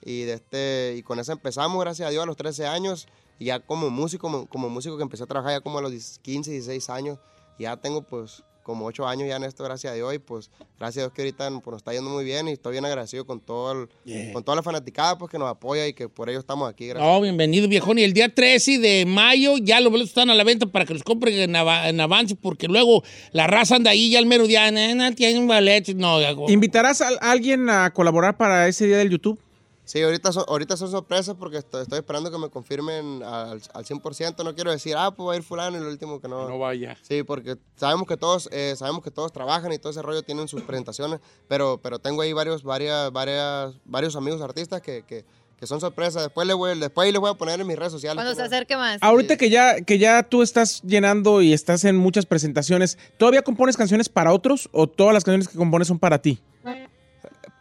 Y, 0.07 0.23
de 0.23 0.35
este, 0.35 0.95
y 0.99 1.03
con 1.03 1.19
eso 1.19 1.33
empezamos, 1.33 1.81
gracias 1.81 2.07
a 2.07 2.11
Dios, 2.11 2.23
a 2.23 2.27
los 2.27 2.37
13 2.37 2.67
años. 2.67 3.07
Y 3.39 3.47
ya 3.47 3.59
como 3.59 3.91
músico, 3.91 4.23
como, 4.31 4.47
como 4.47 4.69
músico 4.69 4.97
que 4.97 5.03
empecé 5.03 5.25
a 5.25 5.27
trabajar 5.27 5.53
ya 5.59 5.61
como 5.61 5.79
a 5.79 5.83
los 5.83 5.93
15, 6.23 6.51
16 6.53 6.91
años. 6.91 7.19
Ya 7.59 7.77
tengo 7.77 8.03
pues 8.03 8.43
como 8.65 8.87
8 8.87 9.07
años 9.07 9.29
ya 9.29 9.37
en 9.37 9.45
esto, 9.45 9.63
gracias 9.63 9.93
a 9.93 9.95
Dios. 9.95 10.13
Y 10.13 10.19
pues 10.19 10.51
gracias 10.81 11.03
a 11.03 11.07
Dios 11.07 11.13
que 11.15 11.23
ahorita 11.23 11.49
pues, 11.61 11.67
nos 11.73 11.77
está 11.77 11.93
yendo 11.93 12.11
muy 12.11 12.25
bien 12.25 12.49
y 12.49 12.53
estoy 12.53 12.73
bien 12.73 12.85
agradecido 12.85 13.25
con, 13.25 13.39
todo 13.41 13.71
el- 13.73 13.89
Yeah. 14.05 14.33
con 14.33 14.43
toda 14.43 14.57
la 14.57 14.63
fanaticada 14.63 15.17
pues, 15.17 15.31
que 15.31 15.39
nos 15.39 15.49
apoya 15.49 15.87
y 15.87 15.93
que 15.93 16.09
por 16.09 16.29
ello 16.29 16.41
estamos 16.41 16.69
aquí. 16.69 16.89
Gracias. 16.89 17.07
No, 17.09 17.21
bienvenido, 17.21 17.69
viejón. 17.69 17.99
Y 17.99 18.03
el 18.03 18.13
día 18.13 18.35
13 18.35 18.79
de 18.81 19.07
mayo 19.07 19.59
ya 19.59 19.79
los 19.81 19.93
boletos 19.93 20.09
están 20.11 20.31
a 20.31 20.35
la 20.35 20.43
venta 20.43 20.67
para 20.67 20.85
que 20.85 20.95
los 20.95 21.05
compren 21.05 21.35
en, 21.39 21.55
ava- 21.55 21.89
en 21.89 22.01
avance, 22.01 22.35
porque 22.35 22.67
luego 22.67 23.05
la 23.33 23.47
raza 23.47 23.77
anda 23.77 23.91
ahí 23.93 24.11
ya 24.11 24.19
el 24.19 24.27
mero 24.27 24.47
día. 24.47 24.71
"Nena, 24.71 25.13
tiene 25.15 25.39
un 25.39 25.47
boleto. 25.47 25.93
No, 25.95 26.17
hago- 26.17 26.51
¿Invitarás 26.51 27.01
a 27.03 27.09
alguien 27.21 27.69
a 27.71 27.93
colaborar 27.93 28.37
para 28.37 28.67
ese 28.67 28.87
día 28.87 28.97
del 28.97 29.11
YouTube? 29.11 29.39
Sí, 29.85 30.01
ahorita 30.03 30.33
son, 30.33 30.45
ahorita 30.49 30.77
son 30.79 30.91
sorpresas 30.91 31.37
porque 31.39 31.59
estoy, 31.59 31.83
estoy 31.83 31.99
esperando 31.99 32.31
que 32.31 32.39
me 32.39 32.49
confirmen 32.49 33.23
al, 33.23 33.61
al 33.75 33.85
100%. 33.85 34.43
No 34.43 34.55
quiero 34.55 34.71
decir, 34.71 34.95
ah, 34.97 35.11
pues 35.11 35.29
va 35.29 35.33
a 35.35 35.37
ir 35.37 35.43
fulano 35.43 35.77
y 35.77 35.81
lo 35.81 35.89
último 35.89 36.21
que 36.21 36.29
no. 36.29 36.49
No 36.49 36.59
vaya. 36.59 36.97
Sí, 37.03 37.23
porque 37.23 37.57
sabemos 37.77 38.07
que 38.09 38.17
todos, 38.17 38.49
eh, 38.51 38.75
sabemos 38.77 39.03
que 39.05 39.11
todos 39.11 39.31
trabajan 39.33 39.73
y 39.73 39.79
todo 39.79 39.91
ese 39.91 40.01
rollo 40.01 40.23
tienen 40.23 40.49
sus 40.49 40.63
presentaciones, 40.63 41.21
pero, 41.49 41.79
pero 41.83 41.99
tengo 41.99 42.23
ahí 42.23 42.33
varios, 42.33 42.63
varias, 42.63 43.13
varias, 43.13 43.75
varios 43.85 44.17
amigos 44.17 44.41
artistas 44.41 44.81
que, 44.81 45.03
que, 45.07 45.27
que 45.59 45.67
son 45.67 45.81
sorpresas. 45.81 46.23
Después, 46.23 46.47
le 46.47 46.55
voy, 46.55 46.79
después 46.81 47.05
ahí 47.05 47.13
les 47.13 47.21
voy 47.21 47.31
a 47.31 47.35
poner 47.35 47.61
en 47.61 47.67
mis 47.67 47.77
redes 47.79 47.93
sociales. 47.93 48.17
Cuando 48.17 48.33
se 48.33 48.37
pero- 48.37 48.47
acerque 48.55 48.77
más. 48.79 48.99
Ahorita 49.03 49.37
que 49.37 49.51
ya, 49.51 49.83
que 49.83 49.99
ya 49.99 50.23
tú 50.23 50.41
estás 50.41 50.81
llenando 50.83 51.43
y 51.43 51.53
estás 51.53 51.85
en 51.85 51.97
muchas 51.97 52.25
presentaciones, 52.25 52.97
¿todavía 53.19 53.43
compones 53.43 53.77
canciones 53.77 54.09
para 54.09 54.33
otros 54.33 54.71
o 54.73 54.87
todas 54.87 55.13
las 55.13 55.25
canciones 55.25 55.49
que 55.49 55.59
compones 55.59 55.89
son 55.89 55.99
para 55.99 56.23
ti? 56.23 56.41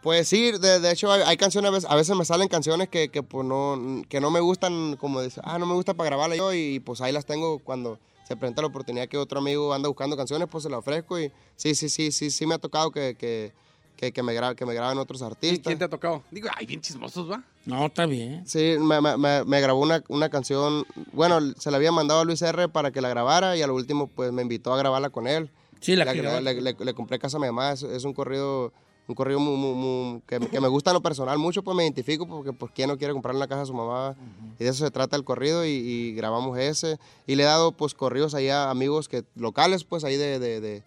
Pues 0.04 0.28
sí, 0.28 0.52
de, 0.52 0.78
de 0.80 0.92
hecho 0.92 1.10
hay, 1.10 1.22
hay 1.24 1.36
canciones, 1.36 1.70
a 1.70 1.72
veces, 1.72 1.90
a 1.90 1.96
veces 1.96 2.14
me 2.16 2.24
salen 2.24 2.46
canciones 2.48 2.88
que, 2.88 3.08
que, 3.08 3.22
pues 3.24 3.44
no, 3.44 4.02
que 4.08 4.20
no 4.20 4.30
me 4.30 4.38
gustan, 4.38 4.96
como 5.00 5.20
dice, 5.22 5.40
ah, 5.42 5.58
no 5.58 5.64
me 5.66 5.74
gusta 5.74 5.94
para 5.94 6.10
grabarla 6.10 6.36
yo 6.36 6.52
y 6.52 6.78
pues 6.78 7.00
ahí 7.00 7.10
las 7.12 7.24
tengo 7.26 7.58
cuando 7.58 7.98
se 8.28 8.36
presenta 8.36 8.60
la 8.62 8.68
oportunidad 8.68 9.08
que 9.08 9.16
otro 9.18 9.38
amigo 9.40 9.74
anda 9.74 9.88
buscando 9.88 10.16
canciones, 10.16 10.46
pues 10.50 10.62
se 10.64 10.70
la 10.70 10.78
ofrezco 10.78 11.18
y 11.18 11.32
sí, 11.56 11.74
sí, 11.74 11.88
sí, 11.88 12.12
sí, 12.12 12.30
sí 12.30 12.46
me 12.46 12.54
ha 12.54 12.58
tocado 12.58 12.90
que, 12.90 13.14
que, 13.16 13.52
que, 13.96 14.12
que 14.12 14.22
me, 14.22 14.34
gra- 14.38 14.54
que 14.54 14.66
me 14.66 14.74
graben 14.74 14.98
otros 14.98 15.22
artistas. 15.22 15.64
¿Quién 15.64 15.78
te 15.78 15.84
ha 15.84 15.88
tocado? 15.88 16.22
Digo, 16.30 16.48
ay, 16.54 16.66
bien 16.66 16.80
chismosos, 16.82 17.30
¿va? 17.30 17.42
No, 17.64 17.86
está 17.86 18.04
bien. 18.04 18.46
Sí, 18.46 18.76
me, 18.78 19.00
me- 19.00 19.16
me- 19.16 19.44
me 19.44 19.60
grabó 19.62 19.80
una, 19.80 20.04
una 20.08 20.28
canción, 20.28 20.84
bueno, 21.12 21.38
se 21.58 21.70
la 21.70 21.78
había 21.78 21.92
mandado 21.92 22.20
a 22.20 22.24
Luis 22.26 22.42
R 22.42 22.68
para 22.68 22.90
que 22.90 23.00
la 23.00 23.08
grabara 23.08 23.56
y 23.56 23.62
a 23.62 23.66
lo 23.66 23.74
último 23.74 24.06
pues 24.08 24.32
me 24.32 24.42
invitó 24.42 24.74
a 24.74 24.76
grabarla 24.76 25.08
con 25.08 25.26
él. 25.26 25.50
Sí, 25.80 25.96
la 25.96 26.04
Le- 26.04 26.12
que 26.12 26.22
le, 26.22 26.40
le- 26.42 26.60
le- 26.60 26.76
le 26.78 26.94
compré 26.94 27.18
Casa 27.18 27.38
a 27.38 27.40
mi 27.40 27.46
mamá, 27.46 27.72
es, 27.72 27.82
es 27.82 28.04
un 28.04 28.12
corrido, 28.14 28.72
un 29.06 29.14
corrido 29.14 29.38
muy- 29.40 29.56
muy- 29.56 29.74
muy- 29.74 30.20
que, 30.26 30.38
que 30.40 30.60
me 30.60 30.68
gusta 30.68 30.90
en 30.90 30.94
lo 30.94 31.02
personal 31.02 31.38
mucho, 31.38 31.62
pues 31.62 31.76
me 31.76 31.82
identifico 31.84 32.26
porque 32.26 32.52
pues 32.52 32.72
quién 32.74 32.88
no 32.88 32.96
quiere 32.96 33.12
comprarle 33.12 33.38
una 33.38 33.48
casa 33.48 33.62
a 33.62 33.66
su 33.66 33.74
mamá 33.74 34.14
y 34.58 34.64
de 34.64 34.70
eso 34.70 34.84
se 34.84 34.90
trata 34.90 35.14
el 35.16 35.24
corrido 35.24 35.64
y, 35.66 35.68
y 35.70 36.14
grabamos 36.14 36.56
ese 36.58 36.98
y 37.26 37.34
le 37.34 37.42
he 37.42 37.46
dado 37.46 37.72
pues 37.72 37.92
corridos 37.94 38.34
ahí 38.34 38.48
a 38.48 38.70
amigos 38.70 39.08
que 39.08 39.24
locales 39.36 39.84
pues 39.84 40.04
ahí 40.04 40.16
de, 40.16 40.38
de, 40.38 40.60
de, 40.60 40.82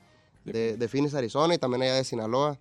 de, 0.45 0.78
de 0.78 0.88
Phoenix, 0.88 1.13
Arizona 1.13 1.53
y 1.53 1.57
también 1.57 1.84
allá 1.84 1.93
de 1.95 2.03
Sinaloa. 2.03 2.57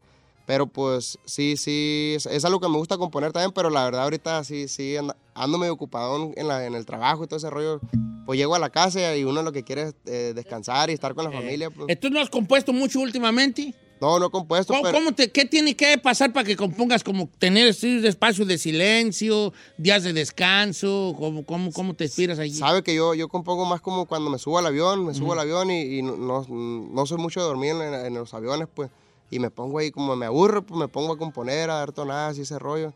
Pero 0.47 0.69
pues 0.69 1.19
sí, 1.25 1.57
sí, 1.57 2.13
es, 2.17 2.27
es 2.27 2.45
algo 2.45 2.61
que 2.61 2.69
me 2.69 2.77
gusta 2.77 2.97
componer 2.99 3.33
también, 3.33 3.51
pero 3.51 3.69
la 3.69 3.85
verdad 3.85 4.05
ahorita 4.05 4.45
sí, 4.45 4.69
sí, 4.69 4.97
ando, 4.97 5.17
ando 5.35 5.59
medio 5.59 5.73
ocupado 5.73 6.31
en, 6.37 6.47
la- 6.47 6.65
en 6.67 6.77
el 6.77 6.87
trabajo 6.87 7.25
y 7.25 7.27
todo 7.27 7.39
ese 7.39 7.51
rollo. 7.51 7.81
Pues 8.27 8.39
llego 8.39 8.55
a 8.55 8.61
la 8.61 8.71
casa 8.71 9.17
y 9.17 9.25
uno 9.25 9.43
lo 9.43 9.51
que 9.51 9.65
quiere 9.65 9.83
es 9.89 9.95
eh, 10.07 10.33
descansar 10.37 10.89
y 10.91 10.93
estar 10.93 11.15
con 11.17 11.25
la 11.25 11.33
familia. 11.33 11.71
Pues. 11.71 11.87
¿Entonces 11.89 12.13
no 12.13 12.21
has 12.21 12.31
compuesto 12.31 12.73
mucho 12.73 13.01
últimamente? 13.01 13.75
No, 14.01 14.19
no 14.19 14.27
he 14.27 14.31
compuesto, 14.31 14.73
¿Cómo, 14.73 14.83
pero... 14.85 14.95
cómo 14.99 15.13
te, 15.13 15.31
¿Qué 15.31 15.45
tiene 15.47 15.75
que 15.75 15.97
pasar 15.99 16.33
para 16.33 16.47
que 16.47 16.55
compongas? 16.57 17.03
¿Como 17.03 17.29
tener 17.39 17.67
espacios 17.69 18.47
de 18.47 18.59
silencio, 18.59 19.53
días 19.79 20.03
de 20.05 20.13
descanso? 20.13 21.15
¿Cómo, 21.19 21.45
cómo, 21.47 21.73
cómo 21.73 21.95
te 21.95 22.05
inspiras 22.05 22.39
allí? 22.39 22.53
Sabe 22.55 22.83
que 22.83 22.95
yo, 22.95 23.15
yo 23.15 23.29
compongo 23.29 23.65
más 23.65 23.81
como 23.81 24.07
cuando 24.07 24.29
me 24.31 24.39
subo 24.39 24.59
al 24.59 24.67
avión, 24.67 25.07
me 25.07 25.15
subo 25.15 25.33
al 25.33 25.39
avión 25.41 25.71
y, 25.71 25.99
y 25.99 26.03
no, 26.03 26.17
no, 26.17 26.47
no 26.49 27.07
soy 27.07 27.19
mucho 27.19 27.41
de 27.41 27.47
dormir 27.47 27.71
en, 27.71 27.95
en 27.95 28.15
los 28.15 28.35
aviones, 28.35 28.69
pues. 28.73 28.91
Y 29.31 29.39
me 29.39 29.51
pongo 29.51 29.79
ahí, 29.79 29.91
como 29.91 30.15
me 30.15 30.27
aburro, 30.27 30.65
pues 30.65 30.79
me 30.79 30.89
pongo 30.89 31.15
a 31.15 31.19
componer, 31.19 31.69
a 31.71 31.77
dar 31.77 31.93
tonadas 31.93 32.39
y 32.39 32.43
ese 32.43 32.59
rollo. 32.59 32.93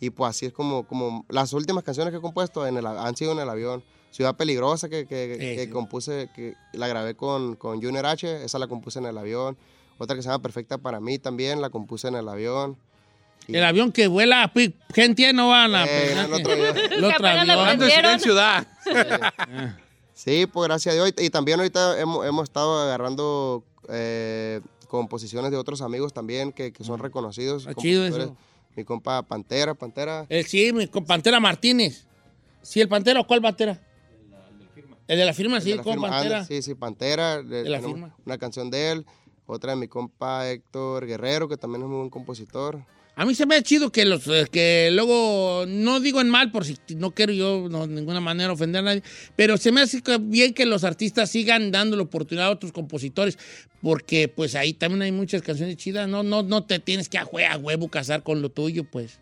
Y 0.00 0.10
pues 0.10 0.30
así 0.30 0.46
es 0.46 0.52
como, 0.52 0.82
como 0.86 1.24
las 1.28 1.52
últimas 1.52 1.84
canciones 1.84 2.10
que 2.10 2.18
he 2.18 2.20
compuesto 2.20 2.66
en 2.66 2.76
el, 2.76 2.84
han 2.86 3.16
sido 3.16 3.32
en 3.32 3.38
el 3.38 3.48
avión. 3.48 3.84
Ciudad 4.10 4.36
Peligrosa 4.36 4.90
que, 4.90 5.06
que, 5.06 5.34
Sí, 5.40 5.56
que 5.56 5.64
sí. 5.66 5.70
compuse, 5.70 6.28
que 6.34 6.54
la 6.74 6.88
grabé 6.88 7.14
con, 7.14 7.54
con 7.56 7.80
Junior 7.80 8.04
H, 8.04 8.44
esa 8.44 8.58
la 8.58 8.66
compuse 8.66 8.98
en 8.98 9.06
el 9.06 9.16
avión. 9.16 9.56
Otra 10.02 10.16
que 10.16 10.22
se 10.22 10.28
llama 10.28 10.42
Perfecta 10.42 10.78
para 10.78 10.98
mí 11.00 11.18
también, 11.18 11.60
la 11.60 11.70
compuse 11.70 12.08
en 12.08 12.16
el 12.16 12.28
avión. 12.28 12.76
Y- 13.46 13.56
El 13.56 13.64
avión 13.64 13.92
que 13.92 14.08
vuela, 14.08 14.50
pi- 14.52 14.74
gente 14.92 15.32
no 15.32 15.48
van 15.48 15.74
a... 15.76 15.84
Eh, 15.84 16.12
el 16.12 16.32
otro 16.32 16.52
avión. 16.52 16.76
El 16.92 17.04
otro 17.04 17.26
avión. 17.28 18.20
Ciudad. 18.20 18.66
Sí, 20.14 20.46
pues 20.46 20.68
gracias 20.68 20.92
a 20.92 20.96
Dios. 20.96 21.12
Y, 21.18 21.30
también 21.30 21.58
ahorita 21.60 22.00
hemos, 22.00 22.26
hemos 22.26 22.44
estado 22.44 22.80
agarrando 22.82 23.64
eh, 23.88 24.60
composiciones 24.88 25.50
de 25.50 25.56
otros 25.56 25.82
amigos 25.82 26.12
también 26.12 26.52
que, 26.52 26.72
que 26.72 26.84
son 26.84 26.98
reconocidos. 27.00 27.66
Está 27.66 27.80
chido 27.80 28.04
eso. 28.04 28.36
Mi 28.76 28.84
compa 28.84 29.22
Pantera, 29.22 29.74
Pantera. 29.74 30.26
El, 30.28 30.46
sí, 30.46 30.72
mi 30.72 30.86
con 30.88 31.04
Pantera 31.04 31.38
Martínez. 31.40 32.06
¿Sí, 32.62 32.80
el 32.80 32.88
Pantera 32.88 33.20
o 33.20 33.26
cuál 33.26 33.40
Pantera? 33.42 33.80
El 35.08 35.18
de 35.18 35.24
la 35.26 35.34
firma, 35.34 35.56
el 35.56 35.62
sí, 35.62 35.70
de 35.70 35.76
la 35.76 35.82
con 35.82 35.92
firma, 35.94 36.08
Pantera. 36.10 36.36
anda, 36.38 36.46
sí, 36.48 36.62
sí, 36.62 36.74
Pantera. 36.74 37.42
De 37.42 37.64
la 37.68 37.78
tenemos 37.80 37.86
firma. 37.86 38.16
Una 38.24 38.38
canción 38.38 38.70
de 38.70 38.92
él. 38.92 39.06
Otra 39.46 39.72
de 39.72 39.76
mi 39.76 39.88
compa 39.88 40.48
Héctor 40.50 41.06
Guerrero, 41.06 41.48
que 41.48 41.56
también 41.56 41.82
es 41.82 41.88
muy 41.88 41.98
buen 41.98 42.10
compositor. 42.10 42.84
A 43.14 43.26
mí 43.26 43.34
se 43.34 43.44
me 43.44 43.56
ha 43.56 43.62
chido 43.62 43.92
que 43.92 44.06
los 44.06 44.26
eh, 44.28 44.46
que 44.50 44.88
luego, 44.90 45.64
no 45.68 46.00
digo 46.00 46.22
en 46.22 46.30
mal, 46.30 46.50
por 46.50 46.64
si 46.64 46.78
no 46.96 47.10
quiero 47.10 47.32
yo 47.34 47.68
no, 47.68 47.86
de 47.86 47.94
ninguna 47.94 48.20
manera 48.20 48.50
ofender 48.52 48.78
a 48.78 48.82
nadie, 48.84 49.02
pero 49.36 49.58
se 49.58 49.70
me 49.70 49.82
hace 49.82 50.00
bien 50.20 50.54
que 50.54 50.64
los 50.64 50.82
artistas 50.82 51.28
sigan 51.30 51.70
dando 51.70 51.94
la 51.96 52.04
oportunidad 52.04 52.46
a 52.46 52.50
otros 52.52 52.72
compositores, 52.72 53.36
porque 53.82 54.28
pues 54.28 54.54
ahí 54.54 54.72
también 54.72 55.02
hay 55.02 55.12
muchas 55.12 55.42
canciones 55.42 55.76
chidas, 55.76 56.08
no, 56.08 56.22
no, 56.22 56.42
no 56.42 56.64
te 56.64 56.78
tienes 56.78 57.10
que 57.10 57.18
a, 57.18 57.26
hue- 57.26 57.46
a 57.46 57.58
huevo 57.58 57.88
casar 57.90 58.22
con 58.22 58.40
lo 58.40 58.48
tuyo, 58.48 58.84
pues. 58.84 59.18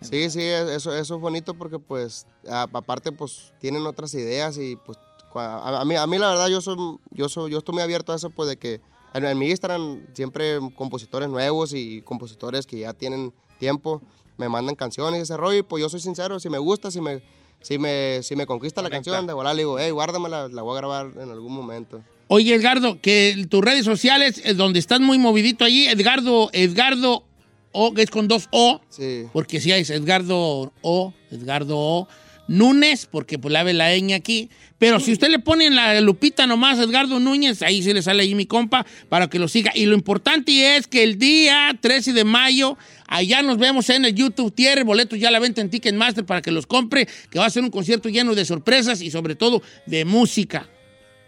Sí, 0.00 0.30
sí, 0.30 0.40
eso, 0.42 0.96
eso 0.96 1.14
es 1.14 1.20
bonito 1.20 1.54
porque 1.54 1.78
pues 1.78 2.26
aparte 2.48 3.12
pues 3.12 3.52
tienen 3.60 3.86
otras 3.86 4.14
ideas 4.14 4.58
y 4.58 4.74
pues 4.84 4.98
a, 5.34 5.80
a 5.80 5.84
mí, 5.84 5.94
a 5.94 6.06
mí 6.08 6.18
la 6.18 6.30
verdad 6.30 6.48
yo 6.48 6.60
soy, 6.60 6.76
yo 7.12 7.28
soy, 7.28 7.52
yo 7.52 7.58
estoy 7.58 7.74
muy 7.74 7.82
abierto 7.82 8.12
a 8.12 8.16
eso 8.16 8.30
pues 8.30 8.48
de 8.48 8.56
que 8.56 8.80
en, 9.14 9.24
en 9.24 9.38
mi 9.38 9.48
Instagram 9.50 10.00
siempre 10.14 10.58
compositores 10.76 11.28
nuevos 11.28 11.72
y 11.74 12.02
compositores 12.02 12.66
que 12.66 12.78
ya 12.80 12.92
tienen 12.92 13.32
tiempo 13.58 14.02
me 14.36 14.48
mandan 14.48 14.74
canciones 14.76 15.18
y 15.18 15.22
ese 15.22 15.36
rollo 15.36 15.58
y 15.58 15.62
pues 15.62 15.80
yo 15.80 15.88
soy 15.88 16.00
sincero, 16.00 16.38
si 16.38 16.48
me 16.48 16.58
gusta, 16.58 16.90
si 16.92 17.00
me, 17.00 17.20
si 17.60 17.76
me, 17.78 18.22
si 18.22 18.36
me 18.36 18.46
conquista 18.46 18.82
la 18.82 18.88
canción, 18.90 19.26
de 19.26 19.32
volar 19.32 19.54
le 19.56 19.62
digo, 19.62 19.78
hey, 19.78 19.90
guárdamela, 19.90 20.46
la 20.48 20.62
voy 20.62 20.74
a 20.74 20.78
grabar 20.80 21.10
en 21.20 21.30
algún 21.30 21.52
momento. 21.52 22.00
Oye, 22.28 22.54
Edgardo, 22.54 23.00
que 23.00 23.46
tus 23.48 23.64
redes 23.64 23.84
sociales, 23.84 24.40
donde 24.56 24.78
estás 24.78 25.00
muy 25.00 25.18
movidito 25.18 25.64
allí, 25.64 25.88
Edgardo, 25.88 26.50
Edgardo 26.52 27.24
O, 27.72 27.94
que 27.94 28.02
es 28.02 28.10
con 28.10 28.28
dos 28.28 28.48
O, 28.52 28.80
Sí. 28.90 29.24
porque 29.32 29.60
si 29.60 29.72
es 29.72 29.90
Edgardo 29.90 30.72
O, 30.82 31.12
Edgardo 31.32 31.76
O, 31.76 32.08
Núñez, 32.48 33.06
porque 33.06 33.38
pues 33.38 33.52
la 33.52 33.62
ve 33.62 33.72
la 33.74 33.94
ñ 33.96 34.14
aquí. 34.14 34.50
Pero 34.78 35.00
si 35.00 35.12
usted 35.12 35.28
le 35.28 35.38
pone 35.38 35.66
en 35.66 35.74
la 35.76 36.00
lupita 36.00 36.46
nomás 36.46 36.78
Edgardo 36.78 37.18
Núñez, 37.20 37.62
ahí 37.62 37.82
se 37.82 37.92
le 37.94 38.00
sale 38.02 38.22
ahí 38.22 38.34
mi 38.34 38.46
compa 38.46 38.86
para 39.08 39.28
que 39.28 39.38
lo 39.38 39.46
siga. 39.48 39.70
Y 39.74 39.86
lo 39.86 39.94
importante 39.94 40.76
es 40.76 40.86
que 40.86 41.02
el 41.02 41.18
día 41.18 41.76
13 41.80 42.12
de 42.12 42.24
mayo, 42.24 42.76
allá 43.06 43.42
nos 43.42 43.58
vemos 43.58 43.90
en 43.90 44.04
el 44.04 44.14
YouTube 44.14 44.54
Tier, 44.54 44.84
boletos 44.84 45.18
ya 45.18 45.30
la 45.30 45.38
venta 45.40 45.60
en 45.60 45.70
Ticketmaster 45.70 46.24
para 46.24 46.42
que 46.42 46.50
los 46.50 46.66
compre, 46.66 47.06
que 47.30 47.38
va 47.38 47.46
a 47.46 47.50
ser 47.50 47.62
un 47.62 47.70
concierto 47.70 48.08
lleno 48.08 48.34
de 48.34 48.44
sorpresas 48.44 49.00
y 49.02 49.10
sobre 49.10 49.34
todo 49.34 49.62
de 49.86 50.04
música. 50.04 50.68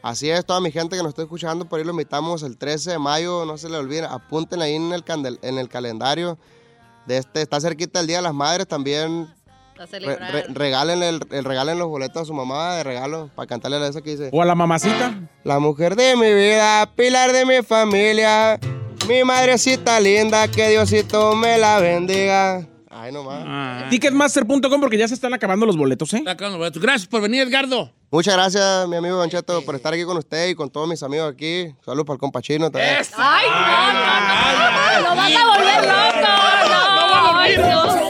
Así 0.03 0.31
es, 0.31 0.47
toda 0.47 0.61
mi 0.62 0.71
gente 0.73 0.97
que 0.97 1.03
nos 1.03 1.11
está 1.11 1.23
escuchando, 1.23 1.68
por 1.68 1.79
ahí 1.79 1.85
lo 1.85 1.91
invitamos 1.91 2.43
el 2.43 2.57
13 2.57 2.93
de 2.93 2.99
mayo, 2.99 3.45
no 3.45 3.59
se 3.59 3.68
le 3.68 3.77
olviden, 3.77 4.05
apunten 4.07 4.62
ahí 4.62 4.75
en 4.75 4.93
el, 4.93 5.05
candel- 5.05 5.39
en 5.43 5.59
el 5.59 5.68
calendario. 5.68 6.39
De 7.07 7.18
este, 7.18 7.43
está 7.43 7.61
cerquita 7.61 8.01
el 8.01 8.07
Día 8.07 8.16
de 8.18 8.23
las 8.23 8.33
Madres 8.35 8.66
también. 8.66 9.27
A 9.81 9.85
Re- 9.85 9.91
celebrar. 9.91 10.33
re- 10.33 10.45
regalen, 10.49 11.03
el, 11.03 11.20
el- 11.31 11.45
regalen 11.45 11.78
los 11.78 11.89
boletos 11.89 12.22
a 12.22 12.24
su 12.26 12.35
mamá 12.35 12.74
de 12.76 12.85
regalo 12.85 13.31
para 13.35 13.47
cantarle 13.47 13.78
a 13.78 13.87
esa 13.89 14.03
que 14.03 14.11
dice. 14.11 14.28
O 14.33 14.43
a 14.43 14.45
la 14.45 14.55
mamacita. 14.55 15.14
La 15.45 15.59
mujer 15.59 15.97
de 15.97 16.16
mi 16.16 16.33
vida, 16.35 16.87
pilar 16.95 17.33
de 17.33 17.47
mi 17.47 17.62
familia, 17.62 18.59
mi 19.09 19.24
madrecita 19.24 19.99
linda, 20.01 20.49
que 20.49 20.68
Diosito 20.68 21.35
me 21.35 21.57
la 21.57 21.78
bendiga. 21.81 22.66
Ay, 22.91 23.12
nomás. 23.12 23.89
Ticketmaster.com 23.89 24.81
porque 24.81 24.99
ya 24.99 25.09
se 25.09 25.14
están 25.14 25.33
acabando 25.33 25.64
los 25.64 25.76
boletos, 25.78 26.12
¿eh? 26.12 26.22
Gracias 26.26 27.07
por 27.07 27.22
venir, 27.22 27.43
Edgardo. 27.49 27.91
Muchas 28.11 28.35
gracias, 28.35 28.89
mi 28.89 28.97
amigo 28.97 29.16
Don 29.16 29.31
Cheto, 29.31 29.62
por 29.64 29.76
estar 29.76 29.95
aquí 29.95 30.03
con 30.05 30.16
usted 30.18 30.49
y 30.49 30.55
con 30.57 30.68
todos 30.68 30.89
mis 30.89 31.01
amigos 31.03 31.33
aquí. 31.33 31.72
Saludos 31.87 32.05
para 32.07 32.14
el 32.16 32.20
compa 32.20 32.43
chino 32.43 32.68
también. 32.70 32.97
¡Ay, 33.16 33.47
no, 33.49 33.93
no, 33.93 35.01
no! 35.01 35.09
¡Lo 35.09 35.16
vas 35.16 35.33
a 35.37 35.47
volver 35.47 35.87
loco! 35.87 36.28
¡No! 36.68 37.39
¡Ay, 37.39 37.57
Dios! 37.57 37.95
¡No 37.95 38.10